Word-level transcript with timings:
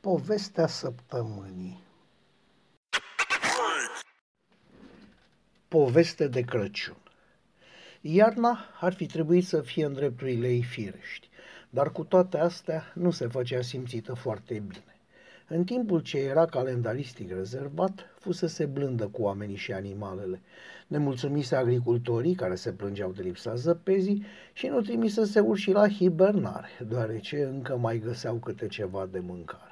Povestea 0.00 0.66
săptămânii 0.66 1.82
Poveste 5.68 6.28
de 6.28 6.40
Crăciun 6.40 6.96
Iarna 8.00 8.58
ar 8.80 8.92
fi 8.92 9.06
trebuit 9.06 9.46
să 9.46 9.60
fie 9.60 9.84
în 9.84 9.92
drepturile 9.92 10.48
ei 10.48 10.62
firești, 10.62 11.28
dar 11.70 11.92
cu 11.92 12.04
toate 12.04 12.38
astea 12.38 12.92
nu 12.94 13.10
se 13.10 13.26
făcea 13.26 13.60
simțită 13.60 14.14
foarte 14.14 14.54
bine. 14.54 14.98
În 15.48 15.64
timpul 15.64 16.00
ce 16.00 16.18
era 16.18 16.44
calendaristic 16.44 17.30
rezervat, 17.30 18.06
fusese 18.18 18.66
blândă 18.66 19.06
cu 19.06 19.22
oamenii 19.22 19.56
și 19.56 19.72
animalele. 19.72 20.42
Nemulțumise 20.86 21.56
agricultorii 21.56 22.34
care 22.34 22.54
se 22.54 22.72
plângeau 22.72 23.12
de 23.12 23.22
lipsa 23.22 23.54
zăpezii 23.54 24.24
și 24.52 24.66
nu 24.66 24.80
trimisese 24.80 25.40
urși 25.40 25.70
la 25.70 25.88
hibernare, 25.88 26.68
deoarece 26.88 27.42
încă 27.42 27.76
mai 27.76 27.98
găseau 27.98 28.34
câte 28.36 28.66
ceva 28.66 29.06
de 29.06 29.18
mâncare. 29.18 29.67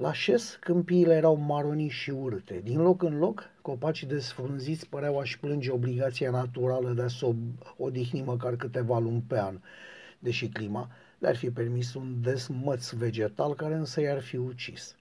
La 0.00 0.12
șes, 0.12 0.56
câmpiile 0.60 1.14
erau 1.14 1.36
maronii 1.36 1.88
și 1.88 2.10
urte. 2.10 2.60
Din 2.64 2.80
loc 2.80 3.02
în 3.02 3.18
loc, 3.18 3.50
copacii 3.62 4.06
desfrunziți 4.06 4.88
păreau 4.88 5.18
a-și 5.18 5.38
plânge 5.38 5.70
obligația 5.70 6.30
naturală 6.30 6.92
de 6.92 7.02
a 7.02 7.08
se 7.08 7.34
odihni 7.76 8.22
măcar 8.22 8.56
câteva 8.56 8.98
luni 8.98 9.24
pe 9.26 9.38
an, 9.38 9.60
deși 10.18 10.48
clima 10.48 10.90
le-ar 11.18 11.36
fi 11.36 11.50
permis 11.50 11.94
un 11.94 12.16
desmăț 12.22 12.90
vegetal 12.90 13.54
care 13.54 13.74
însă 13.74 14.00
i-ar 14.00 14.20
fi 14.20 14.36
ucis. 14.36 14.96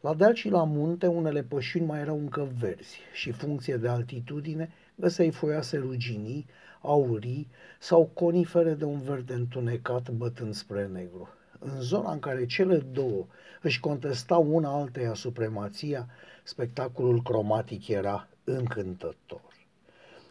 La 0.00 0.14
deal 0.14 0.34
și 0.34 0.48
la 0.48 0.64
munte, 0.64 1.06
unele 1.06 1.42
pășuni 1.42 1.86
mai 1.86 2.00
erau 2.00 2.18
încă 2.18 2.48
verzi 2.58 2.98
și, 3.12 3.30
funcție 3.30 3.76
de 3.76 3.88
altitudine, 3.88 4.70
găseai 4.94 5.30
foioase 5.30 5.76
ruginii, 5.76 6.46
aurii 6.80 7.48
sau 7.78 8.10
conifere 8.14 8.74
de 8.74 8.84
un 8.84 9.00
verde 9.00 9.34
întunecat 9.34 10.10
bătând 10.10 10.54
spre 10.54 10.86
negru. 10.86 11.28
În 11.58 11.80
zona 11.80 12.12
în 12.12 12.18
care 12.18 12.46
cele 12.46 12.76
două 12.76 13.26
își 13.62 13.80
contestau 13.80 14.54
una 14.54 14.70
alteia 14.70 15.14
supremația, 15.14 16.08
spectacolul 16.42 17.22
cromatic 17.22 17.88
era 17.88 18.28
încântător. 18.44 19.40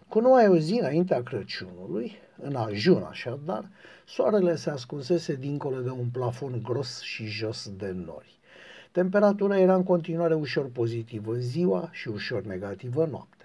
Cu 0.08 0.20
numai 0.20 0.48
o 0.48 0.58
zi 0.58 0.78
înaintea 0.80 1.24
Crăciunului, 1.24 2.12
în 2.42 2.56
ajun 2.56 3.04
așadar, 3.04 3.70
soarele 4.06 4.56
se 4.56 4.70
ascunsese 4.70 5.36
dincolo 5.36 5.80
de 5.82 5.90
un 5.90 6.10
plafon 6.12 6.62
gros 6.64 7.02
și 7.02 7.26
jos 7.26 7.72
de 7.78 7.92
nori. 7.92 8.40
Temperatura 8.92 9.60
era 9.60 9.76
în 9.76 9.84
continuare 9.84 10.34
ușor 10.34 10.70
pozitivă 10.70 11.34
ziua 11.34 11.90
și 11.92 12.08
ușor 12.08 12.42
negativă 12.42 13.06
noaptea. 13.06 13.37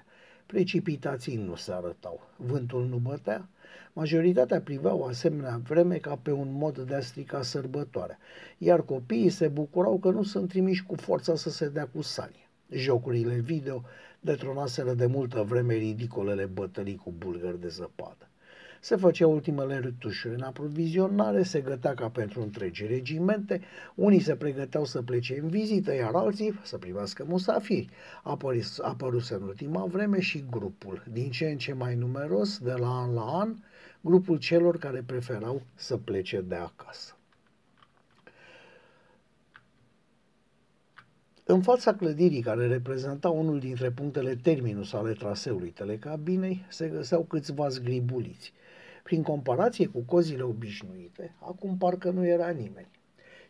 Precipitații 0.52 1.36
nu 1.36 1.54
se 1.54 1.72
arătau, 1.72 2.20
vântul 2.36 2.86
nu 2.86 2.96
bătea, 2.96 3.48
majoritatea 3.92 4.60
priveau 4.60 5.04
asemenea 5.04 5.60
vreme 5.64 5.96
ca 5.96 6.16
pe 6.16 6.30
un 6.30 6.52
mod 6.52 6.78
de 6.78 6.94
a 6.94 7.00
strica 7.00 7.42
sărbătoarea, 7.42 8.18
iar 8.58 8.82
copiii 8.84 9.28
se 9.28 9.48
bucurau 9.48 9.98
că 9.98 10.10
nu 10.10 10.22
sunt 10.22 10.48
trimiși 10.48 10.82
cu 10.82 10.94
forța 10.94 11.34
să 11.34 11.50
se 11.50 11.68
dea 11.68 11.86
cu 11.86 12.02
sanie. 12.02 12.48
Jocurile 12.70 13.34
video 13.34 13.82
detronaseră 14.20 14.94
de 14.94 15.06
multă 15.06 15.42
vreme 15.42 15.74
ridicolele 15.74 16.44
bătălii 16.44 16.96
cu 16.96 17.14
bulgări 17.18 17.60
de 17.60 17.68
zăpadă. 17.68 18.28
Se 18.84 18.96
făcea 18.96 19.26
ultimele 19.26 19.78
retușuri 19.78 20.34
în 20.34 20.42
aprovizionare, 20.42 21.42
se 21.42 21.60
gătea 21.60 21.94
ca 21.94 22.08
pentru 22.08 22.42
întregi 22.42 22.86
regimente, 22.86 23.60
unii 23.94 24.20
se 24.20 24.36
pregăteau 24.36 24.84
să 24.84 25.02
plece 25.02 25.38
în 25.40 25.48
vizită, 25.48 25.94
iar 25.94 26.14
alții 26.14 26.58
să 26.62 26.78
primească 26.78 27.24
musafiri. 27.28 27.88
Apărus, 28.22 28.78
apăruse 28.78 29.34
în 29.34 29.42
ultima 29.42 29.84
vreme 29.84 30.20
și 30.20 30.44
grupul, 30.50 31.02
din 31.12 31.30
ce 31.30 31.46
în 31.46 31.56
ce 31.56 31.72
mai 31.72 31.94
numeros, 31.94 32.58
de 32.58 32.72
la 32.72 32.88
an 32.88 33.14
la 33.14 33.22
an, 33.22 33.54
grupul 34.00 34.38
celor 34.38 34.78
care 34.78 35.02
preferau 35.06 35.62
să 35.74 35.96
plece 35.96 36.40
de 36.40 36.54
acasă. 36.54 37.16
În 41.44 41.62
fața 41.62 41.94
clădirii 41.94 42.42
care 42.42 42.66
reprezenta 42.66 43.28
unul 43.28 43.58
dintre 43.58 43.90
punctele 43.90 44.36
terminus 44.36 44.92
ale 44.92 45.12
traseului 45.12 45.70
telecabinei, 45.70 46.64
se 46.68 46.88
găseau 46.88 47.22
câțiva 47.22 47.68
zgribuliți. 47.68 48.52
Prin 49.02 49.22
comparație 49.22 49.86
cu 49.86 50.00
cozile 50.00 50.42
obișnuite, 50.42 51.34
acum 51.38 51.76
parcă 51.76 52.10
nu 52.10 52.26
era 52.26 52.48
nimeni. 52.48 52.88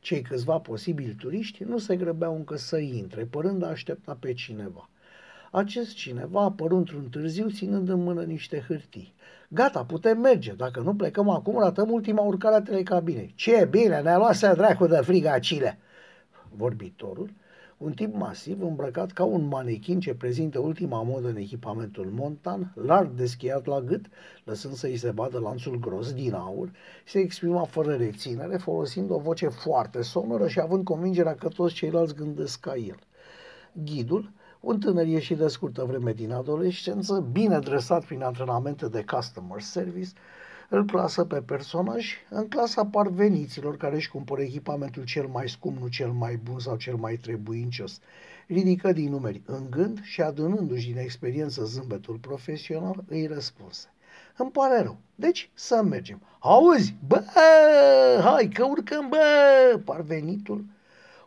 Cei 0.00 0.22
câțiva 0.22 0.58
posibili 0.58 1.14
turiști 1.14 1.64
nu 1.64 1.78
se 1.78 1.96
grăbeau 1.96 2.34
încă 2.36 2.56
să 2.56 2.78
intre, 2.78 3.24
părând 3.24 3.62
a 3.62 3.66
aștepta 3.66 4.16
pe 4.20 4.32
cineva. 4.32 4.88
Acest 5.50 5.94
cineva 5.94 6.40
a 6.40 6.44
apărut 6.44 6.78
într-un 6.78 7.08
târziu 7.08 7.50
ținând 7.50 7.88
în 7.88 8.02
mână 8.02 8.22
niște 8.22 8.64
hârtii. 8.68 9.14
Gata, 9.48 9.84
putem 9.84 10.20
merge. 10.20 10.52
Dacă 10.52 10.80
nu 10.80 10.94
plecăm 10.94 11.28
acum, 11.28 11.58
ratăm 11.58 11.90
ultima 11.90 12.22
urcare 12.22 12.54
a 12.54 12.62
telecabinei. 12.62 13.32
Ce 13.36 13.66
bine, 13.70 14.00
ne-a 14.00 14.16
luat 14.16 14.34
să 14.34 14.54
dracu 14.56 14.86
de 14.86 14.96
frigacile. 14.96 15.78
Vorbitorul 16.56 17.30
un 17.82 17.92
tip 17.92 18.14
masiv, 18.14 18.62
îmbrăcat 18.62 19.10
ca 19.10 19.24
un 19.24 19.46
manechin 19.46 20.00
ce 20.00 20.14
prezintă 20.14 20.58
ultima 20.58 21.02
modă 21.02 21.28
în 21.28 21.36
echipamentul 21.36 22.10
montan, 22.14 22.72
larg 22.74 23.10
deschiat 23.10 23.66
la 23.66 23.80
gât, 23.80 24.06
lăsând 24.44 24.74
să-i 24.74 24.96
se 24.96 25.10
vadă 25.10 25.38
lanțul 25.38 25.78
gros 25.78 26.12
din 26.12 26.34
aur, 26.34 26.70
se 27.04 27.18
exprima 27.18 27.64
fără 27.64 27.94
reținere, 27.94 28.56
folosind 28.56 29.10
o 29.10 29.18
voce 29.18 29.48
foarte 29.48 30.02
sonoră 30.02 30.48
și 30.48 30.60
având 30.60 30.84
convingerea 30.84 31.34
că 31.34 31.48
toți 31.48 31.74
ceilalți 31.74 32.14
gândesc 32.14 32.60
ca 32.60 32.74
el. 32.76 32.98
Ghidul, 33.84 34.32
un 34.60 34.78
tânăr 34.78 35.06
ieșit 35.06 35.36
de 35.36 35.48
scurtă 35.48 35.84
vreme 35.84 36.12
din 36.12 36.32
adolescență, 36.32 37.28
bine 37.32 37.58
dresat 37.58 38.04
prin 38.04 38.22
antrenamente 38.22 38.88
de 38.88 39.04
customer 39.04 39.60
service, 39.60 40.10
îl 40.72 40.84
clasă 40.84 41.24
pe 41.24 41.40
personaj 41.40 42.16
în 42.30 42.48
clasa 42.48 42.86
parveniților 42.86 43.76
care 43.76 43.94
își 43.94 44.10
cumpără 44.10 44.42
echipamentul 44.42 45.04
cel 45.04 45.26
mai 45.26 45.48
scump, 45.48 45.78
nu 45.78 45.88
cel 45.88 46.10
mai 46.10 46.36
bun 46.36 46.58
sau 46.58 46.76
cel 46.76 46.94
mai 46.94 47.16
trebuincios. 47.16 48.00
Ridică 48.46 48.92
din 48.92 49.10
numeri 49.10 49.42
în 49.44 49.66
gând 49.70 50.02
și 50.02 50.20
adunându-și 50.20 50.86
din 50.86 50.98
experiență 50.98 51.64
zâmbetul 51.64 52.16
profesional, 52.16 53.04
îi 53.08 53.26
răspunse. 53.26 53.92
Îmi 54.36 54.50
pare 54.50 54.82
rău. 54.82 54.96
Deci 55.14 55.50
să 55.54 55.82
mergem. 55.82 56.20
Auzi, 56.38 56.94
bă, 57.06 57.22
hai 58.24 58.48
că 58.48 58.64
urcăm, 58.64 59.08
bă, 59.08 59.80
parvenitul 59.84 60.64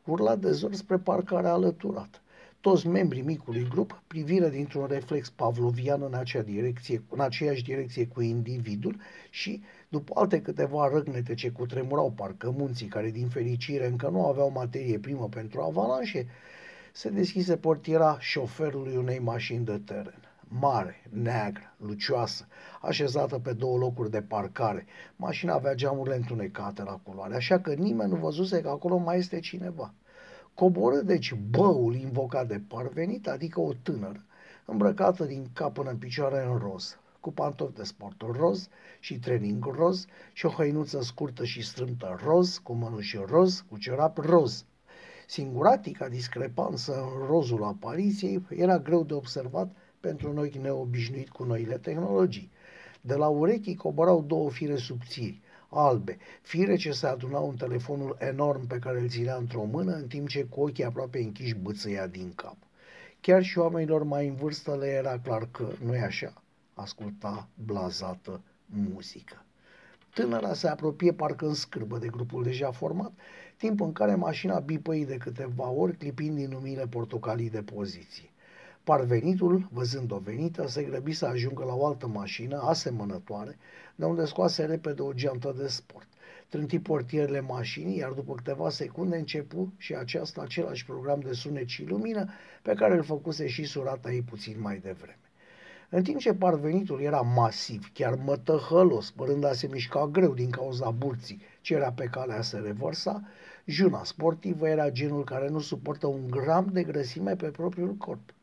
urla 0.03 0.35
de 0.35 0.51
zor 0.51 0.73
spre 0.73 0.97
parcarea 0.97 1.51
alăturată. 1.51 2.19
Toți 2.65 2.87
membrii 2.87 3.21
micului 3.21 3.67
grup 3.69 4.01
priviră 4.07 4.47
dintr-un 4.47 4.85
reflex 4.85 5.29
pavlovian 5.29 6.01
în, 6.01 6.13
acea 6.13 6.41
direcție, 6.41 7.03
în 7.09 7.19
aceeași 7.19 7.63
direcție 7.63 8.07
cu 8.07 8.21
individul 8.21 8.97
și, 9.29 9.61
după 9.89 10.11
alte 10.15 10.41
câteva 10.41 10.89
răgnete 10.93 11.33
ce 11.33 11.49
cutremurau 11.49 12.11
parcă 12.11 12.49
munții 12.49 12.87
care 12.87 13.09
din 13.09 13.27
fericire 13.27 13.87
încă 13.87 14.09
nu 14.09 14.25
aveau 14.25 14.51
materie 14.51 14.99
primă 14.99 15.27
pentru 15.29 15.61
avalanșe, 15.61 16.27
se 16.93 17.09
deschise 17.09 17.57
portiera 17.57 18.17
șoferului 18.19 18.95
unei 18.95 19.19
mașini 19.19 19.65
de 19.65 19.81
teren. 19.85 20.19
Mare, 20.47 21.01
neagră, 21.09 21.75
lucioasă, 21.77 22.47
așezată 22.81 23.39
pe 23.39 23.53
două 23.53 23.77
locuri 23.77 24.11
de 24.11 24.21
parcare. 24.21 24.85
Mașina 25.15 25.53
avea 25.53 25.73
geamurile 25.73 26.15
întunecate 26.15 26.83
la 26.83 26.99
culoare, 27.03 27.35
așa 27.35 27.59
că 27.59 27.73
nimeni 27.73 28.09
nu 28.09 28.15
văzuse 28.15 28.61
că 28.61 28.69
acolo 28.69 28.97
mai 28.97 29.17
este 29.17 29.39
cineva. 29.39 29.93
Coborâ 30.55 31.01
deci 31.01 31.33
băul 31.33 31.95
invocat 31.95 32.47
de 32.47 32.61
parvenit, 32.67 33.27
adică 33.27 33.61
o 33.61 33.73
tânără, 33.73 34.25
îmbrăcată 34.65 35.25
din 35.25 35.47
cap 35.53 35.73
până 35.73 35.89
în 35.89 35.97
picioare 35.97 36.45
în 36.45 36.57
roz, 36.57 36.97
cu 37.19 37.31
pantofi 37.31 37.75
de 37.75 37.83
sport 37.83 38.21
roz 38.21 38.69
și 38.99 39.19
training 39.19 39.65
roz 39.65 40.05
și 40.33 40.45
o 40.45 40.49
hăinuță 40.49 41.01
scurtă 41.01 41.45
și 41.45 41.61
strâmtă 41.61 42.19
roz, 42.23 42.57
cu 42.57 42.73
mănuși 42.73 43.17
roz, 43.25 43.65
cu 43.69 43.77
cerap 43.77 44.17
roz. 44.17 44.65
Singuratica 45.27 46.07
discrepanță 46.07 46.93
în 46.93 47.25
rozul 47.27 47.63
apariției 47.63 48.45
era 48.49 48.79
greu 48.79 49.03
de 49.03 49.13
observat 49.13 49.75
pentru 49.99 50.33
noi 50.33 50.59
neobișnuit 50.61 51.29
cu 51.29 51.43
noile 51.43 51.77
tehnologii. 51.77 52.51
De 53.01 53.15
la 53.15 53.27
urechi 53.27 53.75
coborau 53.75 54.21
două 54.21 54.49
fire 54.49 54.75
subțiri, 54.75 55.41
albe, 55.79 56.17
fire 56.41 56.75
ce 56.75 56.91
se 56.91 57.07
adunau 57.07 57.49
în 57.49 57.55
telefonul 57.55 58.15
enorm 58.19 58.67
pe 58.67 58.79
care 58.79 58.99
îl 58.99 59.09
ținea 59.09 59.35
într-o 59.35 59.63
mână, 59.63 59.93
în 59.93 60.07
timp 60.07 60.27
ce 60.27 60.43
cu 60.43 60.61
ochii 60.61 60.83
aproape 60.83 61.19
închiși 61.19 61.55
bățăia 61.55 62.07
din 62.07 62.33
cap. 62.35 62.55
Chiar 63.21 63.43
și 63.43 63.57
oamenilor 63.57 64.03
mai 64.03 64.27
în 64.27 64.35
vârstă 64.35 64.75
le 64.75 64.87
era 64.87 65.19
clar 65.19 65.47
că, 65.51 65.67
nu-i 65.85 65.99
așa, 65.99 66.33
asculta 66.73 67.47
blazată 67.65 68.41
muzică. 68.65 69.45
Tânăra 70.13 70.53
se 70.53 70.67
apropie 70.67 71.13
parcă 71.13 71.45
în 71.45 71.53
scârbă 71.53 71.97
de 71.97 72.07
grupul 72.07 72.43
deja 72.43 72.71
format, 72.71 73.11
timp 73.57 73.81
în 73.81 73.91
care 73.91 74.15
mașina 74.15 74.59
bipăi 74.59 75.05
de 75.05 75.17
câteva 75.17 75.69
ori, 75.69 75.97
clipind 75.97 76.35
din 76.35 76.49
lumile 76.51 76.87
portocalii 76.87 77.49
de 77.49 77.61
poziție. 77.61 78.29
Parvenitul, 78.85 79.67
văzând-o 79.71 80.17
venită, 80.17 80.67
se 80.67 80.83
grăbi 80.83 81.13
să 81.13 81.25
ajungă 81.25 81.63
la 81.63 81.73
o 81.73 81.85
altă 81.85 82.07
mașină 82.07 82.61
asemănătoare, 82.61 83.57
de 83.95 84.05
unde 84.05 84.25
scoase 84.25 84.65
repede 84.65 85.01
o 85.01 85.13
geantă 85.13 85.53
de 85.57 85.67
sport. 85.67 86.07
Trânti 86.49 86.79
portierele 86.79 87.39
mașinii, 87.39 87.97
iar 87.97 88.11
după 88.11 88.33
câteva 88.33 88.69
secunde 88.69 89.17
începu 89.17 89.73
și 89.77 89.93
aceasta 89.93 90.41
același 90.41 90.85
program 90.85 91.19
de 91.19 91.33
sunet 91.33 91.67
și 91.67 91.85
lumină 91.85 92.29
pe 92.61 92.73
care 92.73 92.93
îl 92.93 93.03
făcuse 93.03 93.47
și 93.47 93.63
surata 93.63 94.11
ei 94.11 94.21
puțin 94.21 94.55
mai 94.59 94.77
devreme. 94.77 95.19
În 95.89 96.03
timp 96.03 96.19
ce 96.19 96.33
parvenitul 96.33 97.01
era 97.01 97.21
masiv, 97.21 97.91
chiar 97.93 98.15
mătăhălos, 98.15 99.11
părând 99.11 99.43
a 99.43 99.53
se 99.53 99.67
mișca 99.67 100.07
greu 100.07 100.33
din 100.33 100.49
cauza 100.49 100.89
burții 100.89 101.41
ce 101.61 101.73
era 101.73 101.91
pe 101.91 102.05
calea 102.05 102.41
să 102.41 102.57
revărsa, 102.57 103.21
juna 103.65 104.03
sportivă 104.03 104.67
era 104.67 104.89
genul 104.89 105.23
care 105.23 105.49
nu 105.49 105.59
suportă 105.59 106.07
un 106.07 106.29
gram 106.29 106.69
de 106.71 106.83
grăsime 106.83 107.35
pe 107.35 107.47
propriul 107.47 107.93
corp. 107.93 108.33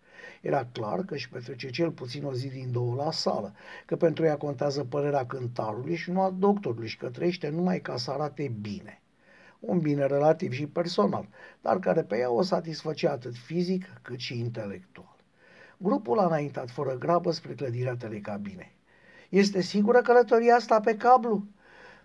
Era 0.42 0.68
clar 0.72 1.04
că 1.04 1.14
își 1.14 1.28
petrece 1.28 1.70
cel 1.70 1.90
puțin 1.90 2.24
o 2.24 2.32
zi 2.32 2.48
din 2.48 2.72
două 2.72 2.94
la 2.94 3.10
sală, 3.10 3.54
că 3.86 3.96
pentru 3.96 4.24
ea 4.24 4.36
contează 4.36 4.84
părerea 4.84 5.26
cântarului 5.26 5.94
și 5.94 6.10
nu 6.10 6.20
a 6.20 6.30
doctorului 6.30 6.88
și 6.88 6.96
că 6.96 7.08
trăiește 7.08 7.48
numai 7.48 7.80
ca 7.80 7.96
să 7.96 8.10
arate 8.10 8.52
bine. 8.60 9.02
Un 9.60 9.78
bine 9.78 10.06
relativ 10.06 10.52
și 10.52 10.66
personal, 10.66 11.28
dar 11.60 11.78
care 11.78 12.02
pe 12.02 12.18
ea 12.18 12.30
o 12.30 12.42
satisfăcea 12.42 13.10
atât 13.10 13.36
fizic 13.36 13.84
cât 14.02 14.18
și 14.18 14.38
intelectual. 14.38 15.16
Grupul 15.76 16.18
a 16.18 16.26
înaintat 16.26 16.70
fără 16.70 16.98
grabă 16.98 17.32
spre 17.32 17.52
clădirea 17.52 17.96
telecabinei. 17.96 18.76
Este 19.28 19.60
sigură 19.60 20.00
călătoria 20.00 20.54
asta 20.54 20.80
pe 20.80 20.96
cablu? 20.96 21.46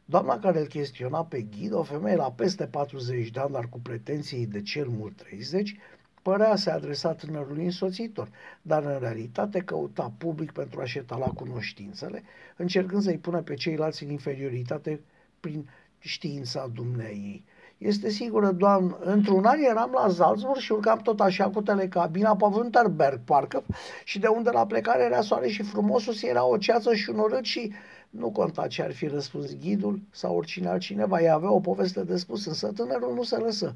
Doamna 0.05 0.39
care 0.39 0.59
îl 0.59 0.65
chestiona 0.65 1.25
pe 1.25 1.41
ghid, 1.41 1.73
o 1.73 1.83
femeie 1.83 2.15
la 2.15 2.31
peste 2.31 2.67
40 2.67 3.29
de 3.29 3.39
ani, 3.39 3.51
dar 3.51 3.69
cu 3.69 3.79
pretenții 3.79 4.45
de 4.45 4.61
cel 4.61 4.87
mult 4.87 5.17
30, 5.17 5.77
părea 6.27 6.55
se 6.55 6.69
adresa 6.69 7.13
tânărului 7.13 7.63
însoțitor, 7.63 8.29
dar 8.61 8.83
în 8.83 8.97
realitate 8.99 9.59
căuta 9.59 10.13
public 10.17 10.51
pentru 10.51 10.81
a-și 10.81 10.97
etala 10.97 11.25
cunoștințele, 11.25 12.23
încercând 12.57 13.01
să-i 13.01 13.17
pună 13.17 13.41
pe 13.41 13.53
ceilalți 13.53 14.03
în 14.03 14.09
inferioritate 14.09 14.99
prin 15.39 15.69
știința 15.99 16.69
dumneai. 16.73 17.43
Este 17.77 18.09
sigură, 18.09 18.51
doamnă, 18.51 18.97
într-un 18.99 19.45
an 19.45 19.59
eram 19.59 19.91
la 19.93 20.09
Salzburg 20.09 20.59
și 20.59 20.71
urcam 20.71 20.99
tot 20.99 21.19
așa 21.19 21.49
cu 21.49 21.61
telecabina 21.61 22.35
pe 22.35 22.45
Winterberg, 22.45 23.19
parcă, 23.25 23.63
și 24.03 24.19
de 24.19 24.27
unde 24.27 24.49
la 24.49 24.65
plecare 24.65 25.03
era 25.03 25.21
soare 25.21 25.47
și 25.47 25.63
frumosul 25.63 26.13
era 26.21 26.45
o 26.45 26.57
ceață 26.57 26.93
și 26.93 27.09
un 27.09 27.19
urât 27.19 27.43
și 27.43 27.73
nu 28.09 28.31
conta 28.31 28.67
ce 28.67 28.83
ar 28.83 28.93
fi 28.93 29.07
răspuns 29.07 29.55
ghidul 29.55 29.99
sau 30.11 30.35
oricine 30.35 30.67
altcineva, 30.67 31.21
ea 31.21 31.33
avea 31.33 31.51
o 31.51 31.59
poveste 31.59 32.03
de 32.03 32.17
spus, 32.17 32.45
însă 32.45 32.71
tânărul 32.75 33.13
nu 33.13 33.23
se 33.23 33.37
lăsă. 33.37 33.75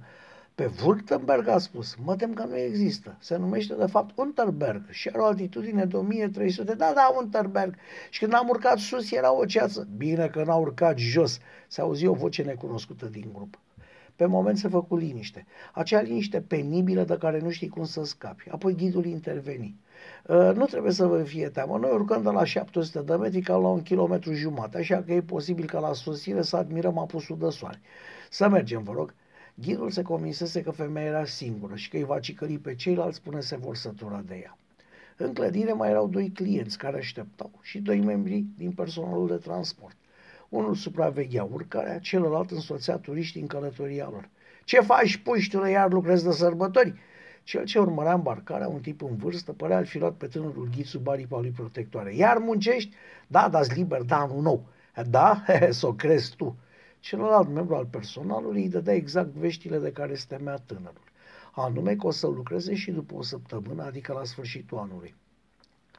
Pe 0.55 0.69
Württemberg 0.69 1.47
a 1.47 1.57
spus, 1.57 1.95
mă 2.03 2.15
tem 2.15 2.33
că 2.33 2.45
nu 2.45 2.57
există. 2.57 3.17
Se 3.19 3.37
numește 3.37 3.75
de 3.75 3.85
fapt 3.85 4.17
Unterberg 4.17 4.89
și 4.89 5.07
are 5.07 5.19
o 5.19 5.25
altitudine 5.25 5.85
de 5.85 5.97
1300. 5.97 6.73
Da, 6.73 6.91
da, 6.95 7.13
Unterberg. 7.17 7.75
Și 8.09 8.19
când 8.19 8.33
am 8.33 8.47
urcat 8.47 8.77
sus 8.77 9.11
era 9.11 9.33
o 9.33 9.45
ceață. 9.45 9.87
Bine 9.97 10.27
că 10.27 10.43
n-a 10.43 10.55
urcat 10.55 10.97
jos. 10.97 11.39
Se 11.67 11.81
auzi 11.81 12.05
o 12.05 12.13
voce 12.13 12.43
necunoscută 12.43 13.05
din 13.05 13.29
grup. 13.33 13.59
Pe 14.15 14.25
moment 14.25 14.57
se 14.57 14.67
făcu 14.67 14.95
liniște. 14.95 15.45
Acea 15.73 16.01
liniște 16.01 16.41
penibilă 16.41 17.03
de 17.03 17.17
care 17.17 17.39
nu 17.39 17.49
știi 17.49 17.67
cum 17.67 17.83
să 17.83 18.03
scapi. 18.03 18.49
Apoi 18.49 18.75
ghidul 18.75 19.05
interveni. 19.05 19.75
Uh, 20.27 20.51
nu 20.55 20.65
trebuie 20.65 20.91
să 20.91 21.05
vă 21.05 21.23
fie 21.23 21.49
teamă. 21.49 21.77
Noi 21.77 21.91
urcăm 21.91 22.21
de 22.21 22.29
la 22.29 22.43
700 22.43 23.01
de 23.01 23.15
metri 23.15 23.41
ca 23.41 23.55
la 23.55 23.67
un 23.67 23.81
kilometru 23.81 24.33
jumate, 24.33 24.77
așa 24.77 25.03
că 25.03 25.13
e 25.13 25.21
posibil 25.21 25.65
ca 25.65 25.79
la 25.79 25.93
sosire 25.93 26.41
să 26.41 26.55
admirăm 26.55 26.97
apusul 26.97 27.37
de 27.37 27.49
soare. 27.49 27.81
Să 28.29 28.47
mergem, 28.47 28.83
vă 28.83 28.91
rog. 28.91 29.13
Ghidul 29.61 29.89
se 29.89 30.01
convinsese 30.01 30.61
că 30.61 30.71
femeia 30.71 31.07
era 31.07 31.25
singură 31.25 31.75
și 31.75 31.89
că 31.89 31.97
îi 31.97 32.03
va 32.03 32.19
cicări 32.19 32.57
pe 32.57 32.75
ceilalți 32.75 33.21
până 33.21 33.39
se 33.39 33.55
vor 33.55 33.75
sătura 33.75 34.23
de 34.25 34.39
ea. 34.43 34.57
În 35.17 35.33
clădire 35.33 35.73
mai 35.73 35.89
erau 35.89 36.07
doi 36.07 36.29
clienți 36.29 36.77
care 36.77 36.97
așteptau 36.97 37.51
și 37.61 37.79
doi 37.79 37.99
membri 37.99 38.45
din 38.57 38.71
personalul 38.71 39.27
de 39.27 39.35
transport. 39.35 39.95
Unul 40.49 40.75
supraveghea 40.75 41.43
urcarea, 41.43 41.99
celălalt 41.99 42.51
însoțea 42.51 42.97
turiștii 42.97 43.41
în 43.41 43.47
călătoria 43.47 44.09
lor. 44.11 44.29
Ce 44.63 44.79
faci, 44.79 45.17
puștule, 45.17 45.69
iar 45.69 45.91
lucrezi 45.91 46.23
de 46.23 46.31
sărbători?" 46.31 46.93
Cel 47.43 47.65
ce 47.65 47.79
urmărea 47.79 48.13
îmbarcarea, 48.13 48.67
un 48.67 48.81
tip 48.81 49.01
în 49.01 49.15
vârstă, 49.15 49.53
părea 49.53 49.77
al 49.77 49.85
fi 49.85 49.97
luat 49.97 50.13
pe 50.13 50.27
tânărul 50.27 50.69
ghid 50.75 50.85
sub 50.85 51.07
aripa 51.07 51.39
lui 51.39 51.49
protectoare. 51.49 52.15
Iar 52.15 52.37
muncești? 52.37 52.95
Da, 53.27 53.49
da 53.49 53.61
liber, 53.75 54.01
da, 54.01 54.25
nu 54.25 54.39
nou. 54.39 54.65
Da? 55.09 55.43
Să 55.69 55.87
o 55.87 55.93
crezi 55.93 56.35
tu. 56.35 56.57
Celălalt 57.01 57.49
membru 57.49 57.75
al 57.75 57.85
personalului 57.85 58.61
îi 58.61 58.69
dădea 58.69 58.93
exact 58.93 59.29
veștile 59.29 59.77
de 59.77 59.91
care 59.91 60.15
se 60.15 60.25
temea 60.27 60.55
tânărul. 60.65 61.09
Anume 61.51 61.95
că 61.95 62.07
o 62.07 62.11
să 62.11 62.27
lucreze 62.27 62.75
și 62.75 62.91
după 62.91 63.15
o 63.15 63.21
săptămână, 63.21 63.83
adică 63.83 64.13
la 64.13 64.23
sfârșitul 64.23 64.77
anului. 64.77 65.15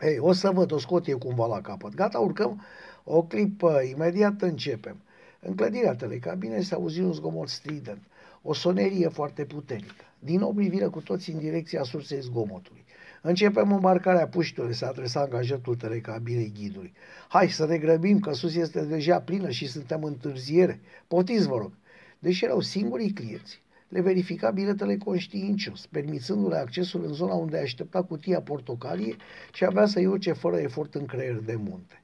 Ei, 0.00 0.18
o 0.18 0.32
să 0.32 0.50
văd, 0.50 0.72
o 0.72 0.78
scot 0.78 1.08
eu 1.08 1.18
cumva 1.18 1.46
la 1.46 1.60
capăt. 1.60 1.94
Gata, 1.94 2.18
urcăm 2.18 2.62
o 3.04 3.22
clipă, 3.22 3.80
imediat 3.90 4.42
începem. 4.42 4.96
În 5.40 5.54
clădirea 5.54 5.94
telecabine 5.94 6.60
se 6.60 6.74
auzi 6.74 7.00
un 7.00 7.12
zgomot 7.12 7.48
strident, 7.48 8.02
o 8.42 8.52
sonerie 8.52 9.08
foarte 9.08 9.44
puternică. 9.44 10.04
Din 10.18 10.38
nou 10.38 10.52
privire 10.52 10.86
cu 10.86 11.00
toți 11.00 11.30
în 11.30 11.38
direcția 11.38 11.82
sursei 11.82 12.20
zgomotului. 12.20 12.84
Începem 13.24 13.72
îmbarcarea 13.72 14.28
puștului, 14.28 14.74
se 14.74 14.84
adresa 14.84 15.20
angajatul 15.20 15.76
telecabinei 15.76 16.52
ghidului. 16.54 16.92
Hai 17.28 17.50
să 17.50 17.66
ne 17.66 17.78
grăbim, 17.78 18.18
că 18.20 18.32
sus 18.32 18.54
este 18.54 18.84
deja 18.84 19.20
plină 19.20 19.50
și 19.50 19.68
suntem 19.68 20.02
în 20.02 20.12
întârziere. 20.12 20.80
Potiți, 21.06 21.46
vă 21.48 21.56
rog. 21.56 21.72
Deși 22.18 22.44
erau 22.44 22.60
singurii 22.60 23.12
clienți, 23.12 23.62
le 23.88 24.00
verifica 24.00 24.50
biletele 24.50 24.96
conștiincios, 24.96 25.86
permițându-le 25.86 26.56
accesul 26.56 27.04
în 27.04 27.12
zona 27.12 27.34
unde 27.34 27.58
aștepta 27.58 28.02
cutia 28.02 28.40
portocalie 28.40 29.16
și 29.52 29.64
avea 29.64 29.86
să-i 29.86 30.06
urce 30.06 30.32
fără 30.32 30.56
efort 30.56 30.94
în 30.94 31.06
creier 31.06 31.40
de 31.40 31.54
munte. 31.54 32.02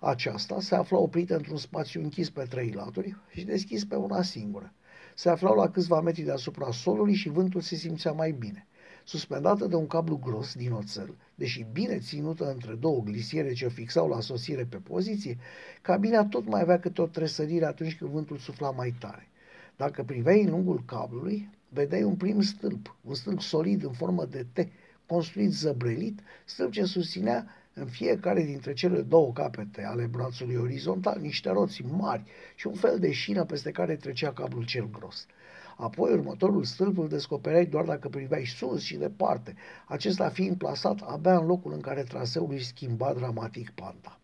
Aceasta 0.00 0.60
se 0.60 0.74
afla 0.74 0.98
oprită 0.98 1.36
într-un 1.36 1.56
spațiu 1.56 2.02
închis 2.02 2.30
pe 2.30 2.46
trei 2.48 2.70
laturi 2.70 3.16
și 3.30 3.44
deschis 3.44 3.84
pe 3.84 3.94
una 3.94 4.22
singură. 4.22 4.72
Se 5.14 5.28
aflau 5.28 5.54
la 5.54 5.70
câțiva 5.70 6.00
metri 6.00 6.22
deasupra 6.22 6.70
solului 6.70 7.14
și 7.14 7.28
vântul 7.28 7.60
se 7.60 7.74
simțea 7.74 8.12
mai 8.12 8.32
bine 8.32 8.66
suspendată 9.04 9.66
de 9.66 9.74
un 9.74 9.86
cablu 9.86 10.16
gros 10.16 10.54
din 10.54 10.72
oțel, 10.72 11.14
deși 11.34 11.66
bine 11.72 11.98
ținută 11.98 12.50
între 12.50 12.74
două 12.74 13.00
glisiere 13.00 13.52
ce 13.52 13.66
o 13.66 13.68
fixau 13.68 14.08
la 14.08 14.20
sosire 14.20 14.64
pe 14.64 14.76
poziție, 14.76 15.38
cabina 15.82 16.24
tot 16.24 16.46
mai 16.46 16.60
avea 16.60 16.78
câte 16.80 17.02
o 17.02 17.06
tresărire 17.06 17.64
atunci 17.64 17.96
când 17.96 18.10
vântul 18.10 18.36
sufla 18.36 18.70
mai 18.70 18.94
tare. 18.98 19.28
Dacă 19.76 20.02
priveai 20.02 20.42
în 20.42 20.50
lungul 20.50 20.82
cablului, 20.86 21.50
vedeai 21.68 22.02
un 22.02 22.16
prim 22.16 22.40
stâlp, 22.40 22.96
un 23.00 23.14
stâlp 23.14 23.40
solid 23.40 23.84
în 23.84 23.92
formă 23.92 24.24
de 24.24 24.46
T, 24.52 24.68
construit 25.06 25.52
zăbrelit, 25.52 26.20
stâlp 26.44 26.72
ce 26.72 26.84
susținea 26.84 27.46
în 27.74 27.86
fiecare 27.86 28.42
dintre 28.42 28.72
cele 28.72 29.00
două 29.00 29.32
capete 29.32 29.84
ale 29.84 30.06
brațului 30.06 30.56
orizontal 30.56 31.20
niște 31.20 31.50
roți 31.50 31.82
mari 31.82 32.24
și 32.54 32.66
un 32.66 32.74
fel 32.74 32.98
de 32.98 33.12
șină 33.12 33.44
peste 33.44 33.70
care 33.70 33.96
trecea 33.96 34.32
cablul 34.32 34.64
cel 34.64 34.90
gros. 34.90 35.26
Apoi 35.76 36.12
următorul 36.12 36.64
stâlp 36.64 36.98
îl 36.98 37.08
descoperai 37.08 37.66
doar 37.66 37.84
dacă 37.84 38.08
priveai 38.08 38.44
sus 38.44 38.82
și 38.82 38.96
departe, 38.96 39.54
acesta 39.86 40.28
fiind 40.28 40.56
plasat 40.56 41.00
abia 41.00 41.38
în 41.38 41.46
locul 41.46 41.72
în 41.72 41.80
care 41.80 42.02
traseul 42.02 42.48
își 42.50 42.66
schimba 42.66 43.12
dramatic 43.12 43.70
panta. 43.70 44.18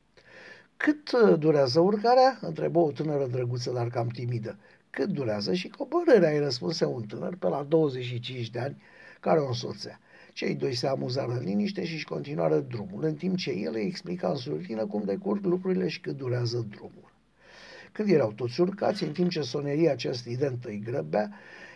Cât 0.77 1.13
uh, 1.13 1.39
durează 1.39 1.81
urcarea?" 1.81 2.39
întrebă 2.41 2.79
o 2.79 2.91
tânără 2.91 3.27
drăguță, 3.27 3.71
dar 3.71 3.89
cam 3.89 4.07
timidă. 4.07 4.59
Cât 4.91 5.09
durează 5.09 5.55
și 5.55 5.69
coborârea?" 5.69 6.31
îi 6.31 6.39
răspunse 6.39 6.85
un 6.85 7.03
tânăr 7.03 7.37
pe 7.37 7.49
la 7.49 7.63
25 7.63 8.51
de 8.51 8.59
ani 8.59 8.83
care 9.21 9.39
o 9.39 9.47
însoțea. 9.47 10.01
Cei 10.33 10.55
doi 10.55 10.75
se 10.75 10.87
amuzară 10.87 11.33
în 11.33 11.45
liniște 11.45 11.85
și 11.85 11.95
își 11.95 12.05
continuară 12.05 12.59
drumul, 12.59 13.05
în 13.05 13.15
timp 13.15 13.37
ce 13.37 13.51
el 13.51 13.75
îi 13.75 13.87
explica 13.87 14.29
în 14.29 14.37
surlină 14.37 14.87
cum 14.87 15.03
decurg 15.05 15.45
lucrurile 15.45 15.89
și 15.89 16.01
cât 16.01 16.17
durează 16.17 16.67
drumul. 16.71 17.10
Când 17.93 18.11
erau 18.11 18.33
toți 18.33 18.61
urcați, 18.61 19.05
în 19.05 19.13
timp 19.13 19.31
ce 19.31 19.41
soneria 19.41 19.93
acea 19.93 20.13
stridentă 20.13 20.69
îi 20.69 20.83
grăbea, 20.85 21.31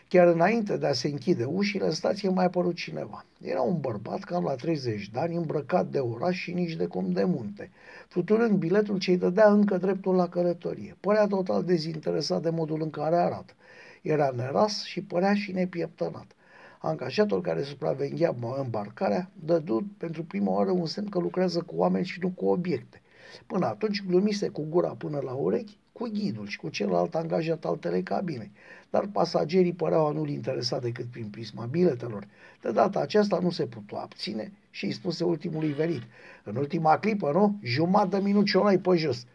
chiar 0.09 0.27
înainte 0.27 0.77
de 0.77 0.87
a 0.87 0.93
se 0.93 1.09
închide 1.09 1.45
ușile, 1.45 1.85
în 1.85 1.91
stație 1.91 2.29
mai 2.29 2.45
apărut 2.45 2.75
cineva. 2.75 3.25
Era 3.43 3.61
un 3.61 3.81
bărbat 3.81 4.23
cam 4.23 4.45
la 4.45 4.55
30 4.55 5.09
de 5.09 5.19
ani, 5.19 5.35
îmbrăcat 5.35 5.87
de 5.87 5.99
oraș 5.99 6.37
și 6.37 6.53
nici 6.53 6.73
de 6.73 6.87
cum 6.87 7.13
de 7.13 7.25
munte, 7.25 7.71
fluturând 8.09 8.59
biletul 8.59 8.99
ce 8.99 9.11
îi 9.11 9.17
dădea 9.17 9.51
încă 9.51 9.77
dreptul 9.77 10.15
la 10.15 10.29
călătorie. 10.29 10.97
Părea 11.01 11.27
total 11.27 11.65
dezinteresat 11.65 12.43
de 12.43 12.51
modul 12.51 12.83
în 12.83 12.91
care 12.91 13.17
arată. 13.17 13.53
Era 14.03 14.33
neras 14.37 14.83
și 14.83 15.03
părea 15.03 15.35
și 15.35 15.53
nepieptănat. 15.53 16.27
Angajatul 16.79 17.41
care 17.41 17.63
supraveghea 17.63 18.35
îmbarcarea 18.57 19.31
dădu 19.45 19.87
pentru 19.99 20.25
prima 20.25 20.51
oară 20.51 20.71
un 20.71 20.87
semn 20.87 21.09
că 21.09 21.19
lucrează 21.19 21.61
cu 21.61 21.75
oameni 21.77 22.05
și 22.05 22.19
nu 22.21 22.29
cu 22.29 22.47
obiecte. 22.47 23.03
Până 23.47 23.67
atunci 23.67 24.05
glumise 24.07 24.49
cu 24.49 24.67
gura 24.69 24.89
până 24.89 25.21
la 25.25 25.33
urechi 25.33 25.79
cu 25.95 26.11
ghidul 26.13 26.47
și 26.47 26.59
cu 26.59 26.69
celălalt 26.69 27.15
angajat 27.15 27.65
al 27.65 27.77
telecabinei, 27.77 28.51
dar 28.91 29.07
pasagerii 29.13 29.73
păreau 29.73 30.07
a 30.07 30.11
nu-l 30.13 30.29
interesa 30.29 30.79
decât 30.79 31.05
prin 31.05 31.27
prisma 31.27 31.65
biletelor. 31.65 32.27
De 32.61 32.71
data 32.71 33.01
aceasta 33.01 33.39
nu 33.39 33.51
se 33.51 33.67
putea 33.67 33.99
abține 33.99 34.53
și 34.71 34.85
îi 34.85 34.93
spuse 34.93 35.25
ultimului 35.25 35.73
venit. 35.73 36.03
În 36.45 36.57
ultima 36.57 36.99
clipă, 36.99 37.31
nu? 37.33 37.59
Jumătate 37.63 38.17
de 38.17 38.23
minut 38.23 38.47
și 38.47 38.57
o 38.57 38.63
pe 38.83 38.97
jos. 38.97 39.27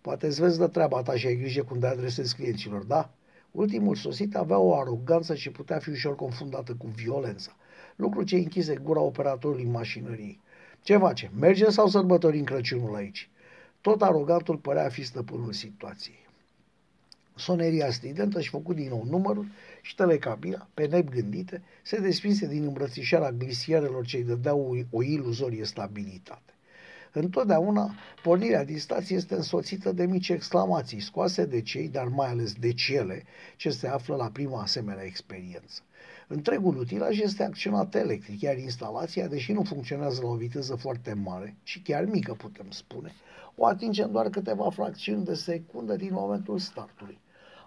Poate 0.00 0.26
îți 0.26 0.40
vezi 0.40 0.58
de 0.58 0.66
treaba 0.66 1.02
ta 1.02 1.16
și 1.16 1.26
ai 1.26 1.36
grijă 1.36 1.62
cum 1.62 1.78
de 1.78 1.86
adresezi 1.86 2.34
clienților, 2.34 2.82
da? 2.82 3.10
Ultimul 3.50 3.94
sosit 3.94 4.36
avea 4.36 4.58
o 4.58 4.74
aroganță 4.74 5.34
și 5.34 5.50
putea 5.50 5.78
fi 5.78 5.90
ușor 5.90 6.14
confundată 6.14 6.74
cu 6.78 6.86
violența. 6.86 7.56
Lucru 7.96 8.22
ce 8.22 8.36
închise 8.36 8.74
gura 8.74 9.00
operatorului 9.00 9.64
mașinăriei. 9.64 10.40
Ce 10.82 10.96
face? 10.96 11.30
Merge 11.38 11.70
sau 11.70 11.86
sărbătorim 11.86 12.44
Crăciunul 12.44 12.94
aici? 12.94 13.30
Tot 13.86 14.02
arogantul 14.02 14.56
părea 14.56 14.84
a 14.84 14.88
fi 14.88 15.04
stăpânul 15.04 15.52
situației. 15.52 16.26
Soneria 17.34 17.90
stridentă 17.90 18.40
și 18.40 18.48
făcut 18.48 18.76
din 18.76 18.88
nou 18.88 19.04
numărul 19.10 19.46
și 19.82 19.94
telecabina, 19.94 20.68
pe 20.74 20.86
neb 20.86 21.08
gândite, 21.08 21.62
se 21.82 21.98
desprinse 21.98 22.46
din 22.46 22.64
îmbrățișarea 22.64 23.30
glisierelor 23.30 24.06
ce 24.06 24.16
îi 24.16 24.22
dădeau 24.22 24.60
o, 24.90 24.96
o 24.96 25.02
iluzorie 25.02 25.64
stabilitate. 25.64 26.52
Întotdeauna, 27.12 27.94
pornirea 28.22 28.64
din 28.64 28.78
stație 28.78 29.16
este 29.16 29.34
însoțită 29.34 29.92
de 29.92 30.06
mici 30.06 30.28
exclamații 30.28 31.00
scoase 31.00 31.44
de 31.44 31.62
cei, 31.62 31.88
dar 31.88 32.06
mai 32.06 32.28
ales 32.28 32.52
de 32.52 32.72
cele, 32.72 33.24
ce 33.56 33.70
se 33.70 33.88
află 33.88 34.16
la 34.16 34.30
prima 34.32 34.62
asemenea 34.62 35.04
experiență. 35.04 35.80
Întregul 36.28 36.76
utilaj 36.76 37.18
este 37.18 37.42
acționat 37.42 37.94
electric, 37.94 38.40
iar 38.40 38.58
instalația, 38.58 39.26
deși 39.26 39.52
nu 39.52 39.62
funcționează 39.62 40.22
la 40.22 40.28
o 40.28 40.34
viteză 40.34 40.74
foarte 40.74 41.12
mare, 41.12 41.56
și 41.62 41.80
chiar 41.80 42.04
mică 42.04 42.32
putem 42.32 42.66
spune, 42.70 43.12
o 43.56 43.66
atingem 43.66 44.10
doar 44.10 44.28
câteva 44.28 44.70
fracțiuni 44.70 45.24
de 45.24 45.34
secundă 45.34 45.96
din 45.96 46.12
momentul 46.12 46.58
startului. 46.58 47.18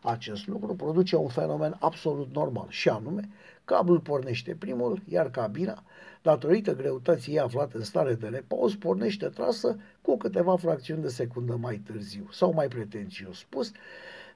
Acest 0.03 0.47
lucru 0.47 0.75
produce 0.75 1.15
un 1.15 1.27
fenomen 1.27 1.77
absolut 1.79 2.33
normal 2.33 2.65
și 2.69 2.89
anume, 2.89 3.29
cablul 3.65 3.99
pornește 3.99 4.55
primul, 4.55 5.01
iar 5.07 5.29
cabina, 5.29 5.83
datorită 6.21 6.75
greutății 6.75 7.33
ei 7.33 7.39
aflată 7.39 7.77
în 7.77 7.83
stare 7.83 8.13
de 8.13 8.27
repaus, 8.27 8.75
pornește 8.75 9.27
trasă 9.27 9.79
cu 10.01 10.17
câteva 10.17 10.57
fracțiuni 10.57 11.01
de 11.01 11.07
secundă 11.07 11.55
mai 11.55 11.75
târziu, 11.75 12.27
sau 12.31 12.53
mai 12.53 12.67
pretențios 12.67 13.37
spus, 13.37 13.71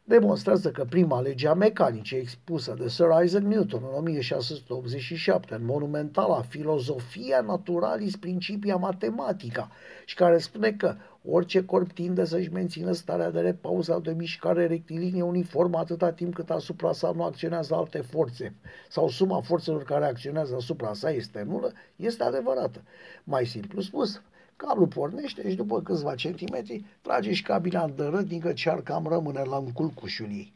demonstrează 0.03 0.71
că 0.71 0.85
prima 0.89 1.21
lege 1.21 1.47
a 1.47 1.53
mecanicii 1.53 2.17
expusă 2.17 2.75
de 2.79 2.87
Sir 2.87 3.05
Isaac 3.23 3.43
Newton 3.43 3.81
în 3.83 3.97
1687 3.97 5.53
în 5.53 5.65
monumentala 5.65 6.41
Filozofia 6.41 7.41
Naturalis 7.41 8.15
Principia 8.15 8.75
Mathematica 8.75 9.69
și 10.05 10.15
care 10.15 10.37
spune 10.37 10.71
că 10.71 10.95
orice 11.25 11.65
corp 11.65 11.91
tinde 11.91 12.25
să-și 12.25 12.51
mențină 12.51 12.91
starea 12.91 13.31
de 13.31 13.39
repaus 13.39 13.85
sau 13.85 13.99
de 13.99 14.11
mișcare 14.11 14.67
rectilinie 14.67 15.21
uniformă 15.21 15.77
atâta 15.77 16.11
timp 16.11 16.33
cât 16.33 16.49
asupra 16.49 16.91
sa 16.91 17.11
nu 17.15 17.23
acționează 17.23 17.75
alte 17.75 18.01
forțe 18.01 18.55
sau 18.89 19.09
suma 19.09 19.41
forțelor 19.41 19.83
care 19.83 20.05
acționează 20.05 20.55
asupra 20.55 20.93
sa 20.93 21.11
este 21.11 21.43
nulă, 21.47 21.71
este 21.95 22.23
adevărată. 22.23 22.81
Mai 23.23 23.45
simplu 23.45 23.81
spus, 23.81 24.21
Cablul 24.55 24.87
pornește 24.87 25.49
și 25.49 25.55
după 25.55 25.81
câțiva 25.81 26.15
centimetri 26.15 26.85
trage 27.01 27.33
și 27.33 27.43
cabina 27.43 27.83
în 27.83 27.95
dără, 27.95 28.21
din 28.21 28.39
că 28.39 28.53
ar 28.65 28.81
cam 28.81 29.07
rămâne 29.07 29.41
la 29.43 29.57
înculcușul 29.57 30.27
ei. 30.29 30.53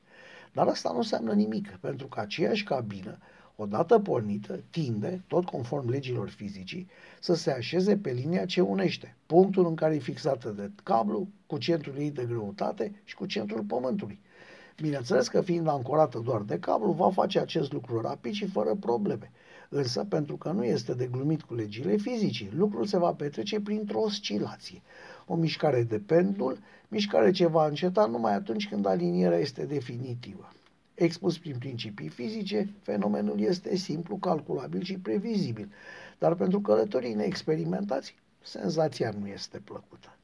Dar 0.54 0.68
asta 0.68 0.90
nu 0.92 0.98
înseamnă 0.98 1.34
nimic, 1.34 1.78
pentru 1.82 2.08
că 2.08 2.20
aceeași 2.20 2.64
cabină, 2.64 3.18
odată 3.56 4.00
pornită, 4.00 4.60
tinde, 4.70 5.22
tot 5.28 5.46
conform 5.46 5.90
legilor 5.90 6.30
fizicii, 6.30 6.88
să 7.20 7.36
se 7.36 7.52
așeze 7.52 7.98
pe 7.98 8.12
linia 8.12 8.46
ce 8.46 8.62
unește, 8.62 9.16
punctul 9.26 9.68
în 9.68 9.76
care 9.76 9.96
e 9.96 10.00
fixată 10.00 10.50
de 10.50 10.72
cablu, 10.84 11.28
cu 11.46 11.58
centrul 11.58 11.96
ei 11.98 12.12
de 12.12 12.26
greutate 12.26 13.02
și 13.04 13.16
cu 13.16 13.26
centrul 13.26 13.64
pământului. 13.64 14.20
Bineînțeles 14.82 15.28
că 15.28 15.42
fiind 15.42 15.68
ancorată 15.68 16.20
doar 16.20 16.42
de 16.42 16.60
cablu, 16.60 16.92
va 16.92 17.12
face 17.12 17.40
acest 17.40 17.72
lucru 17.72 18.02
rapid 18.02 18.34
și 18.34 18.46
fără 18.48 18.76
probleme. 18.76 19.32
Însă, 19.70 20.04
pentru 20.04 20.38
că 20.38 20.52
nu 20.52 20.64
este 20.64 20.94
de 20.94 21.08
glumit 21.12 21.42
cu 21.42 21.54
legile 21.54 21.96
fizicii, 21.96 22.52
lucrul 22.56 22.86
se 22.86 22.98
va 22.98 23.14
petrece 23.14 23.60
printr-o 23.60 24.00
oscilație. 24.00 24.82
O 25.26 25.36
mișcare 25.36 25.84
de 25.84 26.00
pendul, 26.00 26.60
mișcare 26.88 27.32
ce 27.32 27.48
va 27.48 27.68
înceta 27.68 28.06
numai 28.06 28.34
atunci 28.34 28.68
când 28.68 28.86
alinierea 28.86 29.38
este 29.38 29.66
definitivă. 29.66 30.52
Expus 30.94 31.38
prin 31.38 31.56
principii 31.60 32.08
fizice, 32.08 32.74
fenomenul 32.82 33.40
este 33.40 33.76
simplu, 33.76 34.16
calculabil 34.16 34.82
și 34.82 34.98
previzibil, 34.98 35.72
dar 36.18 36.36
pentru 36.36 36.62
călătorii 36.62 37.14
neexperimentați, 37.14 38.16
senzația 38.44 39.14
nu 39.20 39.28
este 39.28 39.62
plăcută. 39.64 40.16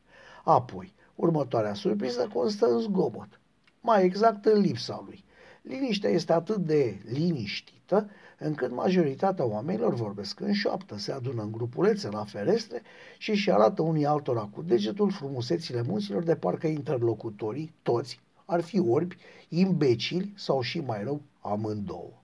Apoi, 0.43 0.93
următoarea 1.15 1.73
surpriză 1.73 2.29
constă 2.33 2.65
în 2.65 2.79
zgomot, 2.79 3.39
mai 3.81 4.03
exact 4.03 4.45
în 4.45 4.59
lipsa 4.59 5.03
lui. 5.05 5.23
Liniștea 5.63 6.09
este 6.09 6.33
atât 6.33 6.57
de 6.57 7.01
liniștită 7.03 8.09
încât 8.37 8.71
majoritatea 8.71 9.45
oamenilor 9.45 9.93
vorbesc 9.93 10.39
în 10.39 10.53
șoaptă, 10.53 10.97
se 10.97 11.11
adună 11.11 11.41
în 11.41 11.51
grupulețe 11.51 12.09
la 12.09 12.23
ferestre 12.23 12.81
și 13.17 13.29
își 13.29 13.51
arată 13.51 13.81
unii 13.81 14.05
altora 14.05 14.41
cu 14.41 14.61
degetul 14.61 15.11
frumusețile 15.11 15.81
munților 15.81 16.23
de 16.23 16.35
parcă 16.35 16.67
interlocutorii, 16.67 17.73
toți, 17.81 18.19
ar 18.45 18.61
fi 18.61 18.79
orbi, 18.79 19.17
imbecili 19.49 20.33
sau 20.35 20.61
și 20.61 20.79
mai 20.79 21.03
rău, 21.03 21.21
amândouă. 21.39 22.21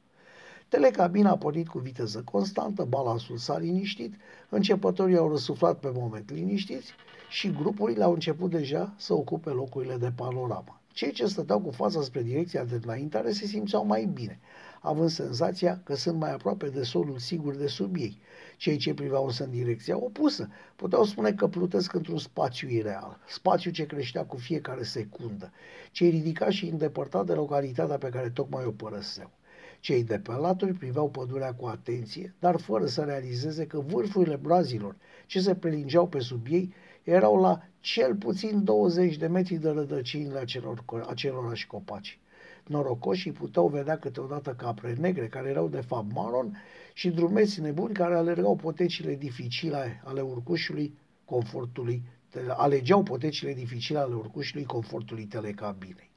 Telecabina 0.67 1.29
a 1.29 1.37
pornit 1.37 1.67
cu 1.67 1.79
viteză 1.79 2.21
constantă, 2.31 2.83
balansul 2.83 3.37
s-a 3.37 3.57
liniștit, 3.57 4.13
începătorii 4.49 5.17
au 5.17 5.29
răsuflat 5.29 5.79
pe 5.79 5.91
moment 5.93 6.31
liniștiți 6.31 6.93
și 7.29 7.51
grupurile 7.51 8.03
au 8.03 8.13
început 8.13 8.49
deja 8.49 8.93
să 8.97 9.13
ocupe 9.13 9.49
locurile 9.49 9.97
de 9.97 10.11
panoramă. 10.15 10.78
Cei 10.99 11.11
ce 11.11 11.25
stăteau 11.25 11.59
cu 11.59 11.71
fața 11.71 12.01
spre 12.01 12.21
direcția 12.21 12.63
de 12.63 12.79
înaintare 12.83 13.31
se 13.31 13.45
simțeau 13.45 13.85
mai 13.85 14.05
bine 14.05 14.39
având 14.81 15.09
senzația 15.09 15.81
că 15.83 15.95
sunt 15.95 16.19
mai 16.19 16.31
aproape 16.31 16.69
de 16.69 16.83
solul 16.83 17.17
sigur 17.17 17.55
de 17.55 17.67
sub 17.67 17.95
ei. 17.95 18.21
Cei 18.57 18.77
ce 18.77 18.93
priveau 18.93 19.25
însă 19.25 19.43
în 19.43 19.49
direcția 19.49 19.97
opusă 19.97 20.49
puteau 20.75 21.03
spune 21.03 21.33
că 21.33 21.47
plutesc 21.47 21.93
într-un 21.93 22.17
spațiu 22.17 22.69
ireal, 22.69 23.19
spațiu 23.27 23.71
ce 23.71 23.85
creștea 23.85 24.25
cu 24.25 24.37
fiecare 24.37 24.83
secundă, 24.83 25.51
cei 25.91 26.09
ridicați 26.09 26.55
și 26.55 26.65
îndepărtat 26.65 27.25
de 27.25 27.33
localitatea 27.33 27.97
pe 27.97 28.09
care 28.09 28.29
tocmai 28.29 28.65
o 28.65 28.71
părăseau. 28.71 29.31
Cei 29.79 30.03
de 30.03 30.19
pe 30.19 30.31
laturi 30.31 30.73
priveau 30.73 31.09
pădurea 31.09 31.53
cu 31.53 31.65
atenție, 31.65 32.35
dar 32.39 32.59
fără 32.59 32.85
să 32.85 33.01
realizeze 33.01 33.65
că 33.65 33.79
vârfurile 33.79 34.35
brazilor 34.35 34.95
ce 35.25 35.39
se 35.39 35.55
prelingeau 35.55 36.07
pe 36.07 36.19
sub 36.19 36.45
ei 36.49 36.73
erau 37.03 37.41
la 37.41 37.68
cel 37.79 38.15
puțin 38.15 38.63
20 38.63 39.15
de 39.15 39.27
metri 39.27 39.55
de 39.55 39.69
rădăcinile 39.69 40.39
acelor, 40.39 40.83
acelorași 41.07 41.67
copaci. 41.67 42.19
Norocoșii 42.67 43.31
puteau 43.31 43.67
vedea 43.67 43.97
câteodată 43.97 44.53
capre 44.53 44.93
negre, 44.99 45.27
care 45.27 45.49
erau 45.49 45.67
de 45.67 45.81
fapt 45.81 46.13
maron, 46.13 46.57
și 46.93 47.09
drumeți 47.09 47.61
nebuni 47.61 47.93
care 47.93 48.15
alergau 48.15 48.55
potecile 48.55 49.15
dificile 49.15 50.01
ale 50.05 50.21
urcușului 50.21 50.97
confortului, 51.25 52.01
alegeau 52.47 53.03
potecile 53.03 53.53
dificile 53.53 53.99
ale 53.99 54.15
urcușului 54.15 54.65
confortului 54.65 55.23
telecabinei. 55.25 56.11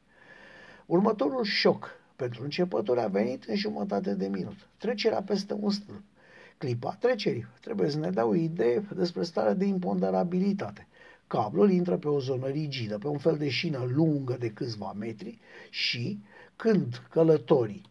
Următorul 0.87 1.45
șoc 1.45 1.91
pentru 2.17 2.43
începători 2.43 3.01
a 3.01 3.07
venit 3.07 3.45
în 3.45 3.57
jumătate 3.57 4.15
de 4.15 4.29
minut. 4.29 4.69
Trecerea 4.77 5.23
peste 5.23 5.55
un 5.61 5.71
stâlp. 5.71 6.03
Clipa 6.59 6.97
trecerii. 7.01 7.47
Trebuie 7.61 7.91
să 7.91 7.99
ne 7.99 8.11
dea 8.11 8.27
o 8.27 8.35
idee 8.35 8.89
despre 8.95 9.23
starea 9.23 9.55
de 9.55 9.65
imponderabilitate. 9.65 10.87
Cablul 11.33 11.71
intră 11.71 11.97
pe 11.97 12.09
o 12.09 12.21
zonă 12.21 12.47
rigidă, 12.47 12.99
pe 12.99 13.07
un 13.07 13.19
fel 13.19 13.37
de 13.37 13.49
șină 13.49 13.85
lungă 13.95 14.37
de 14.39 14.51
câțiva 14.51 14.93
metri 14.99 15.39
și 15.71 16.19
când 16.57 17.07
călătorii 17.11 17.83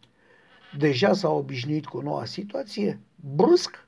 deja 0.78 1.14
s-au 1.14 1.38
obișnuit 1.38 1.86
cu 1.86 2.02
noua 2.02 2.26
situație, 2.26 3.00
brusc, 3.36 3.88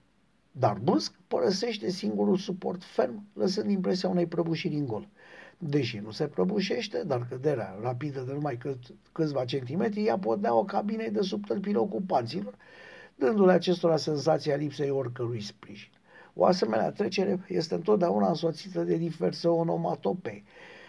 dar 0.51 0.77
brusc, 0.83 1.13
părăsește 1.27 1.89
singurul 1.89 2.37
suport 2.37 2.83
ferm, 2.83 3.25
lăsând 3.33 3.69
impresia 3.69 4.09
unei 4.09 4.27
prăbușiri 4.27 4.75
în 4.75 4.85
gol. 4.85 5.07
Deși 5.57 5.97
nu 5.97 6.11
se 6.11 6.27
prăbușește, 6.27 7.03
dar 7.03 7.27
căderea 7.29 7.77
rapidă 7.81 8.21
de 8.21 8.33
numai 8.33 8.57
cât, 8.57 8.79
câțiva 9.11 9.45
centimetri, 9.45 10.05
ea 10.05 10.19
o 10.55 10.63
cabinei 10.63 11.11
de 11.11 11.21
sub 11.21 11.45
tălpile 11.45 11.77
ocupanților, 11.77 12.55
dându-le 13.15 13.51
acestora 13.51 13.97
senzația 13.97 14.55
lipsei 14.55 14.89
oricărui 14.89 15.41
sprijin. 15.41 15.91
O 16.35 16.45
asemenea 16.45 16.91
trecere 16.91 17.39
este 17.47 17.73
întotdeauna 17.73 18.27
însoțită 18.27 18.83
de 18.83 18.97
diverse 18.97 19.47
onomatopei, 19.47 20.43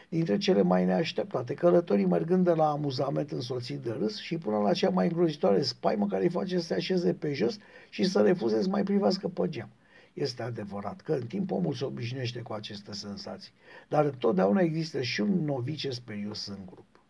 dintre 0.09 0.39
cele 0.39 0.63
mai 0.63 0.85
neașteptate, 0.85 1.55
călătorii 1.55 2.05
mergând 2.05 2.45
de 2.45 2.53
la 2.53 2.71
amuzament 2.71 3.31
însoțit 3.31 3.79
de 3.79 3.91
râs 3.91 4.21
și 4.21 4.39
până 4.39 4.59
la 4.59 4.73
cea 4.73 4.91
mai 4.91 5.07
îngrozitoare 5.07 5.63
spaimă 5.63 6.07
care 6.07 6.23
îi 6.23 6.31
face 6.31 6.59
să 6.59 6.67
se 6.67 6.75
așeze 6.75 7.15
pe 7.15 7.33
jos 7.33 7.59
și 7.91 8.05
să 8.05 8.21
refuze 8.23 8.63
să 8.63 8.69
mai 8.69 8.83
privească 8.83 9.29
pe 9.29 9.49
geam. 9.49 9.69
Este 10.13 10.43
adevărat 10.43 11.01
că 11.01 11.13
în 11.13 11.27
timp 11.27 11.51
omul 11.51 11.75
se 11.75 11.85
obișnuiește 11.85 12.41
cu 12.41 12.53
aceste 12.53 12.93
senzații, 12.93 13.53
dar 13.89 14.05
întotdeauna 14.05 14.61
există 14.61 15.03
și 15.03 15.21
un 15.21 15.45
novice 15.45 15.91
sperios 15.91 16.47
în 16.47 16.59
grup. 16.67 17.01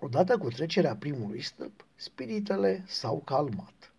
Odată 0.00 0.38
cu 0.38 0.48
trecerea 0.48 0.96
primului 0.96 1.40
stâlp, 1.42 1.86
spiritele 1.94 2.84
s-au 2.86 3.22
calmat. 3.24 3.93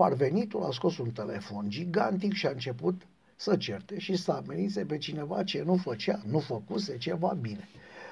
Parvenitul 0.00 0.62
a 0.62 0.70
scos 0.70 0.98
un 0.98 1.10
telefon 1.10 1.64
gigantic 1.68 2.32
și 2.32 2.46
a 2.46 2.50
început 2.50 3.02
să 3.36 3.56
certe 3.56 3.98
și 3.98 4.16
să 4.16 4.32
amenințe 4.32 4.84
pe 4.84 4.98
cineva 4.98 5.44
ce 5.44 5.62
nu 5.62 5.76
făcea, 5.76 6.20
nu 6.26 6.38
făcuse 6.38 6.98
ceva 6.98 7.36
bine. 7.40 7.68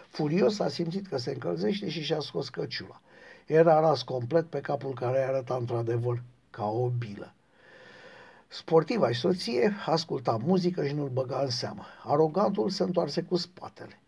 Furios 0.08 0.58
a 0.58 0.68
simțit 0.68 1.06
că 1.06 1.16
se 1.16 1.30
încălzește 1.30 1.88
și 1.88 2.02
și-a 2.02 2.20
scos 2.20 2.48
căciula. 2.48 3.00
Era 3.46 3.80
ras 3.80 4.02
complet 4.02 4.46
pe 4.46 4.60
capul 4.60 4.94
care 4.94 5.18
arăta 5.18 5.56
într-adevăr 5.60 6.22
ca 6.50 6.64
o 6.64 6.88
bilă. 6.88 7.34
Sportiva 8.48 9.12
și 9.12 9.20
soție 9.20 9.72
asculta 9.86 10.38
muzică 10.44 10.86
și 10.86 10.94
nu-l 10.94 11.08
băga 11.08 11.40
în 11.40 11.50
seamă. 11.50 11.84
Arogantul 12.04 12.70
se 12.70 12.82
întoarse 12.82 13.22
cu 13.22 13.36
spatele. 13.36 13.98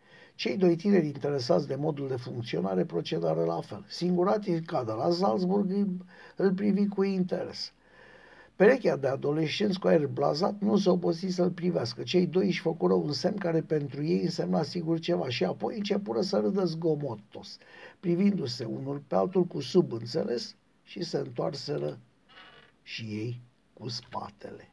Cei 0.40 0.56
doi 0.56 0.76
tineri 0.76 1.06
interesați 1.06 1.66
de 1.66 1.74
modul 1.74 2.08
de 2.08 2.16
funcționare 2.16 2.84
procedară 2.84 3.44
la 3.44 3.60
fel. 3.60 3.84
Singuratii 3.88 4.62
cadă 4.62 4.92
la 4.92 5.10
Salzburg 5.10 5.70
îl 6.36 6.52
privi 6.54 6.86
cu 6.86 7.02
interes. 7.02 7.72
Perechea 8.56 8.96
de 8.96 9.06
adolescenți 9.06 9.78
cu 9.78 9.86
aer 9.86 10.06
blazat 10.06 10.60
nu 10.60 10.76
se 10.76 10.90
obosi 10.90 11.26
să-l 11.28 11.50
privească. 11.50 12.02
Cei 12.02 12.26
doi 12.26 12.46
își 12.46 12.60
făcură 12.60 12.92
un 12.92 13.12
semn 13.12 13.36
care 13.36 13.60
pentru 13.60 14.04
ei 14.04 14.22
însemna 14.22 14.62
sigur 14.62 14.98
ceva 14.98 15.28
și 15.28 15.44
apoi 15.44 15.76
începură 15.76 16.20
să 16.20 16.38
râdă 16.38 16.64
zgomotos, 16.64 17.58
privindu-se 18.00 18.64
unul 18.64 19.02
pe 19.06 19.14
altul 19.14 19.44
cu 19.44 19.60
subînțeles 19.60 20.56
și 20.82 21.04
se 21.04 21.16
întoarseră 21.16 21.98
și 22.82 23.02
ei 23.02 23.40
cu 23.72 23.88
spatele. 23.88 24.70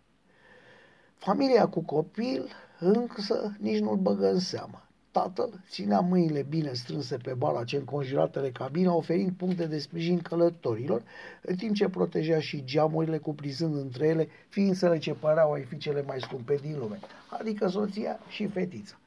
Familia 1.15 1.67
cu 1.67 1.81
copil 1.81 2.47
însă 2.79 3.55
nici 3.59 3.79
nu-l 3.79 3.97
băgă 3.97 4.31
în 4.31 4.39
seamă. 4.39 4.86
Tatăl 5.11 5.59
ținea 5.69 5.99
mâinile 5.99 6.45
bine 6.49 6.73
strânse 6.73 7.17
pe 7.17 7.33
bara 7.33 7.63
ce 7.63 7.75
înconjuratele 7.75 8.51
cabina, 8.51 8.93
oferind 8.93 9.31
puncte 9.31 9.65
de 9.65 9.79
sprijin 9.79 10.19
călătorilor, 10.19 11.03
în 11.41 11.55
timp 11.55 11.75
ce 11.75 11.89
proteja 11.89 12.39
și 12.39 12.63
geamurile, 12.63 13.17
cuprizând 13.17 13.75
între 13.75 14.07
ele 14.07 14.27
ființele 14.49 14.97
ce 14.97 15.13
păreau 15.13 15.51
ai 15.51 15.63
fi 15.63 15.77
cele 15.77 16.01
mai 16.01 16.21
scumpe 16.21 16.55
din 16.61 16.77
lume, 16.77 16.99
adică 17.39 17.67
soția 17.67 18.19
și 18.29 18.47
fetița. 18.47 18.99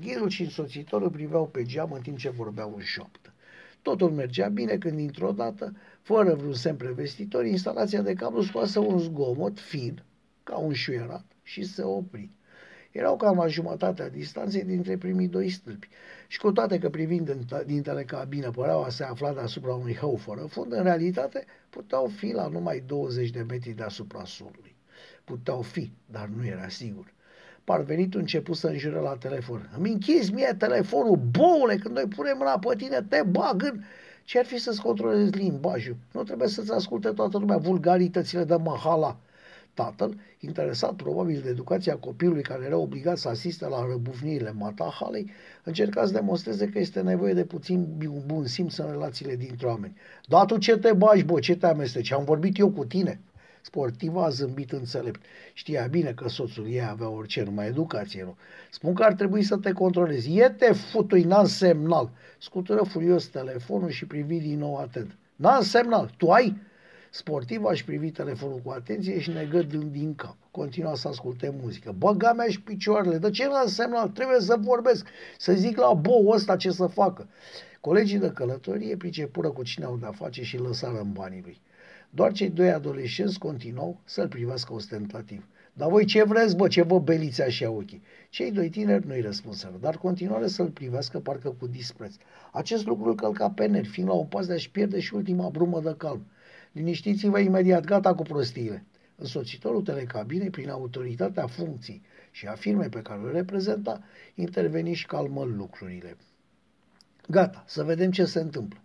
Ghidul 0.00 0.28
și 0.28 0.42
însoțitorul 0.42 1.10
priveau 1.10 1.46
pe 1.46 1.62
geam 1.62 1.92
în 1.92 2.00
timp 2.00 2.18
ce 2.18 2.30
vorbeau 2.30 2.74
în 2.76 2.82
șoaptă. 2.82 3.32
Totul 3.82 4.10
mergea 4.10 4.48
bine 4.48 4.76
când, 4.76 4.96
dintr-o 4.96 5.32
dată, 5.32 5.72
fără 6.02 6.34
vreun 6.34 6.54
semn 6.54 6.76
prevestitor, 6.76 7.44
instalația 7.44 8.02
de 8.02 8.12
cablu 8.12 8.42
scoase 8.42 8.78
un 8.78 8.98
zgomot 8.98 9.60
fin, 9.60 10.02
ca 10.42 10.56
un 10.56 10.72
șuierat, 10.72 11.24
și 11.42 11.64
se 11.64 11.82
opri. 11.82 12.30
Erau 12.92 13.16
cam 13.16 13.36
la 13.36 13.46
jumătatea 13.46 14.08
distanței 14.08 14.64
dintre 14.64 14.96
primii 14.96 15.28
doi 15.28 15.48
stâlpi 15.48 15.88
și 16.28 16.38
cu 16.38 16.52
toate 16.52 16.78
că 16.78 16.90
privind 16.90 17.36
din 17.66 17.82
telecabină 17.82 18.50
păreau 18.50 18.82
a 18.82 18.88
se 18.88 19.04
afla 19.04 19.32
deasupra 19.32 19.74
unui 19.74 19.94
hău 19.94 20.16
fără 20.16 20.40
fund, 20.40 20.72
în 20.72 20.82
realitate 20.82 21.44
puteau 21.70 22.06
fi 22.06 22.32
la 22.32 22.46
numai 22.46 22.82
20 22.86 23.30
de 23.30 23.44
metri 23.48 23.70
deasupra 23.70 24.24
solului. 24.24 24.74
Puteau 25.24 25.62
fi, 25.62 25.92
dar 26.06 26.28
nu 26.36 26.46
era 26.46 26.68
sigur. 26.68 27.12
Parvenitul 27.64 28.20
început 28.20 28.56
să 28.56 28.66
înjure 28.66 28.98
la 28.98 29.16
telefon. 29.16 29.70
Îmi 29.76 29.90
închizi 29.90 30.32
mie 30.32 30.54
telefonul, 30.58 31.16
boule, 31.16 31.76
când 31.76 31.94
noi 31.94 32.06
punem 32.06 32.36
mâna 32.36 32.58
pe 32.58 32.74
tine, 32.76 33.02
te 33.08 33.22
bag 33.22 33.62
în... 33.62 33.82
Ce 34.24 34.38
ar 34.38 34.44
fi 34.44 34.58
să-ți 34.58 34.82
controlezi 34.82 35.30
limbajul? 35.30 35.96
Nu 36.12 36.22
trebuie 36.22 36.48
să-ți 36.48 36.72
asculte 36.72 37.08
toată 37.10 37.38
lumea 37.38 37.56
vulgaritățile 37.56 38.44
de 38.44 38.56
mahala. 38.56 39.18
Tatăl, 39.74 40.20
interesat 40.38 40.94
probabil 40.94 41.40
de 41.42 41.48
educația 41.48 41.96
copilului 41.96 42.42
care 42.42 42.64
era 42.64 42.76
obligat 42.76 43.16
să 43.16 43.28
asiste 43.28 43.66
la 43.66 43.86
răbufnirile 43.86 44.52
matahalei, 44.52 45.30
încerca 45.64 46.06
să 46.06 46.12
demonstreze 46.12 46.68
că 46.68 46.78
este 46.78 47.00
nevoie 47.00 47.34
de 47.34 47.44
puțin 47.44 47.86
bun 48.26 48.46
simț 48.46 48.76
în 48.76 48.90
relațiile 48.90 49.36
dintre 49.36 49.66
oameni. 49.66 49.96
Da, 50.28 50.44
tu 50.44 50.58
ce 50.58 50.76
te 50.76 50.92
bagi, 50.92 51.24
bă, 51.24 51.38
ce 51.38 51.56
te 51.56 51.66
amesteci? 51.66 52.12
Am 52.12 52.24
vorbit 52.24 52.58
eu 52.58 52.70
cu 52.70 52.84
tine. 52.84 53.20
Sportiva 53.62 54.24
a 54.24 54.28
zâmbit 54.28 54.72
înțelept. 54.72 55.20
Știa 55.52 55.86
bine 55.86 56.12
că 56.12 56.28
soțul 56.28 56.66
ei 56.68 56.84
avea 56.88 57.08
orice, 57.08 57.42
numai 57.42 57.66
educație, 57.66 58.22
nu? 58.22 58.36
Spun 58.70 58.94
că 58.94 59.02
ar 59.02 59.12
trebui 59.12 59.42
să 59.42 59.56
te 59.56 59.72
controlezi. 59.72 60.36
E 60.36 60.48
te 60.48 60.72
futui, 60.72 61.22
n-am 61.22 61.46
semnal. 61.46 62.10
Scutură 62.38 62.82
furios 62.82 63.26
telefonul 63.26 63.90
și 63.90 64.06
privi 64.06 64.38
din 64.38 64.58
nou 64.58 64.76
atent. 64.76 65.16
N-am 65.36 65.62
semnal. 65.62 66.14
Tu 66.16 66.30
ai? 66.30 66.60
Sportiv 67.14 67.64
aș 67.64 67.82
privi 67.82 68.10
telefonul 68.10 68.58
cu 68.64 68.70
atenție 68.70 69.20
și 69.20 69.30
negă 69.30 69.62
din 69.90 70.14
cap. 70.14 70.36
Continua 70.50 70.94
să 70.94 71.08
asculte 71.08 71.54
muzică. 71.60 71.94
Băga 71.98 72.32
mea 72.32 72.46
și 72.46 72.60
picioarele. 72.60 73.18
De 73.18 73.30
ce 73.30 73.46
n-am 73.46 73.66
semnal? 73.66 74.08
Trebuie 74.08 74.40
să 74.40 74.56
vorbesc. 74.60 75.06
Să 75.38 75.52
zic 75.52 75.76
la 75.78 75.92
bou 75.92 76.28
ăsta 76.28 76.56
ce 76.56 76.70
să 76.70 76.86
facă. 76.86 77.28
Colegii 77.80 78.18
de 78.18 78.30
călătorie 78.30 78.96
pricepură 78.96 79.48
cu 79.48 79.62
cine 79.62 79.84
au 79.84 79.96
de-a 79.96 80.10
face 80.10 80.42
și 80.42 80.58
lăsară 80.58 81.00
în 81.00 81.12
banii 81.12 81.40
lui. 81.44 81.60
Doar 82.10 82.32
cei 82.32 82.50
doi 82.50 82.70
adolescenți 82.70 83.38
continuau 83.38 84.00
să-l 84.04 84.28
privească 84.28 84.72
ostentativ. 84.72 85.46
Dar 85.72 85.88
voi 85.88 86.04
ce 86.04 86.22
vreți, 86.22 86.56
bă, 86.56 86.68
ce 86.68 86.82
vă 86.82 86.98
beliți 86.98 87.42
așa 87.42 87.70
ochii? 87.70 88.02
Cei 88.30 88.50
doi 88.50 88.68
tineri 88.68 89.06
nu-i 89.06 89.20
răspunseră, 89.20 89.74
dar 89.80 89.96
continuare 89.96 90.46
să-l 90.46 90.68
privească 90.68 91.18
parcă 91.18 91.54
cu 91.58 91.66
dispreț. 91.66 92.14
Acest 92.52 92.86
lucru 92.86 93.08
îl 93.08 93.14
călca 93.14 93.50
pe 93.50 93.66
nervi, 93.66 93.88
fiind 93.88 94.08
la 94.08 94.14
o 94.14 94.24
pas 94.24 94.46
de 94.46 94.52
a-și 94.52 94.70
pierde 94.70 95.00
și 95.00 95.14
ultima 95.14 95.48
brumă 95.48 95.80
de 95.80 95.94
calm. 95.96 96.26
Liniștiți-vă 96.72 97.38
imediat, 97.38 97.84
gata 97.84 98.14
cu 98.14 98.22
prostiile. 98.22 98.84
Însoțitorul 99.16 99.82
telecabinei, 99.82 100.50
prin 100.50 100.70
autoritatea 100.70 101.46
funcției 101.46 102.02
și 102.30 102.46
a 102.46 102.52
firmei 102.52 102.88
pe 102.88 103.02
care 103.02 103.20
o 103.20 103.30
reprezenta, 103.30 104.02
interveni 104.34 104.94
și 104.94 105.06
calmă 105.06 105.44
lucrurile. 105.44 106.16
Gata, 107.28 107.64
să 107.66 107.82
vedem 107.82 108.10
ce 108.10 108.24
se 108.24 108.40
întâmplă. 108.40 108.78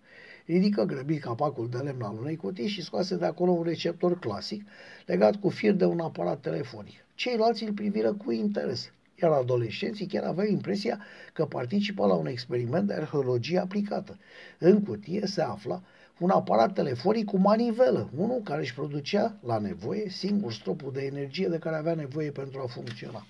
Ridică 0.46 0.84
grăbit 0.84 1.22
capacul 1.22 1.70
de 1.70 1.78
lemn 1.78 2.02
al 2.02 2.18
unei 2.20 2.36
cutii 2.36 2.68
și 2.68 2.84
scoase 2.84 3.16
de 3.16 3.26
acolo 3.26 3.52
un 3.52 3.64
receptor 3.64 4.20
clasic 4.20 4.68
legat 5.06 5.36
cu 5.36 5.50
fir 5.50 5.74
de 5.74 5.86
un 5.86 6.00
aparat 6.00 6.40
telefonic. 6.40 7.06
Ceilalți 7.16 7.64
îl 7.64 7.74
priviră 7.74 8.14
cu 8.14 8.32
interes, 8.32 8.92
iar 9.22 9.32
adolescenții 9.32 10.06
chiar 10.06 10.24
aveau 10.24 10.48
impresia 10.48 11.00
că 11.34 11.46
participă 11.46 12.06
la 12.06 12.14
un 12.14 12.28
experiment 12.28 12.88
de 12.88 12.94
arheologie 12.94 13.60
aplicată. 13.60 14.18
În 14.60 14.84
cutie 14.84 15.26
se 15.26 15.42
afla 15.42 15.82
un 16.20 16.30
aparat 16.30 16.74
telefonic 16.74 17.26
cu 17.26 17.38
manivelă, 17.38 18.10
unul 18.18 18.42
care 18.44 18.62
își 18.62 18.74
producea 18.74 19.38
la 19.46 19.58
nevoie 19.58 20.10
singur 20.10 20.54
stropul 20.54 20.92
de 20.94 21.02
energie 21.02 21.48
de 21.48 21.58
care 21.58 21.76
avea 21.76 21.94
nevoie 21.94 22.32
pentru 22.32 22.62
a 22.64 22.68
funcționa. 22.68 23.26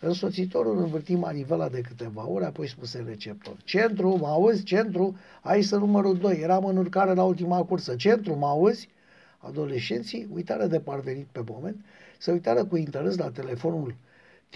Însoțitorul 0.00 0.78
învârti 0.78 1.14
manivela 1.14 1.68
de 1.68 1.80
câteva 1.80 2.28
ore, 2.28 2.44
apoi 2.44 2.68
spuse 2.68 3.04
receptor. 3.06 3.56
Centru, 3.64 4.16
mă 4.16 4.26
auzi? 4.26 4.62
Centru, 4.62 5.16
ai 5.42 5.62
să 5.62 5.76
numărul 5.76 6.16
2. 6.18 6.38
Eram 6.40 6.64
în 6.64 6.76
urcare 6.76 7.14
la 7.14 7.24
ultima 7.24 7.64
cursă. 7.64 7.94
Centru, 7.94 8.34
mă 8.34 8.46
auzi? 8.46 8.88
Adolescenții 9.38 10.28
uitară 10.34 10.66
de 10.66 10.80
parvenit 10.80 11.26
pe 11.32 11.44
moment, 11.46 11.76
se 12.18 12.32
uitară 12.32 12.64
cu 12.64 12.76
interes 12.76 13.16
la 13.16 13.30
telefonul 13.30 13.94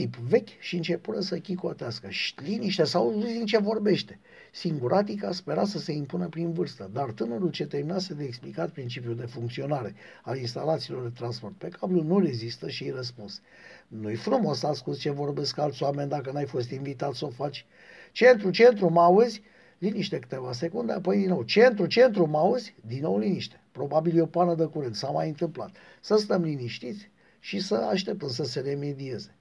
tip 0.00 0.16
vechi 0.16 0.60
și 0.60 0.76
începură 0.76 1.20
să 1.20 1.38
chicotească. 1.38 2.08
Și 2.08 2.34
liniște, 2.42 2.84
sau 2.84 3.20
din 3.20 3.46
ce 3.46 3.58
vorbește. 3.58 4.18
Singuratica 4.52 5.32
spera 5.32 5.64
să 5.64 5.78
se 5.78 5.92
impună 5.92 6.28
prin 6.28 6.52
vârstă, 6.52 6.90
dar 6.92 7.10
tânărul 7.10 7.50
ce 7.50 7.66
terminase 7.66 8.14
de 8.14 8.24
explicat 8.24 8.70
principiul 8.70 9.16
de 9.16 9.26
funcționare 9.26 9.94
al 10.22 10.38
instalațiilor 10.38 11.02
de 11.02 11.08
transport 11.14 11.54
pe 11.54 11.68
cablu 11.68 12.02
nu 12.02 12.18
rezistă 12.18 12.68
și 12.68 12.84
îi 12.84 12.90
răspuns. 12.90 13.40
Nu-i 13.88 14.14
frumos 14.14 14.58
să 14.58 14.66
asculți 14.66 15.00
ce 15.00 15.10
vorbesc 15.10 15.58
alți 15.58 15.82
oameni 15.82 16.08
dacă 16.08 16.30
n-ai 16.32 16.46
fost 16.46 16.70
invitat 16.70 17.14
să 17.14 17.24
o 17.24 17.28
faci. 17.28 17.66
Centru, 18.12 18.50
centru, 18.50 18.90
mă 18.90 19.00
auzi? 19.00 19.42
Liniște 19.78 20.18
câteva 20.18 20.52
secunde, 20.52 20.92
apoi 20.92 21.18
din 21.18 21.28
nou. 21.28 21.42
Centru, 21.42 21.86
centru, 21.86 22.26
mă 22.26 22.38
auzi? 22.38 22.74
Din 22.86 23.00
nou 23.00 23.18
liniște. 23.18 23.62
Probabil 23.72 24.16
e 24.16 24.20
o 24.20 24.26
pană 24.26 24.54
de 24.54 24.64
curent, 24.64 24.94
s-a 24.94 25.08
mai 25.10 25.28
întâmplat. 25.28 25.76
Să 26.00 26.16
stăm 26.16 26.42
liniștiți 26.42 27.10
și 27.40 27.60
să 27.60 27.74
așteptăm 27.74 28.28
să 28.28 28.44
se 28.44 28.60
remedieze. 28.60 29.34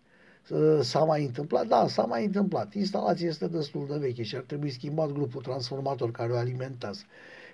S-a 0.81 0.99
mai 0.99 1.25
întâmplat? 1.25 1.67
Da, 1.67 1.88
s-a 1.88 2.03
mai 2.03 2.25
întâmplat. 2.25 2.73
Instalația 2.73 3.27
este 3.27 3.47
destul 3.47 3.88
de 3.89 3.97
veche 3.97 4.23
și 4.23 4.35
ar 4.35 4.43
trebui 4.47 4.69
schimbat 4.69 5.12
grupul 5.12 5.41
transformator 5.41 6.12
care 6.12 6.31
o 6.31 6.38
alimentează. 6.38 7.01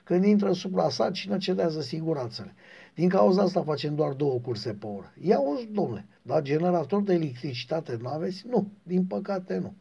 Când 0.04 0.26
intră 0.26 0.54
supra 0.54 0.90
sarcină, 0.90 1.38
cedează 1.38 1.82
siguranțele. 1.82 2.54
Din 2.96 3.10
cauza 3.10 3.42
asta 3.42 3.64
facem 3.64 3.96
doar 3.96 4.14
două 4.14 4.40
curse 4.40 4.74
pe 4.74 4.86
oră. 4.86 5.14
Ia 5.22 5.40
uzi, 5.40 5.66
domnule, 5.66 6.06
dar 6.22 6.42
generator 6.42 7.02
de 7.02 7.14
electricitate 7.14 7.98
nu 8.02 8.08
aveți? 8.08 8.44
Nu, 8.50 8.68
din 8.84 9.06
păcate 9.06 9.58
nu. 9.58 9.74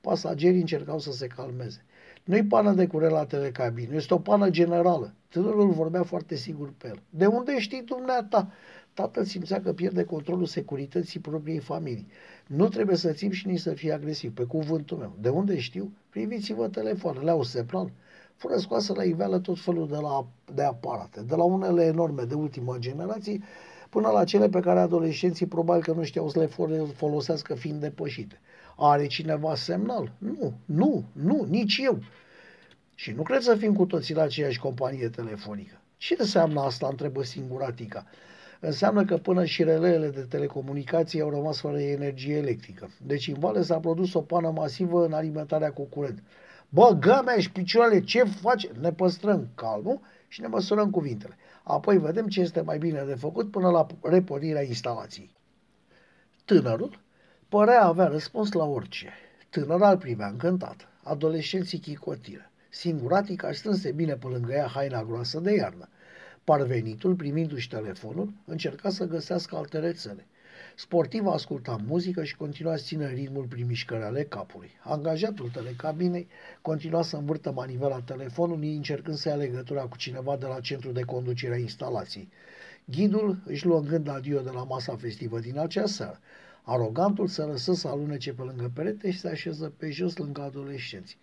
Pasagerii 0.00 0.60
încercau 0.60 0.98
să 0.98 1.12
se 1.12 1.26
calmeze. 1.26 1.84
Nu-i 2.24 2.44
pană 2.44 2.72
de 2.72 2.86
curent 2.86 3.12
la 3.12 3.24
telecabină, 3.24 3.94
este 3.94 4.14
o 4.14 4.18
pană 4.18 4.50
generală. 4.50 5.14
Tânărul 5.28 5.70
vorbea 5.70 6.02
foarte 6.02 6.34
sigur 6.34 6.72
pe 6.78 6.86
el. 6.86 7.02
De 7.10 7.26
unde 7.26 7.58
știi 7.58 7.82
dumneata? 7.82 8.52
Tatăl 8.94 9.24
simțea 9.24 9.60
că 9.62 9.72
pierde 9.72 10.04
controlul 10.04 10.46
securității 10.46 11.20
propriei 11.20 11.58
familii. 11.58 12.06
Nu 12.48 12.68
trebuie 12.68 12.96
să 12.96 13.12
țip 13.12 13.32
și 13.32 13.46
nici 13.46 13.60
să 13.60 13.72
fie 13.72 13.92
agresiv, 13.92 14.32
pe 14.34 14.44
cuvântul 14.44 14.98
meu. 14.98 15.16
De 15.20 15.28
unde 15.28 15.58
știu? 15.58 15.92
Priviți-vă 16.10 16.68
telefoanele, 16.68 17.30
au 17.30 17.42
semnal. 17.42 17.92
Fără 18.36 18.56
scoasă 18.56 18.92
la 18.96 19.02
iveală 19.04 19.38
tot 19.38 19.60
felul 19.60 19.88
de, 19.88 19.96
la, 19.96 20.26
de 20.54 20.62
aparate, 20.62 21.20
de 21.22 21.34
la 21.34 21.44
unele 21.44 21.84
enorme 21.84 22.22
de 22.22 22.34
ultimă 22.34 22.76
generație, 22.78 23.40
până 23.90 24.08
la 24.08 24.24
cele 24.24 24.48
pe 24.48 24.60
care 24.60 24.80
adolescenții 24.80 25.46
probabil 25.46 25.82
că 25.82 25.92
nu 25.92 26.02
știau 26.04 26.28
să 26.28 26.38
le 26.38 26.48
folosească 26.94 27.54
fiind 27.54 27.80
depășite. 27.80 28.40
Are 28.76 29.06
cineva 29.06 29.54
semnal? 29.54 30.12
Nu, 30.18 30.52
nu, 30.64 31.04
nu, 31.12 31.46
nici 31.48 31.80
eu. 31.82 31.98
Și 32.94 33.10
nu 33.12 33.22
cred 33.22 33.40
să 33.40 33.54
fim 33.54 33.74
cu 33.74 33.86
toții 33.86 34.14
la 34.14 34.22
aceeași 34.22 34.58
companie 34.58 35.08
telefonică. 35.08 35.80
Ce 35.96 36.16
înseamnă 36.18 36.60
asta, 36.60 36.86
întrebă 36.90 37.22
singuratica 37.22 38.06
înseamnă 38.60 39.04
că 39.04 39.16
până 39.16 39.44
și 39.44 39.62
releele 39.62 40.08
de 40.08 40.20
telecomunicații 40.20 41.20
au 41.20 41.30
rămas 41.30 41.60
fără 41.60 41.80
energie 41.80 42.36
electrică. 42.36 42.90
Deci 43.06 43.28
în 43.28 43.38
Vale 43.38 43.62
s-a 43.62 43.78
produs 43.78 44.14
o 44.14 44.20
pană 44.20 44.50
masivă 44.50 45.04
în 45.04 45.12
alimentarea 45.12 45.72
cu 45.72 45.82
curent. 45.82 46.22
Bă, 46.68 46.96
gămea 47.00 47.38
și 47.38 47.50
picioarele, 47.50 48.00
ce 48.00 48.24
face? 48.24 48.70
Ne 48.80 48.92
păstrăm 48.92 49.48
calmul 49.54 50.00
și 50.28 50.40
ne 50.40 50.46
măsurăm 50.46 50.90
cuvintele. 50.90 51.36
Apoi 51.62 51.98
vedem 51.98 52.26
ce 52.26 52.40
este 52.40 52.60
mai 52.60 52.78
bine 52.78 53.04
de 53.06 53.14
făcut 53.14 53.50
până 53.50 53.70
la 53.70 53.86
repornirea 54.02 54.62
instalației. 54.62 55.30
Tânărul 56.44 57.00
părea 57.48 57.84
avea 57.84 58.06
răspuns 58.06 58.52
la 58.52 58.64
orice. 58.64 59.12
Tânărul 59.50 59.82
al 59.82 59.98
privea 59.98 60.26
încântat. 60.26 60.88
Adolescenții 61.02 61.78
chicotiră. 61.78 62.50
Singuratica 62.68 63.52
strânse 63.52 63.92
bine 63.92 64.14
pe 64.14 64.26
lângă 64.26 64.52
ea 64.52 64.66
haina 64.66 65.02
groasă 65.02 65.40
de 65.40 65.54
iarnă. 65.54 65.88
Parvenitul, 66.48 67.14
primindu-și 67.14 67.68
telefonul, 67.68 68.32
încerca 68.44 68.90
să 68.90 69.04
găsească 69.04 69.56
alte 69.56 69.78
rețele. 69.78 70.26
Sportiv 70.76 71.26
asculta 71.26 71.78
muzică 71.86 72.24
și 72.24 72.36
continua 72.36 72.76
să 72.76 72.82
țină 72.84 73.06
ritmul 73.06 73.44
prin 73.44 73.66
mișcări 73.66 74.02
ale 74.02 74.24
capului. 74.24 74.70
Angajatul 74.82 75.50
telecabinei 75.50 76.28
continua 76.62 77.02
să 77.02 77.16
învârtă 77.16 77.52
manivela 77.52 78.00
telefonului, 78.00 78.74
încercând 78.74 79.16
să 79.16 79.28
ia 79.28 79.34
legătura 79.34 79.82
cu 79.82 79.96
cineva 79.96 80.36
de 80.36 80.46
la 80.46 80.60
centru 80.60 80.90
de 80.90 81.02
conducere 81.02 81.54
a 81.54 81.58
instalației. 81.58 82.28
Ghidul 82.84 83.42
își 83.44 83.66
luă 83.66 83.78
în 83.78 83.86
gând 83.86 84.08
adio 84.08 84.40
de 84.40 84.50
la 84.50 84.64
masa 84.64 84.96
festivă 84.96 85.38
din 85.38 85.58
acea 85.58 85.86
seară. 85.86 86.20
Arogantul 86.62 87.26
se 87.26 87.42
lăsă 87.42 87.72
să 87.74 87.88
alunece 87.88 88.32
pe 88.32 88.42
lângă 88.42 88.70
perete 88.74 89.10
și 89.10 89.18
se 89.18 89.28
așeză 89.28 89.72
pe 89.76 89.90
jos 89.90 90.16
lângă 90.16 90.42
adolescenți. 90.42 91.18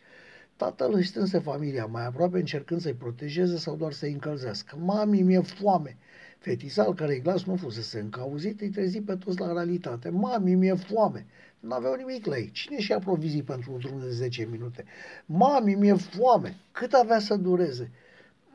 Tatăl 0.58 0.94
își 0.94 1.08
strânse 1.08 1.39
familia 1.39 1.86
mai 1.86 2.06
aproape 2.06 2.38
încercând 2.38 2.82
să-i 2.82 2.94
protejeze 2.94 3.58
sau 3.58 3.76
doar 3.76 3.91
să-i 3.91 4.12
încălzească. 4.12 4.78
Mami, 4.80 5.22
mi-e 5.22 5.41
foame! 5.41 5.98
Fetița, 6.38 6.84
al 6.84 6.94
cărei 6.94 7.22
glas 7.22 7.44
nu 7.44 7.56
fusese 7.56 8.00
încauzit, 8.00 8.62
îi 8.62 8.70
trezi 8.70 9.02
pe 9.02 9.15
toți 9.15 9.39
la 9.39 9.54
realitate. 9.54 10.10
Mami, 10.10 10.56
mi-e 10.56 10.74
foame! 10.74 11.26
Nu 11.60 11.74
aveau 11.74 11.96
nimic 11.96 12.26
la 12.26 12.38
ei. 12.38 12.52
Cine 12.52 12.80
și-a 12.80 13.00
provizii 13.00 13.44
pentru 13.44 13.72
un 13.74 13.80
drum 13.80 14.00
de 14.00 14.10
10 14.10 14.48
minute? 14.52 14.86
Mami, 15.26 15.76
mi-e 15.76 15.94
foame! 15.94 16.58
Cât 16.72 16.94
avea 16.94 17.20
să 17.20 17.36
dureze? 17.36 17.91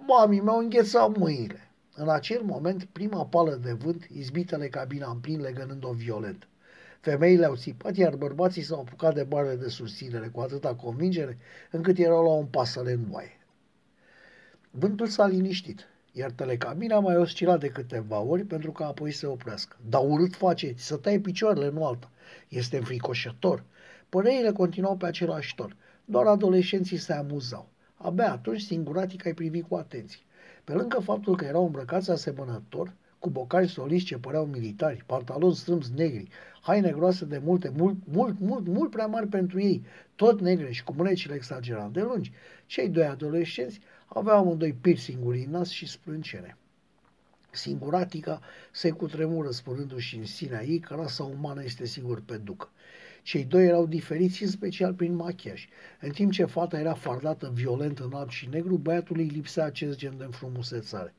Mami, 0.07 0.41
mi-au 0.41 0.59
înghețat 0.59 1.17
mâinile. 1.17 1.71
În 1.95 2.09
acel 2.09 2.43
moment, 2.43 2.85
prima 2.85 3.27
pală 3.27 3.55
de 3.55 3.73
vânt 3.73 4.05
izbitele 4.05 4.69
cabina 4.69 5.11
în 5.11 5.19
plin 5.19 5.41
legănând-o 5.41 5.93
violent. 5.93 6.49
Femeile 7.01 7.45
au 7.45 7.57
țipat, 7.57 7.97
iar 7.97 8.17
bărbații 8.17 8.63
s-au 8.63 8.81
apucat 8.81 9.15
de 9.15 9.23
barele 9.23 9.55
de 9.55 9.69
susținere 9.69 10.29
cu 10.29 10.41
atâta 10.41 10.75
convingere, 10.75 11.39
încât 11.71 11.99
erau 11.99 12.25
la 12.25 12.33
un 12.33 12.47
pasăre 12.47 12.93
în 12.93 13.05
voie. 13.05 13.39
Vântul 14.71 15.07
s-a 15.07 15.27
liniștit, 15.27 15.89
iar 16.13 16.31
telecabina 16.31 16.99
mai 16.99 17.17
oscila 17.17 17.57
de 17.57 17.69
câteva 17.69 18.21
ori 18.21 18.45
pentru 18.45 18.73
că 18.73 18.85
apoi 18.85 19.11
se 19.11 19.27
oprească. 19.27 19.77
Dar 19.89 20.03
urât 20.05 20.35
face, 20.35 20.75
să 20.77 20.97
tai 20.97 21.19
picioarele, 21.19 21.71
nu 21.71 21.87
alta. 21.87 22.11
Este 22.49 22.77
înfricoșător. 22.77 23.65
Păreile 24.09 24.53
continuau 24.53 24.97
pe 24.97 25.07
același 25.07 25.55
ton. 25.55 25.77
Doar 26.05 26.27
adolescenții 26.27 26.97
se 26.97 27.13
amuzau. 27.13 27.69
Abia 27.95 28.33
atunci 28.33 28.61
singuratic 28.61 29.27
ai 29.27 29.35
privi 29.35 29.61
cu 29.61 29.75
atenție. 29.75 30.21
Pe 30.65 30.73
lângă 30.73 30.99
faptul 30.99 31.37
că 31.37 31.45
erau 31.45 31.65
îmbrăcați 31.65 32.11
asemănător, 32.11 32.93
cu 33.21 33.31
bocari 33.31 33.69
soliți 33.69 34.05
ce 34.05 34.19
păreau 34.19 34.47
militari, 34.47 35.03
pantaloni 35.07 35.55
strâmți 35.55 35.93
negri, 35.97 36.29
haine 36.61 36.91
groase 36.91 37.25
de 37.25 37.41
multe, 37.45 37.73
mult, 37.77 37.97
mult, 38.05 38.39
mult, 38.39 38.67
mult 38.67 38.91
prea 38.91 39.07
mari 39.07 39.27
pentru 39.27 39.61
ei, 39.61 39.85
tot 40.15 40.41
negre 40.41 40.71
și 40.71 40.85
cu 40.85 40.93
mânecile 40.97 41.35
exagerat 41.35 41.91
de 41.91 42.01
lungi, 42.01 42.33
cei 42.67 42.89
doi 42.89 43.05
adolescenți 43.05 43.81
aveau 44.07 44.39
amândoi 44.39 44.73
piercinguri 44.73 45.45
în 45.45 45.51
nas 45.51 45.69
și 45.69 45.87
sprâncene. 45.87 46.57
Singuratica 47.51 48.41
se 48.73 48.91
cutremură 48.91 49.51
spunându-și 49.51 50.17
în 50.17 50.25
sinea 50.25 50.65
ei 50.65 50.79
că 50.79 50.95
rasa 50.95 51.25
umană 51.25 51.65
este 51.65 51.87
sigur 51.87 52.23
pe 52.23 52.37
ducă. 52.37 52.69
Cei 53.23 53.45
doi 53.45 53.67
erau 53.67 53.87
diferiți 53.87 54.43
în 54.43 54.49
special 54.49 54.95
prin 54.95 55.15
machiaj. 55.15 55.69
În 56.01 56.11
timp 56.11 56.33
ce 56.33 56.45
fata 56.45 56.79
era 56.79 56.95
fardată 56.95 57.51
violent 57.55 57.99
în 57.99 58.13
alb 58.13 58.29
și 58.29 58.49
negru, 58.49 58.77
băiatului 58.77 59.25
lipsea 59.27 59.65
acest 59.65 59.99
gen 59.99 60.17
de 60.19 60.25
înfrumusețare. 60.25 61.15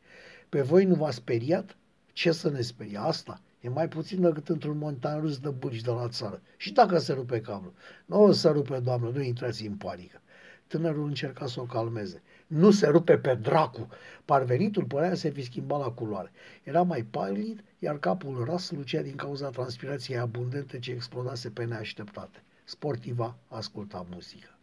Pe 0.50 0.62
voi 0.62 0.86
nu 0.86 0.96
v-a 0.96 1.12
speriat? 1.12 1.76
Ce 2.13 2.32
să 2.32 2.50
ne 2.50 2.62
sperie 2.62 2.97
asta? 2.97 3.41
E 3.62 3.69
mai 3.69 3.88
puțin 3.88 4.21
decât 4.21 4.50
într-un 4.50 4.78
montan 4.78 5.19
rus 5.19 5.38
de 5.38 5.50
bâlci 5.50 5.82
de 5.82 5.91
la 5.91 6.08
țară. 6.08 6.41
Și 6.58 6.71
dacă 6.74 6.97
se 6.97 7.13
rupe 7.13 7.41
cablul? 7.41 7.74
Nu 8.06 8.21
o 8.21 8.32
să 8.32 8.50
rupe, 8.52 8.80
doamnă, 8.80 9.10
nu 9.10 9.21
intrați 9.21 9.65
în 9.65 9.76
panică. 9.76 10.21
Tânărul 10.67 11.08
încerca 11.08 11.47
să 11.47 11.60
o 11.60 11.63
calmeze. 11.63 12.21
Nu 12.47 12.71
se 12.71 12.88
rupe 12.88 13.17
pe 13.17 13.36
dracu! 13.36 13.88
Parvenitul 14.26 14.84
părea 14.84 15.13
să 15.13 15.30
fi 15.30 15.43
schimbat 15.43 15.80
la 15.80 15.91
culoare. 15.91 16.32
Era 16.63 16.82
mai 16.82 17.04
palid, 17.04 17.63
iar 17.80 18.00
capul 18.00 18.43
ras 18.43 18.71
lucea 18.71 19.02
din 19.02 19.15
cauza 19.15 19.50
transpirației 19.50 20.17
abundente 20.17 20.80
ce 20.80 20.91
explodase 20.91 21.50
pe 21.50 21.63
neașteptate. 21.63 22.43
Sportiva 22.63 23.38
asculta 23.47 24.06
muzică. 24.10 24.61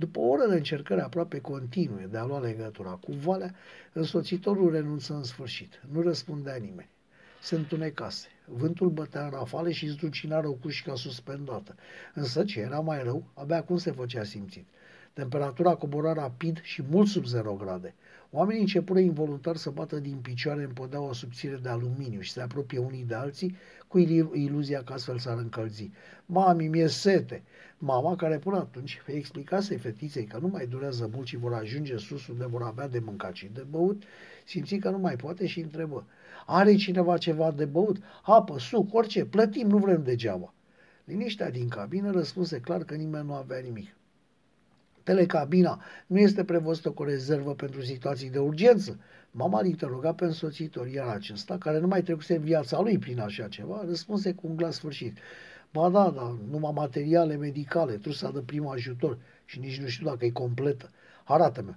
După 0.00 0.18
o 0.18 0.26
oră 0.26 0.46
de 0.46 0.54
încercări 0.54 1.00
aproape 1.00 1.40
continue 1.40 2.06
de 2.10 2.18
a 2.18 2.24
lua 2.24 2.40
legătura 2.40 2.90
cu 2.90 3.12
valea, 3.12 3.54
însoțitorul 3.92 4.70
renunță 4.70 5.14
în 5.14 5.22
sfârșit. 5.22 5.80
Nu 5.92 6.02
răspundea 6.02 6.54
nimeni. 6.54 6.88
Se 7.40 7.54
întunecase. 7.54 8.28
Vântul 8.44 8.88
bătea 8.90 9.24
în 9.24 9.30
rafale 9.30 9.72
și 9.72 9.86
zdrucina 9.86 10.40
răucușca 10.40 10.94
suspendată. 10.94 11.74
Însă, 12.14 12.44
ce 12.44 12.60
era 12.60 12.80
mai 12.80 13.02
rău, 13.02 13.24
abia 13.34 13.62
cum 13.62 13.76
se 13.76 13.90
făcea 13.90 14.24
simțit. 14.24 14.66
Temperatura 15.12 15.74
cobora 15.74 16.12
rapid 16.12 16.60
și 16.62 16.82
mult 16.90 17.08
sub 17.08 17.24
0 17.24 17.52
grade. 17.54 17.94
Oamenii 18.30 18.60
începură 18.60 18.98
involuntar 18.98 19.56
să 19.56 19.70
bată 19.70 19.98
din 19.98 20.16
picioare 20.16 20.62
în 20.62 20.72
podeaua 20.72 21.12
subțire 21.12 21.56
de 21.62 21.68
aluminiu 21.68 22.20
și 22.20 22.30
se 22.30 22.40
apropie 22.40 22.78
unii 22.78 23.04
de 23.04 23.14
alții 23.14 23.56
cu 23.86 23.98
iluzia 23.98 24.82
că 24.82 24.92
astfel 24.92 25.18
s-ar 25.18 25.36
încălzi. 25.36 25.90
Mami, 26.26 26.68
mi-e 26.68 26.86
sete! 26.86 27.42
Mama, 27.78 28.16
care 28.16 28.38
până 28.38 28.56
atunci 28.56 29.02
explicase 29.06 29.76
fetiței 29.76 30.24
că 30.24 30.38
nu 30.38 30.48
mai 30.48 30.66
durează 30.66 31.10
mult 31.14 31.26
și 31.26 31.36
vor 31.36 31.52
ajunge 31.52 31.96
sus 31.96 32.26
unde 32.26 32.46
vor 32.46 32.62
avea 32.62 32.88
de 32.88 32.98
mâncat 32.98 33.34
și 33.34 33.50
de 33.54 33.66
băut, 33.70 34.02
simți 34.44 34.76
că 34.76 34.90
nu 34.90 34.98
mai 34.98 35.16
poate 35.16 35.46
și 35.46 35.60
întrebă. 35.60 36.06
Are 36.46 36.74
cineva 36.74 37.18
ceva 37.18 37.50
de 37.50 37.64
băut? 37.64 37.96
Apă, 38.22 38.58
suc, 38.58 38.94
orice, 38.94 39.24
plătim, 39.24 39.68
nu 39.68 39.78
vrem 39.78 40.02
degeaba. 40.02 40.54
Liniștea 41.04 41.50
din 41.50 41.68
cabină 41.68 42.10
răspunse 42.10 42.60
clar 42.60 42.84
că 42.84 42.94
nimeni 42.94 43.26
nu 43.26 43.34
avea 43.34 43.58
nimic. 43.58 43.97
Telecabina 45.08 45.80
nu 46.06 46.18
este 46.18 46.44
prevăzută 46.44 46.90
cu 46.90 47.02
o 47.02 47.04
rezervă 47.04 47.54
pentru 47.54 47.82
situații 47.82 48.30
de 48.30 48.38
urgență. 48.38 48.98
Mama 49.30 49.60
îl 49.60 49.66
interoga 49.66 50.12
pe 50.12 50.24
însoțitor, 50.24 50.86
iar 50.86 51.08
acesta, 51.08 51.58
care 51.58 51.78
nu 51.78 51.86
mai 51.86 52.02
trecuse 52.02 52.34
în 52.34 52.42
viața 52.42 52.80
lui 52.80 52.98
prin 52.98 53.20
așa 53.20 53.48
ceva, 53.48 53.84
răspunse 53.86 54.32
cu 54.32 54.46
un 54.46 54.56
glas 54.56 54.74
sfârșit. 54.74 55.18
Ba 55.72 55.88
da, 55.88 56.10
da, 56.10 56.38
numai 56.50 56.72
materiale 56.74 57.36
medicale, 57.36 57.92
trusa 57.92 58.30
de 58.30 58.40
prim 58.40 58.66
ajutor 58.66 59.18
și 59.44 59.58
nici 59.58 59.80
nu 59.80 59.86
știu 59.86 60.06
dacă 60.06 60.24
e 60.24 60.30
completă. 60.30 60.90
Arată-mi. 61.24 61.76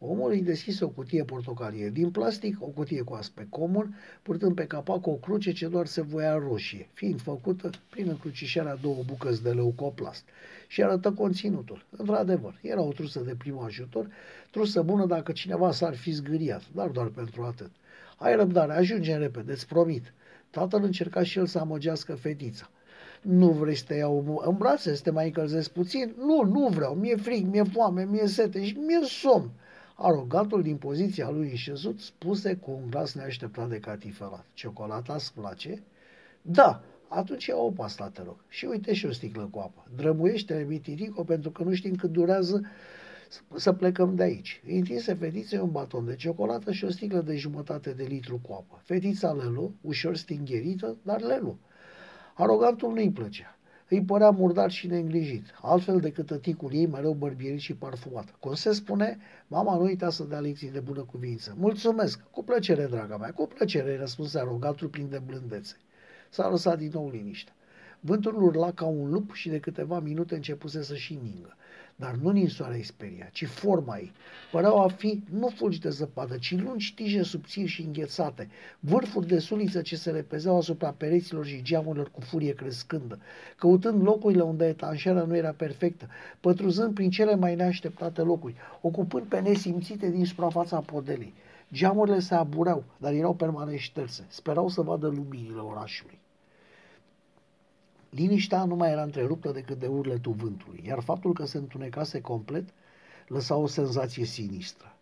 Omul 0.00 0.30
îi 0.30 0.42
deschise 0.42 0.84
o 0.84 0.88
cutie 0.88 1.24
portocalie 1.24 1.90
din 1.90 2.10
plastic, 2.10 2.56
o 2.60 2.66
cutie 2.66 3.02
cu 3.02 3.14
aspect 3.14 3.50
comun, 3.50 3.96
purtând 4.22 4.54
pe 4.54 4.66
capac 4.66 5.06
o 5.06 5.12
cruce 5.12 5.52
ce 5.52 5.68
doar 5.68 5.86
se 5.86 6.00
voia 6.00 6.34
roșie, 6.34 6.88
fiind 6.92 7.20
făcută 7.20 7.70
prin 7.90 8.08
încrucișarea 8.08 8.74
două 8.74 9.02
bucăți 9.06 9.42
de 9.42 9.50
leucoplast. 9.50 10.24
Și 10.68 10.82
arătă 10.82 11.12
conținutul. 11.12 11.84
Într-adevăr, 11.90 12.58
era 12.62 12.82
o 12.82 12.92
trusă 12.92 13.20
de 13.20 13.34
prim 13.38 13.58
ajutor, 13.58 14.08
trusă 14.50 14.82
bună 14.82 15.06
dacă 15.06 15.32
cineva 15.32 15.72
s-ar 15.72 15.96
fi 15.96 16.10
zgâriat, 16.10 16.62
dar 16.74 16.88
doar 16.88 17.06
pentru 17.06 17.42
atât. 17.42 17.70
Ai 18.16 18.36
răbdare, 18.36 18.72
ajunge 18.72 19.16
repede, 19.16 19.52
îți 19.52 19.66
promit. 19.66 20.12
Tatăl 20.50 20.84
încerca 20.84 21.22
și 21.22 21.38
el 21.38 21.46
să 21.46 21.58
amăgească 21.58 22.14
fetița. 22.14 22.70
Nu 23.22 23.50
vrei 23.50 23.74
să 23.74 23.84
te 23.86 23.94
iau 23.94 24.42
în 24.46 24.56
brațe, 24.56 24.94
să 24.94 25.02
te 25.02 25.10
mai 25.10 25.26
încălzesc 25.26 25.70
puțin? 25.70 26.14
Nu, 26.18 26.42
nu 26.42 26.68
vreau, 26.68 26.94
mi-e 26.94 27.16
frig, 27.16 27.46
mi-e 27.46 27.62
foame, 27.62 28.04
mi-e 28.04 28.26
sete 28.26 28.64
și 28.64 28.76
mi-e 28.76 29.06
somn. 29.06 29.50
Arogantul 30.00 30.62
din 30.62 30.76
poziția 30.76 31.30
lui 31.30 31.48
înșezut 31.48 32.00
spuse 32.00 32.54
cu 32.54 32.70
un 32.70 32.90
glas 32.90 33.14
neașteptat 33.14 33.68
de 33.68 33.78
catifelat. 33.78 34.44
Ciocolata 34.54 35.14
îți 35.14 35.32
place? 35.34 35.82
Da, 36.42 36.82
atunci 37.08 37.46
ia 37.46 37.56
o 37.56 37.70
pasta, 37.70 38.08
te 38.08 38.22
rog. 38.22 38.36
Și 38.48 38.64
uite 38.64 38.94
și 38.94 39.06
o 39.06 39.12
sticlă 39.12 39.48
cu 39.50 39.58
apă. 39.58 39.86
Drăbuiește-le 39.96 40.64
mitirico 40.64 41.24
pentru 41.24 41.50
că 41.50 41.62
nu 41.62 41.74
știm 41.74 41.94
cât 41.94 42.10
durează 42.10 42.62
să 43.54 43.72
plecăm 43.72 44.14
de 44.14 44.22
aici. 44.22 44.62
Îi 44.66 44.78
întinse 44.78 45.14
fetiței 45.14 45.58
un 45.58 45.70
baton 45.70 46.04
de 46.04 46.14
ciocolată 46.14 46.72
și 46.72 46.84
o 46.84 46.90
sticlă 46.90 47.20
de 47.20 47.36
jumătate 47.36 47.90
de 47.90 48.04
litru 48.04 48.40
cu 48.42 48.52
apă. 48.52 48.80
Fetița 48.84 49.32
Lelu, 49.32 49.74
ușor 49.80 50.16
stingherită, 50.16 50.96
dar 51.02 51.20
Lelu. 51.20 51.58
Arogantul 52.34 52.92
nu-i 52.92 53.10
plăcea. 53.10 53.57
Îi 53.90 54.02
părea 54.02 54.30
murdar 54.30 54.70
și 54.70 54.86
neîngrijit, 54.86 55.44
altfel 55.62 56.00
decât 56.00 56.26
tăticul 56.26 56.70
ei 56.72 56.86
mereu 56.86 57.12
bărbierit 57.12 57.60
și 57.60 57.74
parfumat. 57.74 58.34
Cum 58.40 58.54
se 58.54 58.72
spune, 58.72 59.18
mama 59.46 59.76
nu 59.76 59.82
uita 59.82 60.10
să 60.10 60.24
dea 60.24 60.38
lecții 60.38 60.70
de 60.70 60.80
bună 60.80 61.00
cuvință. 61.00 61.54
Mulțumesc, 61.58 62.20
cu 62.30 62.44
plăcere, 62.44 62.86
draga 62.86 63.16
mea, 63.16 63.32
cu 63.32 63.46
plăcere, 63.46 63.98
răspunse 63.98 64.38
arogatul 64.38 64.88
plin 64.88 65.08
de 65.08 65.20
blândețe. 65.26 65.76
S-a 66.30 66.48
lăsat 66.48 66.78
din 66.78 66.90
nou 66.92 67.10
liniște. 67.10 67.52
Vântul 68.00 68.42
urla 68.42 68.72
ca 68.72 68.84
un 68.84 69.10
lup 69.10 69.32
și 69.32 69.48
de 69.48 69.60
câteva 69.60 70.00
minute 70.00 70.34
începuse 70.34 70.82
să 70.82 70.94
și 70.94 71.18
ningă. 71.22 71.56
Dar 72.00 72.14
nu 72.14 72.30
ninsoarea 72.30 72.76
îi 72.76 72.82
speria, 72.82 73.28
ci 73.32 73.46
forma 73.46 73.96
ei. 73.96 74.12
Păreau 74.50 74.82
a 74.82 74.88
fi 74.88 75.22
nu 75.30 75.48
fulgi 75.48 75.80
de 75.80 75.88
zăpadă, 75.88 76.36
ci 76.36 76.60
lungi 76.60 76.94
tije 76.94 77.22
subțiri 77.22 77.66
și 77.66 77.82
înghețate, 77.82 78.48
vârfuri 78.80 79.26
de 79.26 79.38
suliță 79.38 79.82
ce 79.82 79.96
se 79.96 80.10
repezeau 80.10 80.56
asupra 80.56 80.94
pereților 80.96 81.46
și 81.46 81.62
geamurilor 81.62 82.10
cu 82.10 82.20
furie 82.20 82.54
crescândă, 82.54 83.18
căutând 83.56 84.02
locurile 84.02 84.42
unde 84.42 84.66
etanșera 84.66 85.22
nu 85.22 85.36
era 85.36 85.50
perfectă, 85.50 86.08
pătruzând 86.40 86.94
prin 86.94 87.10
cele 87.10 87.34
mai 87.34 87.54
neașteptate 87.54 88.22
locuri, 88.22 88.54
ocupând 88.80 89.26
pe 89.26 89.40
nesimțite 89.40 90.10
din 90.10 90.24
suprafața 90.24 90.80
podelei. 90.80 91.34
Geamurile 91.72 92.18
se 92.18 92.34
abureau, 92.34 92.84
dar 92.96 93.12
erau 93.12 93.34
permanent 93.34 93.78
șterse. 93.78 94.24
Sperau 94.28 94.68
să 94.68 94.82
vadă 94.82 95.06
luminile 95.06 95.60
orașului. 95.60 96.18
Liniștea 98.10 98.64
nu 98.64 98.74
mai 98.74 98.90
era 98.90 99.02
întreruptă 99.02 99.50
decât 99.50 99.78
de 99.78 99.86
urletul 99.86 100.32
vântului, 100.32 100.82
iar 100.86 101.00
faptul 101.00 101.32
că 101.32 101.44
se 101.44 101.58
întunecase 101.58 102.20
complet 102.20 102.68
lăsa 103.26 103.56
o 103.56 103.66
senzație 103.66 104.24
sinistră. 104.24 104.92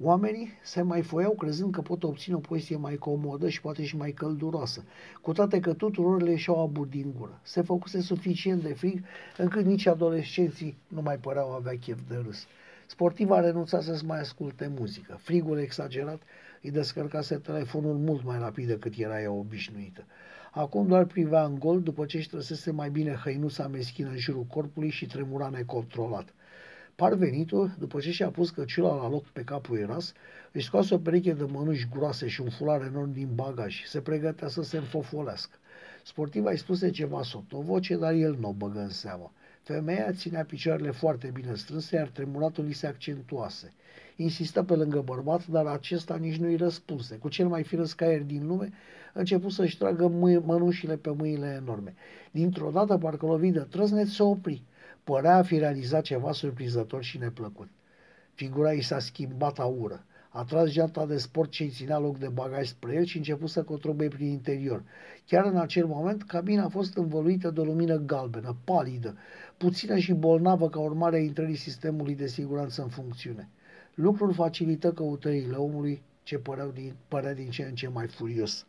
Oamenii 0.00 0.48
se 0.62 0.82
mai 0.82 1.02
foiau 1.02 1.32
crezând 1.32 1.72
că 1.72 1.80
pot 1.80 2.02
obține 2.02 2.36
o 2.36 2.38
poziție 2.38 2.76
mai 2.76 2.96
comodă 2.96 3.48
și 3.48 3.60
poate 3.60 3.84
și 3.84 3.96
mai 3.96 4.10
călduroasă, 4.10 4.84
cu 5.20 5.32
toate 5.32 5.60
că 5.60 5.72
tuturor 5.72 6.22
le 6.22 6.30
ieșeau 6.30 6.60
abur 6.60 6.86
din 6.86 7.14
gură. 7.18 7.40
Se 7.42 7.62
făcuse 7.62 8.00
suficient 8.00 8.62
de 8.62 8.72
frig 8.72 9.04
încât 9.36 9.64
nici 9.64 9.86
adolescenții 9.86 10.76
nu 10.88 11.02
mai 11.02 11.16
păreau 11.16 11.50
avea 11.52 11.78
chef 11.78 11.98
de 12.08 12.22
râs. 12.24 12.46
Sportiva 12.86 13.40
renunța 13.40 13.80
să-ți 13.80 14.04
mai 14.04 14.20
asculte 14.20 14.72
muzică. 14.78 15.18
Frigul 15.22 15.58
exagerat 15.58 16.22
Îi 16.62 16.70
descărcase 16.70 17.36
telefonul 17.36 17.96
mult 17.96 18.24
mai 18.24 18.38
rapid 18.38 18.66
decât 18.66 18.92
era 18.96 19.20
ea 19.20 19.30
obișnuită. 19.30 20.04
Acum 20.50 20.86
doar 20.86 21.04
privea 21.04 21.44
în 21.44 21.58
gol 21.58 21.82
după 21.82 22.04
ce 22.04 22.16
își 22.16 22.28
trăsese 22.28 22.70
mai 22.70 22.90
bine 22.90 23.20
hăinuța 23.24 23.68
meschină 23.68 24.08
în 24.08 24.16
jurul 24.16 24.44
corpului 24.44 24.90
și 24.90 25.06
tremura 25.06 25.48
necontrolat. 25.48 26.34
Parvenitul, 26.94 27.74
după 27.78 28.00
ce 28.00 28.10
și-a 28.10 28.28
pus 28.28 28.50
căciula 28.50 28.94
la 28.94 29.08
loc 29.08 29.24
pe 29.24 29.42
capul 29.44 29.78
Eras, 29.78 30.12
își 30.52 30.66
scoase 30.66 30.94
o 30.94 30.98
pereche 30.98 31.32
de 31.32 31.44
mănuși 31.44 31.88
groase 31.88 32.28
și 32.28 32.40
un 32.40 32.50
fular 32.50 32.82
enorm 32.82 33.12
din 33.12 33.28
bagaj 33.34 33.74
și 33.74 33.88
se 33.88 34.00
pregătea 34.00 34.48
să 34.48 34.62
se 34.62 34.76
înfofolească. 34.76 35.56
Sportiva 36.04 36.50
îi 36.50 36.58
spuse 36.58 36.90
ceva 36.90 37.20
voce, 37.48 37.96
dar 37.96 38.12
el 38.12 38.36
nu 38.40 38.48
o 38.48 38.52
băgă 38.52 38.78
în 38.78 38.88
seamă. 38.88 39.32
Femeia 39.62 40.12
ținea 40.12 40.44
picioarele 40.44 40.90
foarte 40.90 41.30
bine 41.32 41.54
strânse, 41.54 41.96
iar 41.96 42.08
tremuratul 42.08 42.64
îi 42.64 42.72
se 42.72 42.86
accentuase. 42.86 43.72
Insistă 44.22 44.62
pe 44.62 44.74
lângă 44.74 45.00
bărbat, 45.00 45.46
dar 45.46 45.66
acesta 45.66 46.16
nici 46.16 46.36
nu 46.36 46.46
îi 46.46 46.56
răspunse. 46.56 47.16
Cu 47.16 47.28
cel 47.28 47.48
mai 47.48 47.62
firesc 47.62 47.96
caier 47.96 48.22
din 48.22 48.46
lume, 48.46 48.72
început 49.12 49.52
să-și 49.52 49.78
tragă 49.78 50.08
mănușile 50.44 50.96
pe 50.96 51.10
mâinile 51.10 51.58
enorme. 51.62 51.94
Dintr-o 52.30 52.70
dată, 52.70 52.98
parcă 52.98 53.26
lovit 53.26 53.52
de 53.52 53.60
trăznet, 53.60 54.06
se 54.06 54.22
opri. 54.22 54.62
Părea 55.04 55.36
a 55.36 55.42
fi 55.42 55.58
realizat 55.58 56.02
ceva 56.02 56.32
surprinzător 56.32 57.02
și 57.02 57.18
neplăcut. 57.18 57.68
Figura 58.34 58.72
i 58.72 58.80
s-a 58.80 58.98
schimbat 58.98 59.58
aură. 59.58 60.04
A 60.28 60.44
tras 60.44 60.68
geanta 60.70 61.06
de 61.06 61.16
sport 61.16 61.50
ce 61.50 61.62
îi 61.62 61.68
ținea 61.68 61.98
loc 61.98 62.18
de 62.18 62.28
bagaj 62.28 62.66
spre 62.66 62.94
el 62.94 63.04
și 63.04 63.16
început 63.16 63.48
să 63.48 63.62
cotrobe 63.62 64.08
prin 64.08 64.26
interior. 64.26 64.82
Chiar 65.26 65.44
în 65.44 65.56
acel 65.56 65.86
moment, 65.86 66.22
cabina 66.22 66.64
a 66.64 66.68
fost 66.68 66.96
învăluită 66.96 67.50
de 67.50 67.60
o 67.60 67.64
lumină 67.64 67.96
galbenă, 67.96 68.56
palidă, 68.64 69.16
puțină 69.56 69.98
și 69.98 70.12
bolnavă 70.12 70.68
ca 70.68 70.78
urmare 70.78 71.16
a 71.16 71.20
intrării 71.20 71.56
sistemului 71.56 72.14
de 72.14 72.26
siguranță 72.26 72.82
în 72.82 72.88
funcțiune. 72.88 73.48
Lucrul 73.94 74.32
facilită 74.32 74.92
căutările 74.92 75.56
omului 75.56 76.02
ce 76.22 76.38
păreau 76.38 76.70
din, 76.74 76.94
părea 77.08 77.34
din 77.34 77.50
ce 77.50 77.62
în 77.62 77.74
ce 77.74 77.88
mai 77.88 78.06
furios. 78.06 78.66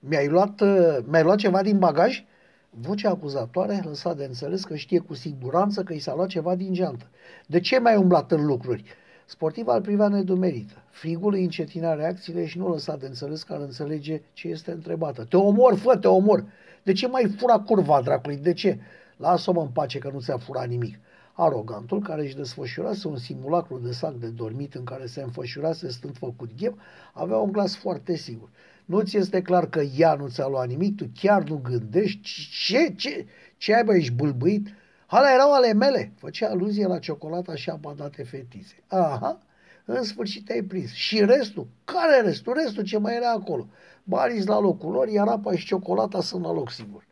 Mi-ai 0.00 0.28
luat, 0.28 0.60
uh, 0.60 0.98
mi-ai 1.04 1.22
luat 1.22 1.38
ceva 1.38 1.62
din 1.62 1.78
bagaj?" 1.78 2.24
Vocea 2.70 3.10
acuzatoare 3.10 3.80
lăsa 3.84 4.14
de 4.14 4.24
înțeles 4.24 4.64
că 4.64 4.76
știe 4.76 4.98
cu 4.98 5.14
siguranță 5.14 5.82
că 5.82 5.92
i 5.92 5.98
s-a 5.98 6.14
luat 6.14 6.28
ceva 6.28 6.54
din 6.54 6.72
geantă. 6.72 7.06
De 7.46 7.60
ce 7.60 7.78
mai 7.78 7.96
umblat 7.96 8.32
în 8.32 8.46
lucruri? 8.46 8.84
Sportiva 9.26 9.74
îl 9.74 9.80
privea 9.80 10.08
nedumerită. 10.08 10.74
Frigul 10.90 11.32
îi 11.32 11.42
încetina 11.42 11.94
reacțiile 11.94 12.46
și 12.46 12.58
nu 12.58 12.68
lăsa 12.68 12.96
de 12.96 13.06
înțeles 13.06 13.42
că 13.42 13.52
ar 13.52 13.60
înțelege 13.60 14.20
ce 14.32 14.48
este 14.48 14.70
întrebată. 14.70 15.24
Te 15.24 15.36
omor, 15.36 15.76
fă, 15.76 15.96
te 15.96 16.08
omor! 16.08 16.44
De 16.82 16.92
ce 16.92 17.06
mai 17.06 17.34
fura 17.38 17.58
curva 17.58 18.00
dracului? 18.02 18.36
De 18.36 18.52
ce? 18.52 18.78
Lasă-mă 19.16 19.60
în 19.60 19.68
pace 19.68 19.98
că 19.98 20.10
nu 20.12 20.20
ți-a 20.20 20.36
furat 20.36 20.68
nimic. 20.68 20.98
Arogantul, 21.40 22.02
care 22.02 22.22
își 22.22 22.36
desfășurase 22.36 23.08
un 23.08 23.16
simulacru 23.16 23.78
de 23.78 23.92
sac 23.92 24.14
de 24.14 24.26
dormit 24.26 24.74
în 24.74 24.84
care 24.84 25.06
se 25.06 25.22
înfășurase 25.22 25.90
stând 25.90 26.16
făcut 26.16 26.50
ghem, 26.56 26.78
avea 27.12 27.36
un 27.36 27.52
glas 27.52 27.76
foarte 27.76 28.16
sigur. 28.16 28.48
Nu 28.84 29.00
ți 29.00 29.16
este 29.16 29.42
clar 29.42 29.68
că 29.68 29.80
ea 29.80 30.14
nu 30.14 30.28
ți-a 30.28 30.46
luat 30.46 30.68
nimic? 30.68 30.96
Tu 30.96 31.10
chiar 31.14 31.42
nu 31.42 31.56
gândești? 31.56 32.20
Ce? 32.66 32.92
Ce? 32.96 33.26
Ce 33.56 33.74
ai, 33.74 33.84
bă, 33.84 33.94
ești 33.94 34.12
bâlbâit? 34.12 34.68
Hala 35.06 35.32
erau 35.32 35.54
ale 35.54 35.72
mele. 35.72 36.12
Făcea 36.16 36.48
aluzie 36.48 36.86
la 36.86 36.98
ciocolata 36.98 37.54
și 37.54 37.70
apa 37.70 37.94
date 37.96 38.22
fetițe. 38.22 38.82
Aha, 38.86 39.38
în 39.84 40.02
sfârșit 40.02 40.44
te-ai 40.44 40.62
prins. 40.62 40.92
Și 40.92 41.24
restul? 41.24 41.66
Care 41.84 42.20
restul? 42.20 42.54
Restul 42.64 42.82
ce 42.82 42.98
mai 42.98 43.16
era 43.16 43.30
acolo? 43.30 43.66
Banii 44.04 44.46
la 44.46 44.60
locul 44.60 44.92
lor, 44.92 45.08
iar 45.08 45.28
apa 45.28 45.54
și 45.54 45.66
ciocolata 45.66 46.20
sunt 46.20 46.44
la 46.44 46.52
loc 46.52 46.70
sigur. 46.70 47.06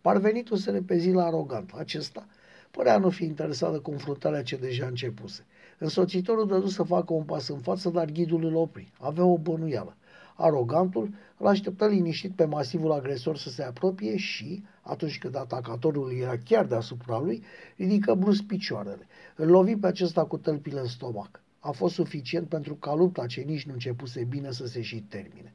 Parvenitul 0.00 0.56
se 0.56 0.70
repezi 0.70 1.10
la 1.10 1.24
arogant. 1.24 1.70
Acesta 1.76 2.26
părea 2.72 2.98
nu 2.98 3.10
fi 3.10 3.24
interesat 3.24 3.72
de 3.72 3.78
confruntarea 3.78 4.42
ce 4.42 4.56
deja 4.56 4.86
începuse. 4.86 5.46
Însoțitorul 5.78 6.46
dădu 6.46 6.66
să 6.66 6.82
facă 6.82 7.12
un 7.12 7.24
pas 7.24 7.48
în 7.48 7.58
față, 7.58 7.90
dar 7.90 8.04
ghidul 8.04 8.44
îl 8.44 8.54
opri. 8.54 8.92
Avea 8.98 9.24
o 9.24 9.38
bănuială. 9.38 9.96
Arogantul 10.36 11.14
îl 11.38 11.46
așteptă 11.46 11.86
liniștit 11.86 12.32
pe 12.34 12.44
masivul 12.44 12.92
agresor 12.92 13.36
să 13.36 13.48
se 13.48 13.62
apropie 13.62 14.16
și, 14.16 14.64
atunci 14.82 15.18
când 15.18 15.36
atacatorul 15.36 16.12
era 16.12 16.38
chiar 16.44 16.66
deasupra 16.66 17.18
lui, 17.18 17.44
ridică 17.76 18.14
brusc 18.14 18.42
picioarele. 18.42 19.06
Îl 19.36 19.48
lovi 19.48 19.76
pe 19.76 19.86
acesta 19.86 20.24
cu 20.24 20.38
tălpile 20.38 20.80
în 20.80 20.86
stomac. 20.86 21.42
A 21.58 21.70
fost 21.70 21.94
suficient 21.94 22.48
pentru 22.48 22.74
ca 22.74 22.94
lupta 22.94 23.26
ce 23.26 23.40
nici 23.40 23.66
nu 23.66 23.72
începuse 23.72 24.24
bine 24.24 24.50
să 24.50 24.66
se 24.66 24.80
și 24.80 25.00
termine. 25.00 25.52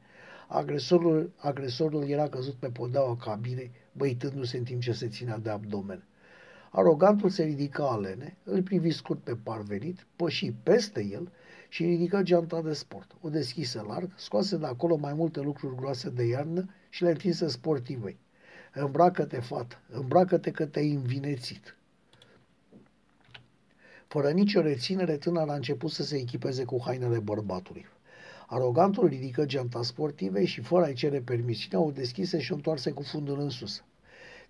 Agresorul, 0.48 1.32
agresorul 1.36 2.08
era 2.08 2.28
căzut 2.28 2.54
pe 2.54 2.68
podeaua 2.68 3.16
cabinei, 3.16 3.70
băitându-se 3.92 4.56
în 4.56 4.64
timp 4.64 4.80
ce 4.80 4.92
se 4.92 5.08
ținea 5.08 5.38
de 5.38 5.50
abdomen. 5.50 6.07
Arogantul 6.70 7.30
se 7.30 7.42
ridică 7.42 7.82
alene, 7.82 8.36
îl 8.44 8.62
privi 8.62 8.90
scurt 8.90 9.20
pe 9.22 9.36
parvenit, 9.42 10.06
păși 10.16 10.52
peste 10.62 11.04
el 11.04 11.32
și 11.68 11.84
ridică 11.84 12.22
geanta 12.22 12.62
de 12.62 12.72
sport. 12.72 13.16
O 13.20 13.28
deschise 13.28 13.82
larg, 13.82 14.10
scoase 14.16 14.56
de 14.56 14.66
acolo 14.66 14.96
mai 14.96 15.14
multe 15.14 15.40
lucruri 15.40 15.76
groase 15.76 16.10
de 16.10 16.24
iarnă 16.24 16.68
și 16.88 17.02
le 17.02 17.10
întinse 17.10 17.48
sportivei. 17.48 18.18
Îmbracă-te, 18.72 19.40
fată, 19.40 19.76
îmbracă-te 19.90 20.50
că 20.50 20.66
te-ai 20.66 20.90
învinețit. 20.90 21.76
Fără 24.06 24.30
nicio 24.30 24.60
reținere, 24.60 25.16
tânăra 25.16 25.52
a 25.52 25.56
început 25.56 25.90
să 25.90 26.02
se 26.02 26.16
echipeze 26.16 26.64
cu 26.64 26.82
hainele 26.84 27.18
bărbatului. 27.18 27.86
Arogantul 28.46 29.06
ridică 29.06 29.44
geanta 29.44 29.82
sportivei 29.82 30.46
și, 30.46 30.60
fără 30.60 30.84
a-i 30.84 30.94
cere 30.94 31.20
permisiunea, 31.20 31.86
o 31.86 31.90
deschise 31.90 32.40
și 32.40 32.52
o 32.52 32.54
întoarse 32.54 32.90
cu 32.90 33.02
fundul 33.02 33.40
în 33.40 33.48
sus. 33.48 33.82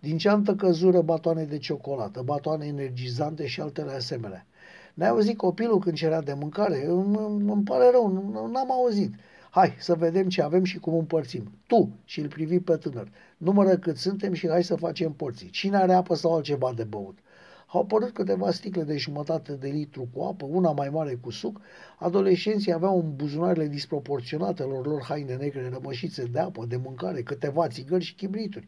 Din 0.00 0.18
ceantă 0.18 0.54
căzură 0.54 1.00
batoane 1.00 1.44
de 1.44 1.58
ciocolată, 1.58 2.22
batoane 2.22 2.66
energizante 2.66 3.46
și 3.46 3.60
altele 3.60 3.90
asemenea. 3.90 4.46
N-ai 4.94 5.08
auzit 5.08 5.36
copilul 5.36 5.78
când 5.78 5.96
cerea 5.96 6.20
de 6.20 6.32
mâncare? 6.32 6.86
Îmi, 6.86 7.16
îmi 7.46 7.62
pare 7.64 7.90
rău, 7.90 8.32
n-am 8.52 8.72
auzit. 8.72 9.14
Hai 9.50 9.74
să 9.78 9.94
vedem 9.94 10.28
ce 10.28 10.42
avem 10.42 10.64
și 10.64 10.78
cum 10.78 10.94
împărțim. 10.94 11.52
Tu 11.66 11.90
și 12.04 12.20
îl 12.20 12.28
privi 12.28 12.60
pe 12.60 12.76
tânăr. 12.76 13.08
Numără 13.36 13.76
cât 13.76 13.96
suntem 13.96 14.32
și 14.32 14.48
hai 14.48 14.64
să 14.64 14.76
facem 14.76 15.12
porții. 15.12 15.50
Cine 15.50 15.76
are 15.76 15.92
apă 15.92 16.14
sau 16.14 16.34
altceva 16.34 16.72
de 16.76 16.84
băut? 16.84 17.18
Au 17.66 17.80
apărut 17.80 18.10
câteva 18.10 18.50
sticle 18.50 18.82
de 18.82 18.96
jumătate 18.96 19.52
de 19.52 19.68
litru 19.68 20.08
cu 20.12 20.22
apă, 20.22 20.44
una 20.44 20.72
mai 20.72 20.88
mare 20.88 21.14
cu 21.14 21.30
suc. 21.30 21.60
Adolescenții 21.98 22.72
aveau 22.72 22.98
în 22.98 23.16
buzunarele 23.16 23.66
disproporționatelor 23.66 24.86
lor 24.86 25.02
haine 25.02 25.34
negre 25.34 25.68
rămășițe 25.68 26.24
de 26.24 26.38
apă, 26.38 26.64
de 26.68 26.76
mâncare, 26.76 27.22
câteva 27.22 27.68
țigări 27.68 28.04
și 28.04 28.14
chibrituri. 28.14 28.66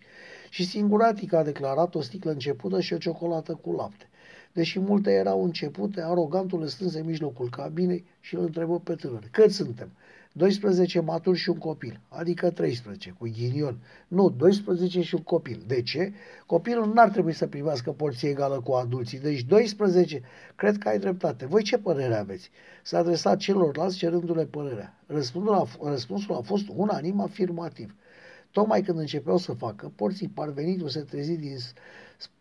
Și 0.51 0.67
singuratic 0.67 1.33
a 1.33 1.43
declarat 1.43 1.95
o 1.95 2.01
sticlă 2.01 2.31
începută 2.31 2.81
și 2.81 2.93
o 2.93 2.99
ciocolată 2.99 3.55
cu 3.55 3.73
lapte. 3.73 4.09
Deși 4.53 4.79
multe 4.79 5.11
erau 5.11 5.45
începute, 5.45 6.03
arogantul 6.03 6.61
îl 6.61 6.67
strânse 6.67 6.99
în 6.99 7.07
mijlocul 7.07 7.49
cabinei 7.51 8.05
și 8.21 8.35
îl 8.35 8.43
întrebă 8.43 8.81
pe 8.81 8.95
tânăr. 8.95 9.29
Cât 9.31 9.53
suntem? 9.53 9.91
12 10.33 11.01
maturi 11.01 11.39
și 11.39 11.51
un 11.51 11.59
copil, 11.59 12.01
adică 12.09 12.51
13, 12.51 13.15
cu 13.19 13.29
ghinion. 13.29 13.79
Nu, 14.09 14.31
12 14.31 15.03
și 15.03 15.15
un 15.15 15.23
copil. 15.23 15.63
De 15.67 15.83
ce? 15.83 16.13
Copilul 16.47 16.87
nu 16.87 17.01
ar 17.01 17.11
trebui 17.11 17.33
să 17.33 17.47
primească 17.47 17.91
porție 17.91 18.29
egală 18.29 18.61
cu 18.61 18.73
adulții, 18.73 19.19
deci 19.19 19.43
12. 19.43 20.23
Cred 20.57 20.79
că 20.79 20.89
ai 20.89 20.99
dreptate. 20.99 21.47
Voi 21.47 21.63
ce 21.63 21.79
părere 21.79 22.15
aveți? 22.15 22.51
S-a 22.83 22.99
adresat 22.99 23.37
celorlalți 23.37 23.97
cerându-le 23.97 24.45
părerea. 24.45 24.99
Răspunsul 25.07 25.55
a, 25.55 25.91
răspunsul 25.91 26.35
a 26.35 26.41
fost 26.41 26.65
unanim 26.75 27.21
afirmativ. 27.21 27.95
Tocmai 28.51 28.83
când 28.83 28.99
începeau 28.99 29.37
să 29.37 29.53
facă, 29.53 29.93
porții 29.97 30.29
parvenitul 30.29 30.89
se 30.89 31.01
trezi 31.01 31.37
din 31.37 31.57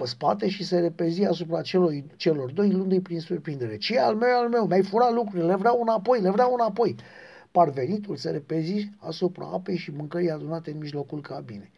spate 0.03 0.49
și 0.49 0.63
se 0.63 0.79
repezi 0.79 1.23
asupra 1.23 1.61
celor, 1.61 1.93
celor 2.15 2.51
doi, 2.51 2.71
luându-i 2.71 3.01
prin 3.01 3.19
surprindere. 3.19 3.77
Ce 3.77 3.99
al 3.99 4.15
meu, 4.15 4.37
al 4.37 4.49
meu, 4.49 4.65
mi-ai 4.65 4.83
furat 4.83 5.13
lucrurile, 5.13 5.45
le 5.45 5.55
vreau 5.55 5.81
înapoi, 5.81 6.21
le 6.21 6.29
vreau 6.29 6.53
înapoi. 6.53 6.95
Parvenitul 7.51 8.15
se 8.15 8.29
repezi 8.29 8.89
asupra 8.97 9.49
apei 9.53 9.77
și 9.77 9.91
mâncării 9.91 10.29
adunate 10.29 10.71
în 10.71 10.77
mijlocul 10.77 11.21
cabinei. 11.21 11.71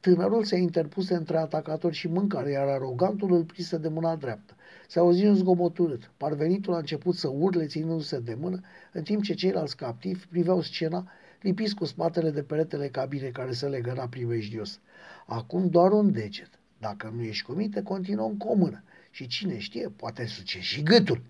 Tânărul 0.00 0.44
se 0.44 0.56
interpuse 0.56 1.14
între 1.14 1.36
atacator 1.36 1.92
și 1.92 2.08
mâncare, 2.08 2.50
iar 2.50 2.66
arogantul 2.66 3.32
îl 3.32 3.44
prise 3.44 3.76
de 3.76 3.88
mâna 3.88 4.16
dreaptă. 4.16 4.54
Se 4.88 4.98
auzi 4.98 5.26
un 5.26 5.34
zgomot 5.34 5.78
urât. 5.78 6.10
Parvenitul 6.16 6.74
a 6.74 6.78
început 6.78 7.14
să 7.14 7.28
urle 7.28 7.66
ținându-se 7.66 8.18
de 8.18 8.36
mână, 8.40 8.60
în 8.92 9.02
timp 9.02 9.22
ce 9.22 9.34
ceilalți 9.34 9.76
captivi 9.76 10.26
priveau 10.26 10.62
scena 10.62 11.08
lipiți 11.40 11.74
cu 11.74 11.84
spatele 11.84 12.30
de 12.30 12.42
peretele 12.42 12.88
cabinei 12.88 13.30
care 13.30 13.52
se 13.52 13.66
legăna 13.66 14.08
primejdios. 14.08 14.80
Acum 15.26 15.68
doar 15.68 15.92
un 15.92 16.12
deget. 16.12 16.50
Dacă 16.78 17.12
nu 17.14 17.22
ești 17.22 17.44
cu 17.44 17.52
minte, 17.52 17.82
continuăm 17.82 18.36
cu 18.36 18.48
o 18.48 18.54
mână. 18.54 18.82
Și 19.10 19.26
cine 19.26 19.58
știe, 19.58 19.88
poate 19.96 20.26
suce 20.26 20.60
și 20.60 20.82
gâtul. 20.82 21.20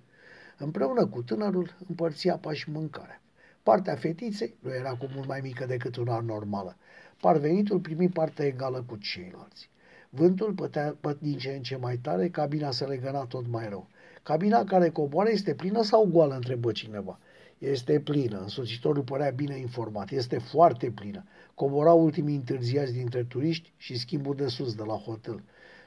Împreună 0.58 1.06
cu 1.06 1.22
tânărul 1.22 1.76
împărția 1.88 2.32
apa 2.32 2.52
și 2.52 2.70
mâncarea. 2.70 3.20
Partea 3.62 3.94
fetiței 3.94 4.54
nu 4.60 4.74
era 4.74 4.90
cu 4.90 5.08
mult 5.14 5.28
mai 5.28 5.40
mică 5.42 5.66
decât 5.66 5.96
una 5.96 6.20
normală. 6.20 6.76
Parvenitul 7.20 7.78
primi 7.78 8.08
partea 8.08 8.46
egală 8.46 8.84
cu 8.86 8.96
ceilalți. 8.96 9.70
Vântul 10.10 10.52
pătea 10.52 10.96
păt 11.00 11.20
din 11.20 11.38
ce 11.38 11.50
în 11.50 11.62
ce 11.62 11.76
mai 11.76 11.96
tare, 11.96 12.28
cabina 12.28 12.70
se 12.70 12.84
legăna 12.84 13.24
tot 13.24 13.46
mai 13.50 13.68
rău. 13.68 13.88
Cabina 14.22 14.64
care 14.64 14.88
coboară 14.88 15.30
este 15.30 15.54
plină 15.54 15.82
sau 15.82 16.08
goală, 16.12 16.34
întrebă 16.34 16.72
cineva. 16.72 17.18
Este 17.58 18.00
plină, 18.00 18.40
însoțitorul 18.40 19.02
părea 19.02 19.30
bine 19.30 19.58
informat, 19.58 20.10
este 20.10 20.38
foarte 20.38 20.90
plină. 20.90 21.24
Coborau 21.54 22.02
ultimii 22.02 22.34
întârziați 22.34 22.92
dintre 22.92 23.24
turiști 23.24 23.72
și 23.76 23.98
schimbul 23.98 24.34
de 24.34 24.46
sus 24.46 24.74
de 24.74 24.82
la 24.86 24.94
hotel. 24.94 25.42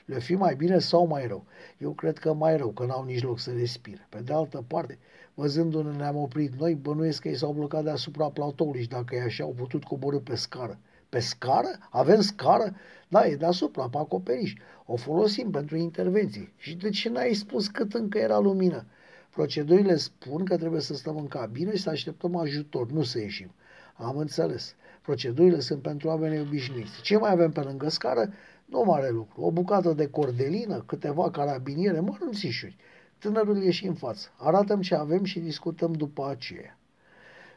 Le 0.06 0.20
fi 0.20 0.36
mai 0.36 0.56
bine 0.56 0.80
sau 0.80 1.08
mai 1.08 1.28
rău? 1.28 1.46
Eu 1.78 1.92
cred 1.92 2.18
că 2.18 2.34
mai 2.34 2.58
rău, 2.58 2.70
că 2.70 2.86
n-au 2.86 3.04
nici 3.04 3.24
loc 3.24 3.40
să 3.40 3.52
respire. 3.52 4.08
Pe 4.10 4.22
de 4.22 4.34
altă 4.34 4.64
parte, 4.68 4.98
văzându-ne 5.34 5.92
ne-am 5.92 6.16
oprit 6.16 6.56
noi, 6.60 6.76
bănuiesc 6.76 7.22
că 7.22 7.28
ei 7.28 7.36
s-au 7.36 7.52
blocat 7.54 7.84
deasupra 7.84 8.30
platoului 8.30 8.82
și 8.82 8.88
dacă 8.88 9.16
e 9.16 9.22
așa, 9.22 9.44
au 9.44 9.54
putut 9.54 9.84
coborâ 9.84 10.20
pe 10.20 10.36
scară. 10.36 10.80
Pe 11.10 11.20
scară? 11.20 11.68
Avem 11.90 12.22
scară? 12.22 12.76
Da, 13.08 13.28
e 13.28 13.36
deasupra, 13.36 13.90
pe 13.90 13.98
acoperiș. 13.98 14.54
O 14.86 14.96
folosim 14.96 15.50
pentru 15.50 15.78
intervenții. 15.78 16.54
Și 16.58 16.76
de 16.76 16.90
ce 16.90 17.10
n-ai 17.10 17.34
spus 17.34 17.68
cât 17.68 17.94
încă 17.94 18.18
era 18.18 18.40
lumină? 18.40 18.86
Procedurile 19.32 19.96
spun 19.96 20.46
că 20.46 20.58
trebuie 20.58 20.82
să 20.82 20.94
stăm 20.94 21.18
în 21.18 21.28
cabină 21.28 21.72
și 21.72 21.82
să 21.82 21.90
așteptăm 21.90 22.36
ajutor, 22.36 22.92
nu 22.92 23.04
să 23.04 23.20
ieșim. 23.20 23.52
Am 23.96 24.18
înțeles. 24.18 24.76
Procedurile 25.02 25.60
sunt 25.60 25.82
pentru 25.82 26.08
oameni 26.08 26.40
obișnuiți. 26.40 27.02
Ce 27.02 27.18
mai 27.18 27.32
avem 27.32 27.52
pe 27.52 27.62
lângă 27.62 27.90
scară? 27.90 28.34
Nu 28.66 28.84
mare 28.86 29.10
lucru. 29.10 29.42
O 29.42 29.52
bucată 29.52 29.94
de 29.94 30.08
cordelină, 30.08 30.84
câteva 30.86 31.32
carabiniere, 31.32 32.00
mărunțișuri. 32.00 32.78
Tânărul 33.18 33.64
ieși 33.64 33.88
în 33.88 33.94
față. 33.94 34.30
Arată-mi 34.38 34.82
ce 34.82 34.96
avem 34.96 35.24
și 35.24 35.40
discutăm 35.40 35.94
după 35.94 36.28
aceea. 36.30 36.78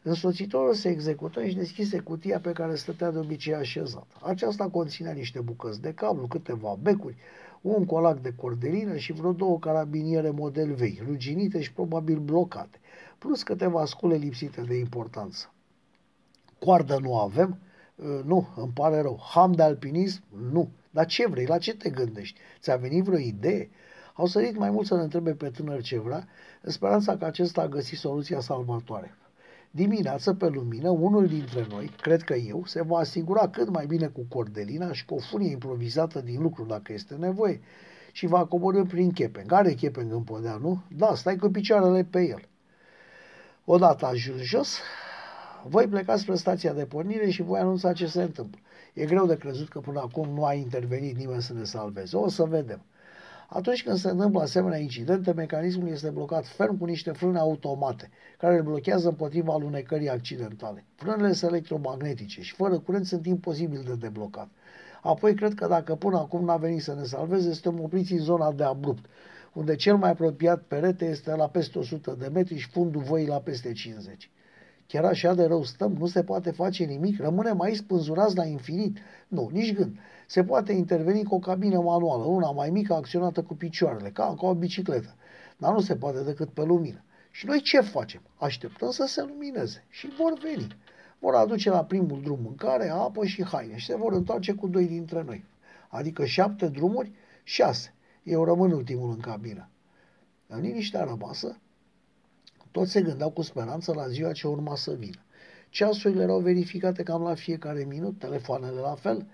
Însoțitorul 0.03 0.75
se 0.75 0.89
execută 0.89 1.45
și 1.47 1.55
deschise 1.55 1.99
cutia 1.99 2.41
pe 2.41 2.53
care 2.53 2.75
stătea 2.75 3.11
de 3.11 3.19
obicei 3.19 3.55
așezat. 3.55 4.07
Aceasta 4.23 4.69
conținea 4.69 5.13
niște 5.13 5.41
bucăți 5.41 5.81
de 5.81 5.93
cablu, 5.93 6.27
câteva 6.27 6.77
becuri, 6.81 7.17
un 7.73 7.85
colac 7.85 8.21
de 8.21 8.35
cordelină 8.35 8.97
și 8.97 9.13
vreo 9.13 9.33
două 9.33 9.59
carabiniere 9.59 10.31
model 10.31 10.75
vei, 10.75 11.03
ruginite 11.07 11.61
și 11.61 11.73
probabil 11.73 12.19
blocate, 12.19 12.81
plus 13.19 13.43
câteva 13.43 13.85
scule 13.85 14.15
lipsite 14.15 14.61
de 14.61 14.79
importanță. 14.79 15.53
Coardă 16.59 16.99
nu 17.01 17.19
avem? 17.19 17.59
Uh, 17.95 18.21
nu, 18.25 18.49
îmi 18.57 18.73
pare 18.75 19.01
rău. 19.01 19.21
Ham 19.35 19.53
de 19.53 19.63
alpinism? 19.63 20.23
Nu. 20.51 20.71
Dar 20.91 21.07
ce 21.07 21.29
vrei? 21.29 21.47
La 21.47 21.59
ce 21.59 21.75
te 21.75 21.91
gândești? 21.91 22.41
Ți-a 22.61 22.77
venit 22.77 23.05
vreo 23.05 23.19
idee? 23.19 23.71
Au 24.15 24.27
sărit 24.27 24.57
mai 24.57 24.71
mult 24.71 24.87
să 24.87 24.95
ne 24.95 25.03
întrebe 25.03 25.35
pe 25.35 25.49
tânăr 25.49 25.83
ce 25.83 25.99
vrea, 25.99 26.29
în 26.63 26.71
speranța 26.71 27.17
că 27.17 27.25
acesta 27.25 27.61
a 27.63 27.69
găsit 27.69 27.99
soluția 27.99 28.41
salvatoare. 28.41 29.15
Dimineață, 29.77 30.35
pe 30.35 30.49
lumină, 30.49 30.89
unul 30.89 31.27
dintre 31.27 31.67
noi, 31.71 31.91
cred 32.01 32.23
că 32.23 32.35
eu, 32.35 32.65
se 32.65 32.83
va 32.83 32.99
asigura 32.99 33.49
cât 33.49 33.69
mai 33.69 33.87
bine 33.87 34.07
cu 34.07 34.25
cordelina 34.29 34.93
și 34.93 35.05
cu 35.05 35.15
o 35.15 35.19
funie 35.19 35.51
improvizată 35.51 36.21
din 36.21 36.43
lucru 36.43 36.65
dacă 36.65 36.93
este 36.93 37.15
nevoie 37.15 37.61
și 38.13 38.27
va 38.27 38.45
coborâ 38.45 38.85
prin 38.85 39.13
Chepeng. 39.13 39.53
Are 39.53 39.73
Chepeng 39.73 40.13
în 40.13 40.23
podea, 40.23 40.57
nu? 40.57 40.83
Da, 40.97 41.15
stai 41.15 41.37
cu 41.37 41.49
picioarele 41.49 42.05
pe 42.05 42.29
el. 42.29 42.49
Odată 43.65 44.07
ajuns 44.07 44.41
jos, 44.41 44.79
voi 45.67 45.87
pleca 45.87 46.17
spre 46.17 46.35
stația 46.35 46.73
de 46.73 46.85
pornire 46.85 47.31
și 47.31 47.43
voi 47.43 47.61
anunța 47.61 47.93
ce 47.93 48.07
se 48.07 48.23
întâmplă. 48.23 48.61
E 48.93 49.05
greu 49.05 49.27
de 49.27 49.37
crezut 49.37 49.69
că 49.69 49.81
până 49.81 50.01
acum 50.01 50.29
nu 50.29 50.45
a 50.45 50.53
intervenit 50.53 51.17
nimeni 51.17 51.43
să 51.43 51.53
ne 51.53 51.65
salveze. 51.65 52.17
O 52.17 52.29
să 52.29 52.45
vedem. 52.45 52.83
Atunci 53.55 53.83
când 53.83 53.97
se 53.97 54.11
întâmplă 54.11 54.41
asemenea 54.41 54.79
incidente, 54.79 55.33
mecanismul 55.33 55.89
este 55.89 56.11
blocat 56.11 56.47
ferm 56.47 56.79
cu 56.79 56.85
niște 56.85 57.11
frâne 57.11 57.39
automate, 57.39 58.11
care 58.39 58.57
îl 58.57 58.63
blochează 58.63 59.09
împotriva 59.09 59.53
alunecării 59.53 60.09
accidentale. 60.09 60.85
Frânele 60.95 61.33
sunt 61.33 61.51
electromagnetice 61.51 62.43
și 62.43 62.55
fără 62.55 62.79
curent 62.79 63.07
sunt 63.07 63.27
imposibil 63.27 63.83
de 63.87 63.95
deblocat. 63.95 64.49
Apoi 65.03 65.35
cred 65.35 65.55
că 65.55 65.67
dacă 65.67 65.95
până 65.95 66.19
acum 66.19 66.45
n-a 66.45 66.57
venit 66.57 66.83
să 66.83 66.95
ne 66.95 67.05
salveze, 67.05 67.53
suntem 67.53 67.83
opriți 67.83 68.13
în 68.13 68.19
zona 68.19 68.53
de 68.53 68.65
abrupt, 68.65 69.05
unde 69.53 69.75
cel 69.77 69.97
mai 69.97 70.11
apropiat 70.11 70.63
perete 70.63 71.05
este 71.05 71.35
la 71.35 71.49
peste 71.49 71.79
100 71.79 72.17
de 72.19 72.29
metri 72.33 72.57
și 72.57 72.69
fundul 72.69 73.03
voi 73.03 73.27
la 73.27 73.41
peste 73.41 73.73
50. 73.73 74.31
Chiar 74.87 75.05
așa 75.05 75.35
de 75.35 75.45
rău 75.45 75.63
stăm, 75.63 75.93
nu 75.93 76.07
se 76.07 76.23
poate 76.23 76.51
face 76.51 76.85
nimic, 76.85 77.21
rămânem 77.21 77.61
aici 77.61 77.77
spânzurați 77.77 78.37
la 78.37 78.45
infinit. 78.45 78.99
Nu, 79.29 79.49
nici 79.53 79.75
gând. 79.75 79.99
Se 80.27 80.45
poate 80.45 80.73
interveni 80.73 81.25
cu 81.25 81.35
o 81.35 81.39
cabină 81.39 81.81
manuală, 81.81 82.25
una 82.25 82.51
mai 82.51 82.71
mică 82.71 82.95
acționată 82.95 83.43
cu 83.43 83.55
picioarele, 83.55 84.11
ca, 84.11 84.35
ca 84.41 84.47
o 84.47 84.55
bicicletă. 84.55 85.15
Dar 85.57 85.73
nu 85.73 85.81
se 85.81 85.97
poate 85.97 86.23
decât 86.23 86.49
pe 86.49 86.65
lumină. 86.65 87.05
Și 87.31 87.47
noi 87.47 87.61
ce 87.61 87.81
facem? 87.81 88.21
Așteptăm 88.37 88.91
să 88.91 89.05
se 89.07 89.23
lumineze 89.23 89.85
și 89.89 90.09
vor 90.19 90.39
veni. 90.39 90.67
Vor 91.19 91.35
aduce 91.35 91.71
la 91.71 91.85
primul 91.85 92.21
drum 92.23 92.39
mâncare, 92.43 92.89
apă 92.89 93.25
și 93.25 93.45
haine 93.45 93.77
și 93.77 93.87
se 93.87 93.97
vor 93.97 94.13
întoarce 94.13 94.53
cu 94.53 94.67
doi 94.67 94.87
dintre 94.87 95.23
noi. 95.23 95.45
Adică 95.89 96.25
șapte 96.25 96.69
drumuri, 96.69 97.13
șase. 97.43 97.95
Eu 98.23 98.45
rămân 98.45 98.73
ultimul 98.73 99.11
în 99.11 99.21
cabină. 99.21 99.69
În 100.47 100.61
liniștea 100.61 101.05
rămasă, 101.05 101.59
toți 102.75 102.91
se 102.91 103.03
gândeau 103.03 103.31
cu 103.31 103.43
speranță 103.43 103.93
la 103.95 104.09
ziua 104.09 104.33
ce 104.33 104.47
urma 104.47 104.77
să 104.77 104.93
vină. 104.93 105.23
Ceasurile 105.69 106.23
erau 106.23 106.39
verificate 106.39 107.03
cam 107.03 107.23
la 107.23 107.35
fiecare 107.35 107.85
minut, 107.89 108.19
telefoanele 108.19 108.81
la 108.81 108.95
fel. 108.95 109.27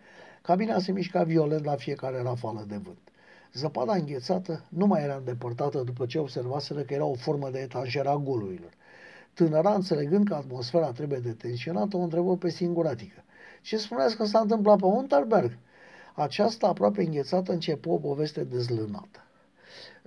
Cabina 0.42 0.79
se 0.79 0.92
mișca 0.92 1.22
violent 1.22 1.64
la 1.64 1.74
fiecare 1.74 2.22
rafală 2.22 2.64
de 2.68 2.76
vânt. 2.76 2.98
Zăpada 3.53 3.94
înghețată 3.94 4.64
nu 4.68 4.87
mai 4.87 5.03
era 5.03 5.14
îndepărtată 5.14 5.83
după 5.83 6.07
ce 6.07 6.18
observaseră 6.18 6.81
că 6.81 6.94
era 6.94 7.05
o 7.05 7.14
formă 7.14 7.50
de 7.50 7.59
etanșer 7.59 8.07
a 8.07 8.16
gulurilor. 8.16 8.70
Tânăra, 9.35 9.74
înțelegând 9.74 10.29
că 10.29 10.35
atmosfera 10.35 10.92
trebuie 10.92 11.18
detenționată, 11.18 11.96
o 11.96 12.00
întrebă 12.00 12.37
pe 12.37 12.48
singuratică. 12.48 13.24
Ce 13.62 13.76
spuneați 13.76 14.16
că 14.16 14.24
s-a 14.24 14.38
întâmplat 14.38 14.79
pe 14.79 14.87
Unterberg? 14.87 15.59
Aceasta, 16.14 16.66
aproape 16.66 17.03
înghețată, 17.03 17.53
începu 17.53 17.90
o 17.90 17.96
poveste 17.96 18.44
dezlânată. 18.44 19.24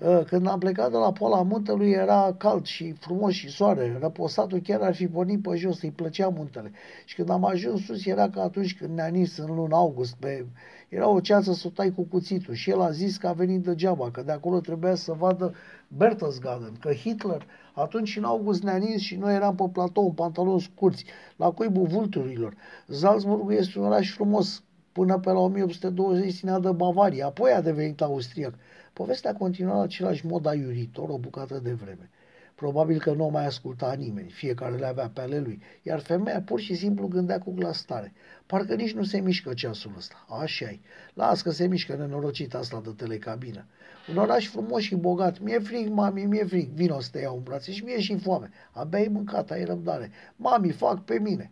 Ă, 0.01 0.23
când 0.27 0.47
am 0.47 0.59
plecat 0.59 0.91
de 0.91 0.97
la 0.97 1.11
poala 1.11 1.41
muntelui 1.41 1.91
era 1.91 2.35
cald 2.37 2.65
și 2.65 2.91
frumos 2.91 3.33
și 3.33 3.49
soare. 3.49 3.97
Răposatul 4.01 4.59
chiar 4.59 4.81
ar 4.81 4.95
fi 4.95 5.07
pornit 5.07 5.41
pe 5.41 5.55
jos, 5.55 5.81
îi 5.81 5.91
plăcea 5.91 6.27
muntele. 6.27 6.71
Și 7.05 7.15
când 7.15 7.29
am 7.29 7.45
ajuns 7.45 7.85
sus 7.85 8.05
era 8.05 8.29
ca 8.29 8.41
atunci 8.41 8.77
când 8.77 8.95
ne-a 8.95 9.07
nins 9.07 9.37
în 9.37 9.55
luna 9.55 9.77
august. 9.77 10.15
Pe... 10.19 10.45
Era 10.89 11.07
o 11.07 11.19
ceață 11.19 11.53
să 11.53 11.69
tai 11.69 11.93
cu 11.93 12.01
cuțitul 12.01 12.53
și 12.53 12.69
el 12.69 12.81
a 12.81 12.91
zis 12.91 13.17
că 13.17 13.27
a 13.27 13.33
venit 13.33 13.63
degeaba, 13.63 14.11
că 14.11 14.21
de 14.21 14.31
acolo 14.31 14.59
trebuia 14.59 14.95
să 14.95 15.13
vadă 15.13 15.53
Berchtesgaden, 15.87 16.73
că 16.79 16.91
Hitler 16.91 17.45
atunci 17.73 18.17
în 18.17 18.23
august 18.23 18.63
ne-a 18.63 18.75
nins 18.75 19.01
și 19.01 19.15
noi 19.15 19.35
eram 19.35 19.55
pe 19.55 19.63
platou 19.71 20.05
în 20.05 20.11
pantaloni 20.11 20.61
scurți, 20.61 21.05
la 21.35 21.51
cuibul 21.51 21.87
vulturilor. 21.87 22.53
Salzburg 22.87 23.51
este 23.51 23.79
un 23.79 23.85
oraș 23.85 24.13
frumos, 24.13 24.63
până 24.91 25.19
pe 25.19 25.31
la 25.31 25.39
1820 25.39 26.31
ținea 26.31 26.59
de 26.59 26.71
Bavaria, 26.71 27.25
apoi 27.25 27.51
a 27.51 27.61
devenit 27.61 28.01
austriac. 28.01 28.53
Povestea 28.93 29.33
continua 29.33 29.75
la 29.75 29.81
același 29.81 30.25
mod 30.25 30.45
aiuritor 30.45 31.09
o 31.09 31.17
bucată 31.17 31.59
de 31.59 31.71
vreme. 31.71 32.09
Probabil 32.55 32.99
că 32.99 33.13
nu 33.13 33.25
o 33.25 33.29
mai 33.29 33.45
asculta 33.45 33.93
nimeni, 33.93 34.29
fiecare 34.29 34.75
le 34.75 34.85
avea 34.85 35.09
pe 35.09 35.21
ale 35.21 35.39
lui, 35.39 35.61
iar 35.81 35.99
femeia 35.99 36.41
pur 36.41 36.59
și 36.59 36.75
simplu 36.75 37.07
gândea 37.07 37.39
cu 37.39 37.51
glas 37.51 37.81
tare. 37.81 38.13
Parcă 38.45 38.75
nici 38.75 38.93
nu 38.93 39.03
se 39.03 39.19
mișcă 39.19 39.53
ceasul 39.53 39.93
ăsta. 39.97 40.25
așa 40.29 40.71
-i. 40.71 40.79
Las 41.13 41.41
că 41.41 41.51
se 41.51 41.67
mișcă 41.67 41.95
nenorocit 41.95 42.53
asta 42.53 42.81
de 42.83 42.89
telecabină. 42.95 43.65
Un 44.09 44.17
oraș 44.17 44.47
frumos 44.47 44.81
și 44.81 44.95
bogat. 44.95 45.39
Mi-e 45.39 45.59
frig, 45.59 45.87
mami, 45.89 46.25
mi-e 46.25 46.45
frig. 46.45 46.69
Vino 46.69 46.99
să 46.99 47.09
te 47.11 47.19
iau 47.19 47.35
în 47.35 47.43
brațe 47.43 47.71
și 47.71 47.83
mie 47.83 47.99
și 47.99 48.17
foame. 48.17 48.49
Abia 48.71 48.99
ai 48.99 49.07
mâncat, 49.07 49.51
ai 49.51 49.63
răbdare. 49.63 50.11
Mami, 50.35 50.71
fac 50.71 51.03
pe 51.03 51.19
mine. 51.19 51.51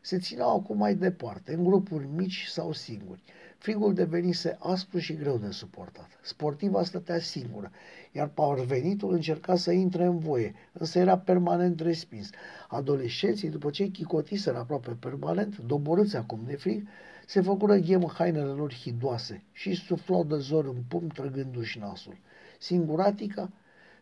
Se 0.00 0.18
țineau 0.18 0.56
acum 0.56 0.76
mai 0.76 0.94
departe, 0.94 1.54
în 1.54 1.64
grupuri 1.64 2.06
mici 2.16 2.44
sau 2.48 2.72
singuri. 2.72 3.22
Frigul 3.62 3.94
devenise 3.94 4.56
aspru 4.60 4.98
și 4.98 5.14
greu 5.14 5.36
de 5.36 5.50
suportat. 5.50 6.08
Sportiva 6.22 6.84
stătea 6.84 7.18
singură, 7.18 7.70
iar 8.12 8.28
parvenitul 8.28 9.12
încerca 9.12 9.56
să 9.56 9.70
intre 9.70 10.04
în 10.04 10.18
voie, 10.18 10.54
însă 10.72 10.98
era 10.98 11.18
permanent 11.18 11.80
respins. 11.80 12.30
Adolescenții, 12.68 13.48
după 13.48 13.70
ce 13.70 13.90
chicotiseră 13.90 14.58
aproape 14.58 14.90
permanent, 14.90 15.58
doborâți 15.58 16.16
acum 16.16 16.40
de 16.46 16.56
frig, 16.56 16.88
se 17.26 17.40
făcură 17.40 17.76
ghem 17.76 18.12
hainele 18.14 18.50
lor 18.50 18.74
hidoase 18.74 19.42
și 19.52 19.74
suflau 19.74 20.24
de 20.24 20.36
zor 20.36 20.64
în 20.64 20.82
pumn 20.88 21.08
trăgându-și 21.08 21.78
nasul. 21.78 22.16
Singuratica 22.58 23.50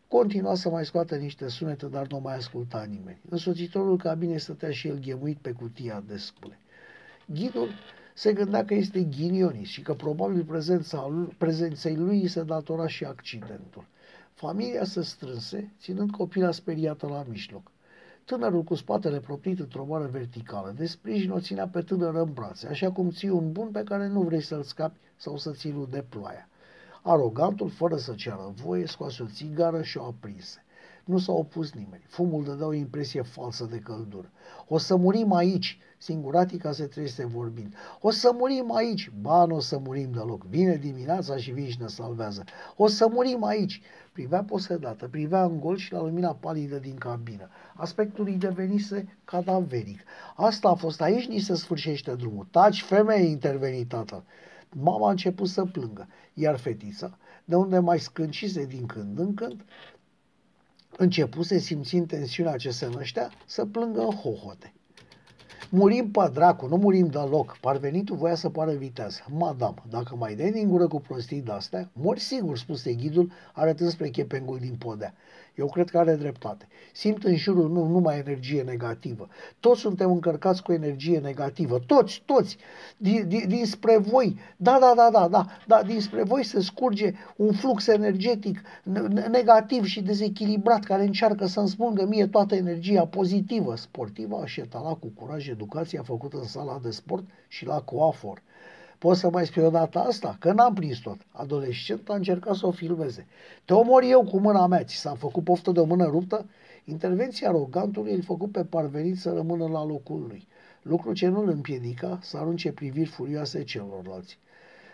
continua 0.07 0.55
să 0.55 0.69
mai 0.69 0.85
scoată 0.85 1.15
niște 1.15 1.47
sunete, 1.47 1.85
dar 1.85 2.07
nu 2.07 2.19
mai 2.19 2.35
asculta 2.35 2.85
nimeni. 2.89 3.21
Însoțitorul 3.29 3.97
cabinei 3.97 4.39
stătea 4.39 4.71
și 4.71 4.87
el 4.87 4.99
ghemuit 4.99 5.37
pe 5.37 5.51
cutia 5.51 6.03
de 6.07 6.17
scule. 6.17 6.59
Ghidul 7.25 7.69
se 8.13 8.33
gândea 8.33 8.65
că 8.65 8.73
este 8.73 9.03
ghinionist 9.03 9.71
și 9.71 9.81
că 9.81 9.93
probabil 9.93 10.43
prezența, 10.43 11.27
prezenței 11.37 11.95
lui 11.95 12.27
se 12.27 12.43
datora 12.43 12.87
și 12.87 13.03
accidentul. 13.03 13.85
Familia 14.33 14.83
se 14.83 15.01
strânse, 15.01 15.73
ținând 15.79 16.11
copila 16.11 16.51
speriată 16.51 17.07
la 17.07 17.25
mijloc. 17.29 17.71
Tânărul 18.25 18.63
cu 18.63 18.75
spatele 18.75 19.19
proptit 19.19 19.59
într-o 19.59 19.85
moară 19.85 20.09
verticală 20.11 20.73
de 20.77 20.85
sprijin 20.85 21.31
o 21.31 21.39
ținea 21.39 21.67
pe 21.67 21.81
tânără 21.81 22.21
în 22.21 22.33
brațe, 22.33 22.67
așa 22.67 22.91
cum 22.91 23.09
ții 23.09 23.29
un 23.29 23.51
bun 23.51 23.67
pe 23.71 23.83
care 23.83 24.07
nu 24.07 24.21
vrei 24.21 24.41
să-l 24.41 24.63
scapi 24.63 24.99
sau 25.15 25.37
să 25.37 25.51
ți-l 25.51 25.87
de 25.91 26.03
ploaia. 26.09 26.49
Arogantul, 27.03 27.69
fără 27.69 27.97
să 27.97 28.13
ceară 28.13 28.53
voie, 28.55 28.85
scoase 28.85 29.23
o 29.23 29.25
țigară 29.25 29.81
și 29.81 29.97
o 29.97 30.03
aprinse. 30.03 30.63
Nu 31.05 31.17
s-a 31.17 31.31
opus 31.31 31.73
nimeni. 31.73 32.03
Fumul 32.07 32.43
dădea 32.43 32.65
o 32.65 32.73
impresie 32.73 33.21
falsă 33.21 33.67
de 33.71 33.77
căldură. 33.77 34.31
O 34.67 34.77
să 34.77 34.95
murim 34.95 35.33
aici, 35.33 35.79
singuratica 35.97 36.71
se 36.71 36.85
trece 36.85 37.25
vorbind. 37.25 37.73
O 38.01 38.09
să 38.11 38.31
murim 38.37 38.75
aici. 38.75 39.11
Ba, 39.21 39.45
nu 39.45 39.55
o 39.55 39.59
să 39.59 39.77
murim 39.77 40.11
deloc. 40.11 40.43
Vine 40.43 40.75
dimineața 40.75 41.37
și 41.37 41.51
vin 41.51 41.69
și 41.69 41.81
ne 41.81 41.87
salvează. 41.87 42.43
O 42.75 42.87
să 42.87 43.07
murim 43.11 43.43
aici. 43.43 43.81
Privea 44.11 44.43
posedată, 44.43 45.07
privea 45.07 45.43
în 45.43 45.59
gol 45.59 45.77
și 45.77 45.93
la 45.93 46.01
lumina 46.01 46.35
palidă 46.35 46.77
din 46.77 46.95
cabină. 46.95 47.49
Aspectul 47.75 48.25
îi 48.25 48.35
devenise 48.35 49.17
cadaveric. 49.25 49.99
Asta 50.35 50.69
a 50.69 50.73
fost 50.73 51.01
aici, 51.01 51.27
ni 51.27 51.39
se 51.39 51.55
sfârșește 51.55 52.15
drumul. 52.15 52.47
Taci, 52.51 52.83
femeie, 52.83 53.29
intervenit 53.29 53.87
tatăl. 53.87 54.23
Mama 54.69 55.07
a 55.07 55.11
început 55.11 55.47
să 55.47 55.65
plângă, 55.65 56.07
iar 56.33 56.57
fetița, 56.57 57.17
de 57.45 57.55
unde 57.55 57.79
mai 57.79 57.99
scâncise 57.99 58.65
din 58.65 58.85
când 58.85 59.19
în 59.19 59.33
când, 59.33 59.65
începuse, 61.01 61.57
simțind 61.57 62.07
tensiunea 62.07 62.55
ce 62.55 62.69
se 62.69 62.89
năștea, 62.95 63.29
să 63.45 63.65
plângă 63.65 64.01
în 64.01 64.15
hohote. 64.15 64.73
Murim 65.69 66.11
pe 66.11 66.29
dracu, 66.33 66.67
nu 66.67 66.75
murim 66.75 67.07
deloc. 67.07 67.57
Parvenitul 67.61 68.15
voia 68.15 68.35
să 68.35 68.49
pară 68.49 68.71
vitează. 68.71 69.19
Madam, 69.29 69.83
dacă 69.89 70.15
mai 70.15 70.35
dai 70.35 70.51
din 70.51 70.69
gură 70.69 70.87
cu 70.87 70.99
prostii 70.99 71.41
de-astea, 71.41 71.89
mori 71.93 72.19
sigur, 72.19 72.57
spuse 72.57 72.93
ghidul, 72.93 73.31
arătând 73.53 73.89
spre 73.89 74.09
chepengul 74.09 74.57
din 74.59 74.75
podea. 74.75 75.13
Eu 75.55 75.67
cred 75.67 75.89
că 75.89 75.97
are 75.97 76.15
dreptate. 76.15 76.67
Simt 76.93 77.23
în 77.23 77.35
jurul 77.35 77.69
meu 77.69 77.87
numai 77.87 78.17
energie 78.17 78.61
negativă. 78.61 79.27
Toți 79.59 79.79
suntem 79.79 80.11
încărcați 80.11 80.63
cu 80.63 80.71
energie 80.71 81.19
negativă. 81.19 81.79
Toți, 81.79 82.23
toți. 82.25 82.57
Din, 82.97 83.27
din, 83.27 83.47
dinspre 83.47 83.97
voi. 83.97 84.39
Da, 84.57 84.77
da, 84.79 84.93
da, 84.95 85.09
da, 85.11 85.27
da. 85.27 85.45
Da, 85.67 85.83
dinspre 85.83 86.23
voi 86.23 86.43
se 86.43 86.61
scurge 86.61 87.13
un 87.35 87.51
flux 87.51 87.87
energetic 87.87 88.61
negativ 89.31 89.85
și 89.85 90.01
dezechilibrat 90.01 90.83
care 90.83 91.03
încearcă 91.03 91.45
să-mi 91.45 91.69
smulgă 91.69 92.05
mie 92.05 92.27
toată 92.27 92.55
energia 92.55 93.05
pozitivă. 93.05 93.75
Sportivă 93.75 94.39
a 94.41 94.45
șetalat 94.45 94.99
cu 94.99 95.07
curaj 95.07 95.47
educația 95.47 96.01
făcută 96.03 96.37
în 96.37 96.43
sala 96.43 96.79
de 96.83 96.91
sport 96.91 97.25
și 97.47 97.65
la 97.65 97.81
coafor. 97.81 98.41
Poți 99.01 99.19
să 99.19 99.29
mai 99.29 99.45
spui 99.45 99.63
o 99.63 99.69
dată 99.69 99.99
asta? 99.99 100.35
Că 100.39 100.51
n-am 100.51 100.73
prins 100.73 100.97
tot. 100.97 101.17
Adolescent 101.31 102.09
a 102.09 102.15
încercat 102.15 102.55
să 102.55 102.67
o 102.67 102.71
filmeze. 102.71 103.27
Te 103.65 103.73
omor 103.73 104.03
eu 104.03 104.23
cu 104.23 104.39
mâna 104.39 104.67
mea. 104.67 104.83
Ți 104.83 104.95
s-a 104.95 105.13
făcut 105.13 105.43
poftă 105.43 105.71
de 105.71 105.79
o 105.79 105.85
mână 105.85 106.05
ruptă? 106.05 106.45
Intervenția 106.85 107.47
arogantului 107.47 108.13
îl 108.13 108.21
făcut 108.21 108.51
pe 108.51 108.63
parvenit 108.63 109.17
să 109.17 109.31
rămână 109.31 109.67
la 109.67 109.85
locul 109.85 110.25
lui. 110.27 110.47
Lucru 110.81 111.13
ce 111.13 111.27
nu 111.27 111.41
îl 111.41 111.49
împiedica 111.49 112.19
să 112.21 112.37
arunce 112.37 112.71
priviri 112.71 113.09
furioase 113.09 113.63
celorlalți. 113.63 114.39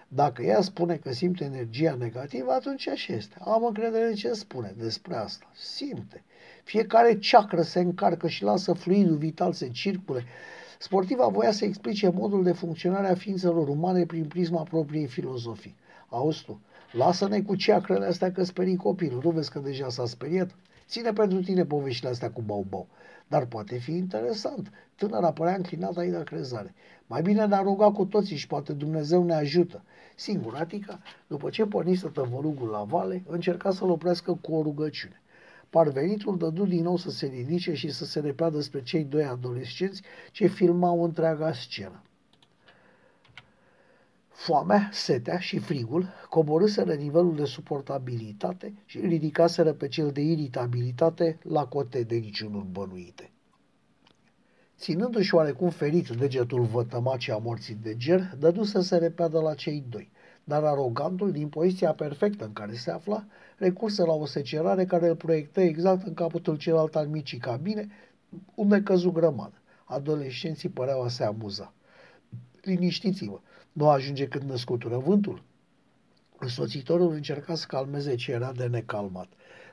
Dacă 0.08 0.42
ea 0.42 0.62
spune 0.62 0.96
că 0.96 1.12
simte 1.12 1.44
energia 1.44 1.96
negativă, 2.00 2.52
atunci 2.52 2.88
așa 2.88 3.14
este. 3.14 3.36
Am 3.40 3.66
încredere 3.66 4.08
în 4.08 4.16
ce 4.16 4.34
spune 4.34 4.74
despre 4.78 5.16
asta. 5.16 5.46
Simte. 5.56 6.24
Fiecare 6.64 7.20
ceacră 7.20 7.62
se 7.62 7.80
încarcă 7.80 8.28
și 8.28 8.44
lasă 8.44 8.74
fluidul 8.74 9.18
vital 9.18 9.54
să 9.54 9.66
circule 9.66 10.24
Sportiva 10.80 11.28
voia 11.28 11.52
să 11.52 11.66
explice 11.66 12.10
modul 12.10 12.44
de 12.44 12.52
funcționare 12.52 13.08
a 13.08 13.16
ființelor 13.16 13.68
umane 13.68 14.06
prin 14.06 14.26
prisma 14.26 14.64
propriei 14.64 15.06
filozofii. 15.06 15.76
Auzi 16.10 16.44
tu, 16.44 16.60
lasă-ne 16.92 17.42
cu 17.42 17.56
ceacrele 17.56 18.06
astea 18.06 18.32
că 18.32 18.44
sperii 18.44 18.76
copilul, 18.76 19.22
nu 19.24 19.30
vezi 19.30 19.52
că 19.52 19.60
deja 19.60 19.90
s-a 19.90 20.06
speriat? 20.06 20.56
Ține 20.88 21.14
pentru 21.14 21.42
tine 21.42 21.66
poveștile 21.66 22.10
astea 22.10 22.32
cu 22.32 22.42
bau-bau. 22.42 22.88
Dar 23.28 23.46
poate 23.46 23.78
fi 23.78 23.92
interesant. 23.92 24.72
Tânăra 24.96 25.32
părea 25.32 25.56
înclinată 25.56 26.00
Aida 26.00 26.24
Crezare. 26.24 26.74
Mai 27.08 27.22
bine 27.22 27.46
ne-a 27.46 27.62
rugat 27.62 27.94
cu 27.94 28.06
toții 28.06 28.36
și 28.36 28.48
poate 28.48 28.74
Dumnezeu 28.74 29.24
ne 29.24 29.34
ajută. 29.34 29.84
Singuratica, 30.16 31.00
după 31.28 31.50
ce 31.50 31.66
pornise 31.66 32.08
tăvălugul 32.08 32.68
la 32.68 32.84
vale, 32.84 33.24
încerca 33.28 33.72
să-l 33.72 33.90
oprească 33.90 34.38
cu 34.42 34.54
o 34.54 34.62
rugăciune. 34.62 35.22
Parvenitul 35.70 36.38
dădu 36.38 36.66
din 36.66 36.84
nou 36.84 36.98
să 36.98 37.10
se 37.10 37.26
ridice 37.26 37.74
și 37.74 37.92
să 37.92 38.06
se 38.06 38.20
repeadă 38.20 38.62
spre 38.62 38.84
cei 38.84 39.04
doi 39.04 39.24
adolescenți 39.24 40.02
ce 40.32 40.48
filmau 40.48 41.04
întreaga 41.04 41.54
scenă. 41.54 42.02
Foamea, 44.30 44.90
setea 44.92 45.40
și 45.40 45.58
frigul 45.58 46.08
coborâseră 46.30 46.94
nivelul 46.94 47.36
de 47.36 47.46
suportabilitate 47.46 48.74
și 48.86 49.00
ridicaseră 49.00 49.74
pe 49.74 49.88
cel 49.88 50.12
de 50.12 50.22
iritabilitate 50.22 51.40
la 51.44 51.66
cote 51.66 52.04
de 52.04 52.16
niciunul 52.16 52.64
bănuite. 52.64 53.32
Ținându-și 54.78 55.36
oarecum 55.36 55.70
ferit 55.70 56.08
degetul 56.08 56.62
vătămacii 56.62 57.32
a 57.32 57.38
morții 57.38 57.78
de 57.82 57.98
ger, 57.98 58.36
dădu 58.40 58.64
să 58.64 58.82
se 58.82 58.98
repeadă 58.98 59.40
la 59.40 59.54
cei 59.54 59.84
doi 59.90 60.12
dar 60.48 60.64
arogantul, 60.64 61.32
din 61.32 61.48
poziția 61.48 61.94
perfectă 61.94 62.46
în 62.46 62.54
care 62.54 62.74
se 62.74 62.92
afla, 62.92 63.26
recurse 63.58 64.04
la 64.04 64.14
o 64.14 64.26
secerare 64.26 64.86
care 64.86 65.08
îl 65.08 65.16
proiectă 65.16 65.62
exact 65.62 66.08
în 66.08 66.14
capătul 66.14 66.58
celălalt 66.58 66.96
al 66.96 67.08
micii 67.08 67.38
cabine, 67.38 67.88
unde 68.56 68.82
căzu 68.82 69.12
grămadă. 69.12 69.62
Adolescenții 69.84 70.70
păreau 70.70 71.04
a 71.04 71.08
se 71.08 71.24
amuza. 71.24 71.74
Liniștiți-vă, 72.62 73.40
nu 73.72 73.90
ajunge 73.90 74.28
când 74.28 74.50
ne 74.50 74.56
scutură 74.56 74.98
vântul. 74.98 75.44
Însoțitorul 76.40 77.12
încerca 77.12 77.56
să 77.56 77.66
calmeze 77.68 78.16
ce 78.16 78.32
era 78.32 78.52
de 78.52 78.66
necalmat. 78.66 79.28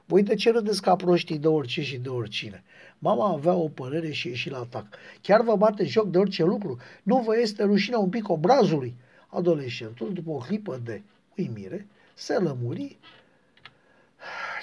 Voi 0.06 0.22
de 0.22 0.34
ce 0.34 0.50
râdeți 0.50 0.82
ca 0.82 0.96
proștii 0.96 1.38
de 1.38 1.48
orice 1.48 1.82
și 1.82 1.98
de 1.98 2.08
oricine? 2.08 2.64
Mama 2.98 3.28
avea 3.28 3.54
o 3.54 3.68
părere 3.68 4.10
și 4.10 4.28
ieși 4.28 4.50
la 4.50 4.58
atac. 4.58 4.86
Chiar 5.20 5.42
vă 5.42 5.56
bate 5.56 5.84
joc 5.84 6.10
de 6.10 6.18
orice 6.18 6.44
lucru? 6.44 6.78
Nu 7.02 7.18
vă 7.18 7.38
este 7.38 7.64
rușine 7.64 7.96
un 7.96 8.08
pic 8.08 8.28
obrazului? 8.28 8.96
Adolescentul, 9.34 10.12
după 10.12 10.30
o 10.30 10.36
clipă 10.36 10.80
de 10.84 11.02
uimire, 11.36 11.86
se 12.14 12.38
lămuri 12.38 12.98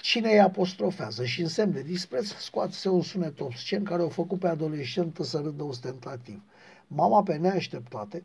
cine 0.01 0.31
îi 0.31 0.39
apostrofează 0.39 1.25
și 1.25 1.41
în 1.41 1.47
semn 1.47 1.71
de 1.71 1.81
dispreț 1.81 2.27
scoate 2.27 2.89
un 2.89 3.01
sunet 3.01 3.39
obscen 3.39 3.83
care 3.83 4.01
o 4.01 4.09
făcut 4.09 4.39
pe 4.39 4.47
adolescentă 4.47 5.23
să 5.23 5.41
râdă 5.43 5.63
ostentativ. 5.63 6.41
Mama, 6.87 7.23
pe 7.23 7.35
neașteptate, 7.35 8.23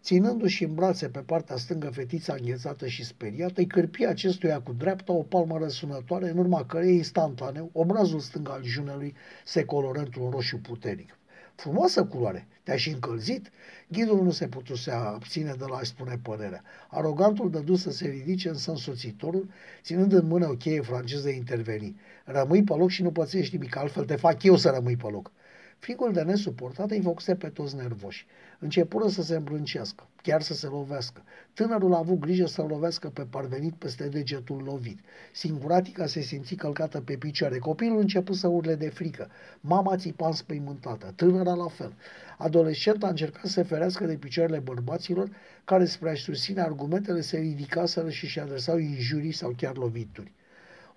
ținându-și 0.00 0.64
în 0.64 0.74
brațe 0.74 1.08
pe 1.08 1.18
partea 1.18 1.56
stângă 1.56 1.90
fetița 1.90 2.34
înghețată 2.38 2.86
și 2.86 3.04
speriată, 3.04 3.60
îi 3.60 3.66
cârpi 3.66 4.04
acestuia 4.04 4.60
cu 4.60 4.72
dreapta 4.72 5.12
o 5.12 5.22
palmă 5.22 5.58
răsunătoare, 5.58 6.28
în 6.28 6.38
urma 6.38 6.64
cărei 6.64 6.96
instantaneu 6.96 7.70
obrazul 7.72 8.20
stâng 8.20 8.48
al 8.48 8.64
junelui 8.64 9.14
se 9.44 9.64
coloră 9.64 9.98
într-un 9.98 10.30
roșu 10.30 10.58
puternic. 10.58 11.18
Frumoasă 11.56 12.04
culoare. 12.04 12.46
Te-ai 12.62 12.78
și 12.78 12.90
încălzit? 12.90 13.50
Ghidul 13.88 14.22
nu 14.22 14.30
se 14.30 14.48
putu 14.48 14.74
să 14.74 14.90
abține 14.90 15.54
de 15.58 15.64
la 15.68 15.76
a 15.76 15.82
spune 15.82 16.18
părerea. 16.22 16.62
Arogantul 16.88 17.50
dădu 17.50 17.76
să 17.76 17.90
se 17.90 18.08
ridice 18.08 18.48
însă 18.48 18.70
însoțitorul, 18.70 19.48
ținând 19.82 20.12
în 20.12 20.26
mână 20.26 20.48
o 20.48 20.54
cheie 20.56 20.80
franceză 20.80 21.28
interveni. 21.28 21.96
Rămâi 22.24 22.62
pe 22.62 22.74
loc 22.74 22.90
și 22.90 23.02
nu 23.02 23.12
pățești 23.12 23.56
nimic, 23.56 23.76
altfel 23.76 24.04
te 24.04 24.16
fac 24.16 24.42
eu 24.42 24.56
să 24.56 24.70
rămâi 24.70 24.96
pe 24.96 25.08
loc. 25.10 25.32
Frigul 25.78 26.12
de 26.12 26.22
nesuportat 26.22 26.90
îi 26.90 27.00
făcuse 27.00 27.34
pe 27.34 27.48
toți 27.48 27.76
nervoși. 27.76 28.26
Începură 28.58 29.08
să 29.08 29.22
se 29.22 29.36
îmbrâncească, 29.36 30.08
chiar 30.22 30.42
să 30.42 30.54
se 30.54 30.66
lovească. 30.66 31.22
Tânărul 31.52 31.94
a 31.94 31.98
avut 31.98 32.18
grijă 32.18 32.46
să 32.46 32.62
lovească 32.62 33.08
pe 33.08 33.26
parvenit 33.30 33.74
peste 33.74 34.08
degetul 34.08 34.62
lovit. 34.62 34.98
Singuratica 35.32 36.06
se 36.06 36.20
simți 36.20 36.54
călcată 36.54 37.00
pe 37.00 37.16
picioare. 37.16 37.58
Copilul 37.58 38.00
început 38.00 38.36
să 38.36 38.48
urle 38.48 38.74
de 38.74 38.88
frică. 38.88 39.28
Mama 39.60 39.96
țipa 39.96 40.26
înspăimântată, 40.26 41.12
tânăra 41.16 41.54
la 41.54 41.68
fel. 41.68 41.92
Adolescenta 42.38 43.06
a 43.06 43.10
încercat 43.10 43.44
să 43.44 43.48
se 43.50 43.62
ferească 43.62 44.06
de 44.06 44.14
picioarele 44.14 44.58
bărbaților 44.58 45.28
care 45.64 45.84
spre 45.84 46.10
a-și 46.10 46.22
susține 46.22 46.60
argumentele 46.60 47.20
se 47.20 47.38
ridicaseră 47.38 48.10
și 48.10 48.26
și 48.26 48.38
adresau 48.38 48.78
injurii 48.78 49.32
sau 49.32 49.54
chiar 49.56 49.76
lovituri. 49.76 50.32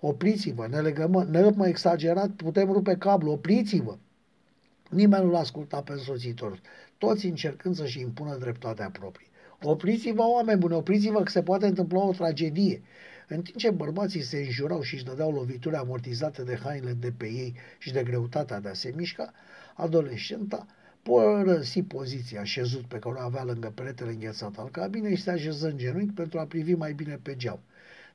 Opriți-vă, 0.00 0.66
ne 0.70 0.80
legăm, 0.80 1.26
ne 1.30 1.50
mai 1.54 1.68
exagerat, 1.68 2.30
putem 2.30 2.72
rupe 2.72 2.96
cablu, 2.96 3.30
opriți-vă! 3.30 3.96
Nimeni 4.90 5.24
nu 5.24 5.30
l-a 5.30 5.38
ascultat 5.38 5.84
pe 5.84 5.92
însoțitor, 5.92 6.60
toți 6.98 7.26
încercând 7.26 7.74
să-și 7.74 8.00
impună 8.00 8.36
dreptatea 8.36 8.90
proprie. 8.90 9.26
Opriți-vă, 9.62 10.22
oameni 10.22 10.58
buni, 10.58 10.74
opriți-vă 10.74 11.22
că 11.22 11.30
se 11.30 11.42
poate 11.42 11.66
întâmpla 11.66 12.04
o 12.04 12.12
tragedie. 12.12 12.82
În 13.28 13.42
timp 13.42 13.56
ce 13.56 13.70
bărbații 13.70 14.22
se 14.22 14.36
înjurau 14.36 14.82
și 14.82 14.94
își 14.94 15.04
dădeau 15.04 15.32
lovituri 15.32 15.76
amortizate 15.76 16.42
de 16.42 16.58
hainele 16.62 16.92
de 16.92 17.12
pe 17.16 17.26
ei 17.26 17.54
și 17.78 17.92
de 17.92 18.02
greutatea 18.02 18.60
de 18.60 18.68
a 18.68 18.72
se 18.72 18.92
mișca, 18.96 19.32
adolescenta 19.74 20.66
părăsi 21.02 21.82
poziția 21.82 22.44
șezut 22.44 22.84
pe 22.84 22.98
care 22.98 23.14
o 23.18 23.20
avea 23.20 23.44
lângă 23.44 23.72
peretele 23.74 24.10
înghețat 24.10 24.58
al 24.58 24.68
cabinei 24.70 25.16
și 25.16 25.22
se 25.22 25.30
așeză 25.30 25.68
în 25.68 25.76
genunchi 25.76 26.12
pentru 26.12 26.38
a 26.38 26.44
privi 26.44 26.74
mai 26.74 26.92
bine 26.92 27.18
pe 27.22 27.36
geam. 27.36 27.60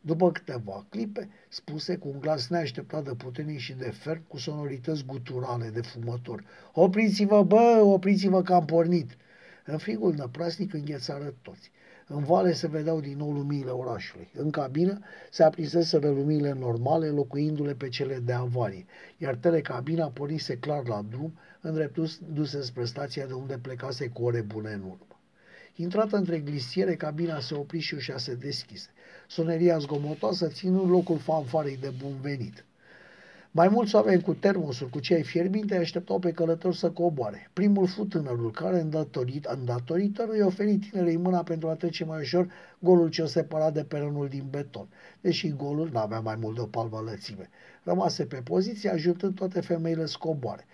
După 0.05 0.31
câteva 0.31 0.85
clipe, 0.89 1.29
spuse 1.49 1.97
cu 1.97 2.07
un 2.07 2.19
glas 2.19 2.47
neașteptat 2.47 3.03
de 3.03 3.13
puternic 3.13 3.59
și 3.59 3.73
de 3.73 3.89
ferm, 3.89 4.27
cu 4.27 4.37
sonorități 4.37 5.05
guturale 5.05 5.69
de 5.69 5.81
fumător. 5.81 6.43
Opriți-vă, 6.73 7.43
bă, 7.43 7.81
opriți-vă 7.83 8.41
că 8.41 8.53
am 8.53 8.65
pornit. 8.65 9.17
În 9.65 9.77
frigul 9.77 10.13
năprasnic 10.13 10.73
înghețară 10.73 11.33
toți. 11.41 11.71
În 12.07 12.23
vale 12.23 12.53
se 12.53 12.67
vedeau 12.67 12.99
din 12.99 13.17
nou 13.17 13.31
luminile 13.31 13.69
orașului. 13.69 14.29
În 14.33 14.49
cabină 14.49 14.99
se 15.31 15.43
aprinseseră 15.43 16.09
luminile 16.09 16.53
normale, 16.53 17.07
locuindu-le 17.07 17.73
pe 17.73 17.89
cele 17.89 18.19
de 18.19 18.33
avarie, 18.33 18.85
iar 19.17 19.35
telecabina 19.35 20.07
pornise 20.07 20.57
clar 20.57 20.87
la 20.87 21.05
drum, 21.09 21.39
îndreptându-se 21.61 22.61
spre 22.61 22.85
stația 22.85 23.25
de 23.25 23.33
unde 23.33 23.57
plecase 23.57 24.07
cu 24.07 24.23
ore 24.23 24.41
bune 24.41 24.71
în 24.71 24.81
urmă. 24.81 25.19
Intrată 25.75 26.17
între 26.17 26.39
glisiere, 26.39 26.95
cabina 26.95 27.39
se 27.39 27.53
opri 27.55 27.79
și 27.79 27.93
ușa 27.93 28.17
se 28.17 28.35
deschise. 28.35 28.89
Soneria 29.27 29.77
zgomotoasă 29.77 30.47
ținând 30.47 30.89
locul 30.89 31.17
fanfarei 31.17 31.77
de 31.77 31.93
bun 32.01 32.13
venit. 32.21 32.65
Mai 33.57 33.67
mulți 33.67 33.95
oameni 33.95 34.21
cu 34.21 34.33
termosuri, 34.33 34.89
cu 34.89 34.99
ceai 34.99 35.23
fierbinte, 35.23 35.77
așteptau 35.77 36.19
pe 36.19 36.31
călător 36.31 36.73
să 36.73 36.91
coboare. 36.91 37.49
Primul 37.53 37.87
fu 37.87 38.05
tânărul, 38.05 38.51
care 38.51 38.79
îndatorit, 38.79 39.45
îndatorită 39.45 40.27
îi 40.29 40.41
oferi 40.41 40.77
tinerei 40.77 41.17
mâna 41.17 41.43
pentru 41.43 41.69
a 41.69 41.73
trece 41.73 42.05
mai 42.05 42.21
ușor 42.21 42.47
golul 42.79 43.09
ce 43.09 43.21
o 43.21 43.25
separa 43.25 43.71
de 43.71 43.83
peronul 43.83 44.27
din 44.27 44.43
beton, 44.49 44.87
deși 45.21 45.49
golul 45.49 45.89
n-avea 45.93 46.19
mai 46.19 46.35
mult 46.39 46.55
de 46.55 46.61
o 46.61 46.65
palmă 46.65 47.03
lățime. 47.05 47.49
Rămase 47.83 48.25
pe 48.25 48.41
poziție, 48.43 48.89
ajutând 48.89 49.35
toate 49.35 49.61
femeile 49.61 50.05
să 50.05 50.15
coboare. 50.19 50.65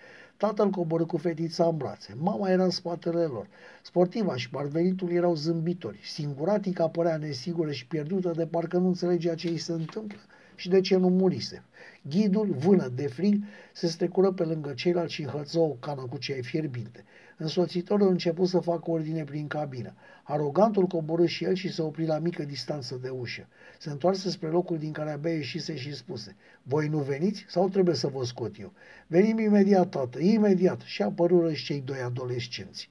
Tatăl 0.42 0.70
coborâ 0.70 1.04
cu 1.04 1.16
fetița 1.16 1.64
în 1.64 1.76
brațe. 1.76 2.14
Mama 2.18 2.50
era 2.50 2.64
în 2.64 2.70
spatele 2.70 3.24
lor. 3.24 3.46
Sportiva 3.82 4.36
și 4.36 4.50
parvenitul 4.50 5.10
erau 5.10 5.34
zâmbitori. 5.34 6.00
Singuratica 6.04 6.88
părea 6.88 7.16
nesigură 7.16 7.70
și 7.70 7.86
pierdută 7.86 8.32
de 8.36 8.46
parcă 8.46 8.76
nu 8.76 8.86
înțelegea 8.86 9.34
ce 9.34 9.48
îi 9.48 9.58
se 9.58 9.72
întâmplă 9.72 10.18
și 10.54 10.68
de 10.68 10.80
ce 10.80 10.96
nu 10.96 11.08
murise. 11.08 11.64
Ghidul, 12.08 12.54
vână 12.58 12.88
de 12.94 13.06
frig, 13.06 13.42
se 13.72 13.86
strecură 13.86 14.32
pe 14.32 14.44
lângă 14.44 14.72
ceilalți 14.72 15.12
și 15.12 15.22
înhăță 15.22 15.58
o 15.58 15.68
cană 15.68 16.06
cu 16.10 16.18
ceai 16.18 16.42
fierbinte. 16.42 17.04
Însoțitorul 17.36 18.06
a 18.06 18.10
început 18.10 18.48
să 18.48 18.58
facă 18.58 18.90
ordine 18.90 19.24
prin 19.24 19.46
cabină. 19.46 19.94
Arogantul 20.22 20.86
coborâ 20.86 21.26
și 21.26 21.44
el 21.44 21.54
și 21.54 21.72
se 21.72 21.82
opri 21.82 22.06
la 22.06 22.18
mică 22.18 22.44
distanță 22.44 22.98
de 23.02 23.08
ușă. 23.08 23.46
Se 23.78 23.90
întoarse 23.90 24.30
spre 24.30 24.48
locul 24.48 24.78
din 24.78 24.92
care 24.92 25.10
abia 25.10 25.32
ieșise 25.32 25.76
și 25.76 25.94
spuse, 25.94 26.36
Voi 26.62 26.88
nu 26.88 26.98
veniți 26.98 27.44
sau 27.48 27.68
trebuie 27.68 27.94
să 27.94 28.06
vă 28.06 28.24
scot 28.24 28.58
eu? 28.60 28.72
Venim 29.06 29.38
imediat, 29.38 29.88
tată, 29.88 30.18
imediat. 30.18 30.80
Și 30.80 31.02
apărură 31.02 31.52
și 31.52 31.64
cei 31.64 31.80
doi 31.80 32.00
adolescenți. 32.00 32.90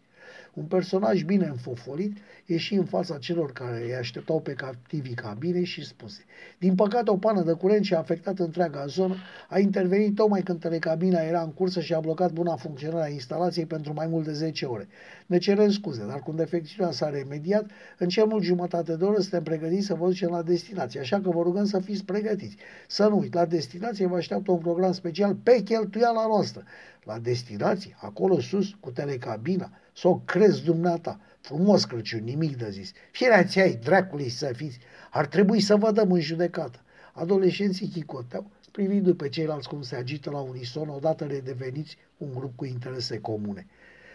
Un 0.54 0.64
personaj 0.64 1.24
bine 1.24 1.45
înfofolit 1.45 2.18
ieși 2.45 2.74
în 2.74 2.86
fața 2.86 3.18
celor 3.18 3.52
care 3.52 3.84
îi 3.86 3.95
așteptau 3.95 4.39
pe 4.39 4.54
captivii 4.54 5.14
cabinei 5.14 5.64
și 5.64 5.86
spuse 5.86 6.24
Din 6.58 6.76
păcate 6.76 7.10
o 7.12 7.18
pană 7.18 7.41
de 7.41 7.52
curent 7.52 7.86
și 7.86 7.93
a 7.93 7.97
afectat 7.97 8.39
întreaga 8.39 8.86
zonă, 8.86 9.16
a 9.49 9.60
intervenit 9.60 10.16
tocmai 10.16 10.41
când 10.41 10.60
telecabina 10.60 11.20
era 11.20 11.41
în 11.41 11.54
cursă 11.54 11.80
și 11.80 11.93
a 11.93 11.99
blocat 11.99 12.32
buna 12.32 12.56
funcționare 12.56 13.10
a 13.10 13.14
instalației 13.14 13.66
pentru 13.66 13.93
mai 13.93 14.08
mult 14.08 14.26
de 14.26 14.34
10 14.34 14.66
ore. 14.66 14.88
Ne 15.26 15.38
cerem 15.38 15.70
scuze, 15.70 16.06
dar 16.08 16.22
când 16.26 16.38
defecțiunea 16.38 16.91
s-a 16.91 17.10
remediat, 17.10 17.70
în 17.97 18.08
cel 18.08 18.26
mult 18.26 18.43
jumătate 18.43 18.95
de 18.95 19.04
oră 19.04 19.20
suntem 19.20 19.43
pregătiți 19.43 19.86
să 19.86 19.93
vă 19.93 20.06
ducem 20.06 20.30
la 20.30 20.41
destinație, 20.41 20.99
așa 20.99 21.20
că 21.20 21.30
vă 21.30 21.41
rugăm 21.41 21.66
să 21.66 21.80
fiți 21.80 22.06
pregătiți. 22.06 22.58
Să 22.88 23.08
nu 23.08 23.20
uit, 23.20 23.34
la 23.34 23.45
destinație 23.45 24.08
vă 24.08 24.16
așteaptă 24.16 24.52
un 24.52 24.60
program 24.60 24.91
special 24.91 25.36
pe 25.36 25.62
cheltuiala 25.64 26.28
noastră. 26.28 26.64
La 27.04 27.20
destinație, 27.20 27.95
acolo 27.99 28.39
sus, 28.39 28.76
cu 28.80 28.91
telecabina, 28.91 29.72
să 29.94 30.08
o 30.08 30.20
crezi 30.20 30.64
dumneata. 30.64 31.20
Frumos 31.39 31.86
Crăciun, 31.86 32.24
nimic 32.24 32.58
de 32.58 32.70
zis. 32.70 32.92
Firea 33.12 33.46
ai 33.56 33.80
dracului 33.84 34.30
să 34.30 34.52
fiți, 34.56 34.80
ar 35.12 35.26
trebui 35.26 35.60
să 35.60 35.76
vă 35.76 35.92
dăm 35.92 36.12
în 36.12 36.20
judecată. 36.20 36.80
Adolescenții 37.14 37.88
chicoteau, 37.88 38.52
privindu 38.72 39.16
pe 39.16 39.30
ceilalți 39.30 39.68
cum 39.68 39.82
se 39.82 39.96
agită 39.96 40.30
la 40.30 40.39
unison, 40.39 40.89
odată 40.89 41.26
redeveniți 41.26 41.98
un 42.18 42.34
grup 42.34 42.56
cu 42.56 42.66
interese 42.66 43.20
comune. 43.20 43.68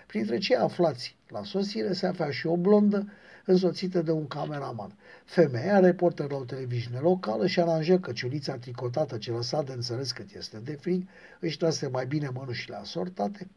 Printre 0.06 0.38
cei 0.38 0.56
aflați 0.56 1.16
la 1.28 1.44
sosire 1.44 1.92
se 1.92 2.06
afla 2.06 2.30
și 2.30 2.46
o 2.46 2.56
blondă 2.56 3.08
însoțită 3.44 4.02
de 4.02 4.10
un 4.10 4.26
cameraman. 4.26 4.96
Femeia, 5.24 5.78
reporter 5.78 6.30
la 6.30 6.36
o 6.36 6.44
televiziune 6.44 6.98
locală, 6.98 7.46
și 7.46 7.60
aranjă 7.60 7.98
căciulița 7.98 8.56
tricotată 8.56 9.18
ce 9.18 9.30
lăsa 9.30 9.62
de 9.62 9.72
înțeles 9.72 10.12
cât 10.12 10.34
este 10.34 10.58
de 10.58 10.72
frig, 10.72 11.08
își 11.40 11.56
trase 11.56 11.86
mai 11.86 12.06
bine 12.06 12.28
mănușile 12.28 12.76
asortate, 12.76 13.48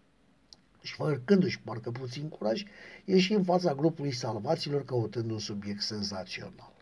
și 0.89 0.95
fărcându-și 0.95 1.59
parcă 1.59 1.91
puțin 1.91 2.29
curaj, 2.29 2.63
ieși 3.05 3.33
în 3.33 3.43
fața 3.43 3.73
grupului 3.73 4.11
salvaților 4.11 4.85
căutând 4.85 5.31
un 5.31 5.39
subiect 5.39 5.81
senzațional. 5.81 6.73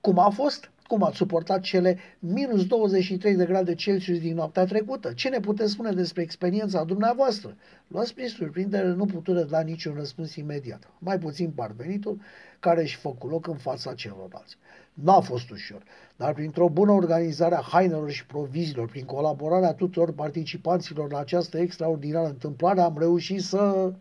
Cum 0.00 0.18
a 0.18 0.30
fost? 0.30 0.70
Cum 0.92 1.02
ați 1.02 1.16
suportat 1.16 1.60
cele 1.60 1.98
minus 2.18 2.66
23 2.66 3.36
de 3.36 3.44
grade 3.44 3.74
Celsius 3.74 4.18
din 4.20 4.34
noaptea 4.34 4.64
trecută? 4.64 5.12
Ce 5.12 5.28
ne 5.28 5.40
puteți 5.40 5.72
spune 5.72 5.92
despre 5.92 6.22
experiența 6.22 6.84
dumneavoastră? 6.84 7.56
Luați 7.86 8.14
prin 8.14 8.28
surprindere, 8.28 8.88
nu 8.88 9.04
putură 9.04 9.42
da 9.42 9.60
niciun 9.60 9.94
răspuns 9.94 10.34
imediat. 10.36 10.90
Mai 10.98 11.18
puțin 11.18 11.50
parvenitul, 11.50 12.20
care 12.60 12.80
își 12.80 12.96
făcu 12.96 13.26
loc 13.26 13.46
în 13.46 13.56
fața 13.56 13.94
celorlalți. 13.94 14.56
N-a 14.94 15.20
fost 15.20 15.50
ușor, 15.50 15.82
dar 16.16 16.34
printr-o 16.34 16.68
bună 16.68 16.92
organizare 16.92 17.54
a 17.54 17.62
hainelor 17.62 18.10
și 18.10 18.26
provizilor, 18.26 18.88
prin 18.88 19.04
colaborarea 19.04 19.72
tuturor 19.72 20.12
participanților 20.12 21.10
la 21.10 21.18
această 21.18 21.58
extraordinară 21.58 22.26
întâmplare, 22.28 22.80
am 22.80 22.96
reușit 22.98 23.42
să 23.42 23.92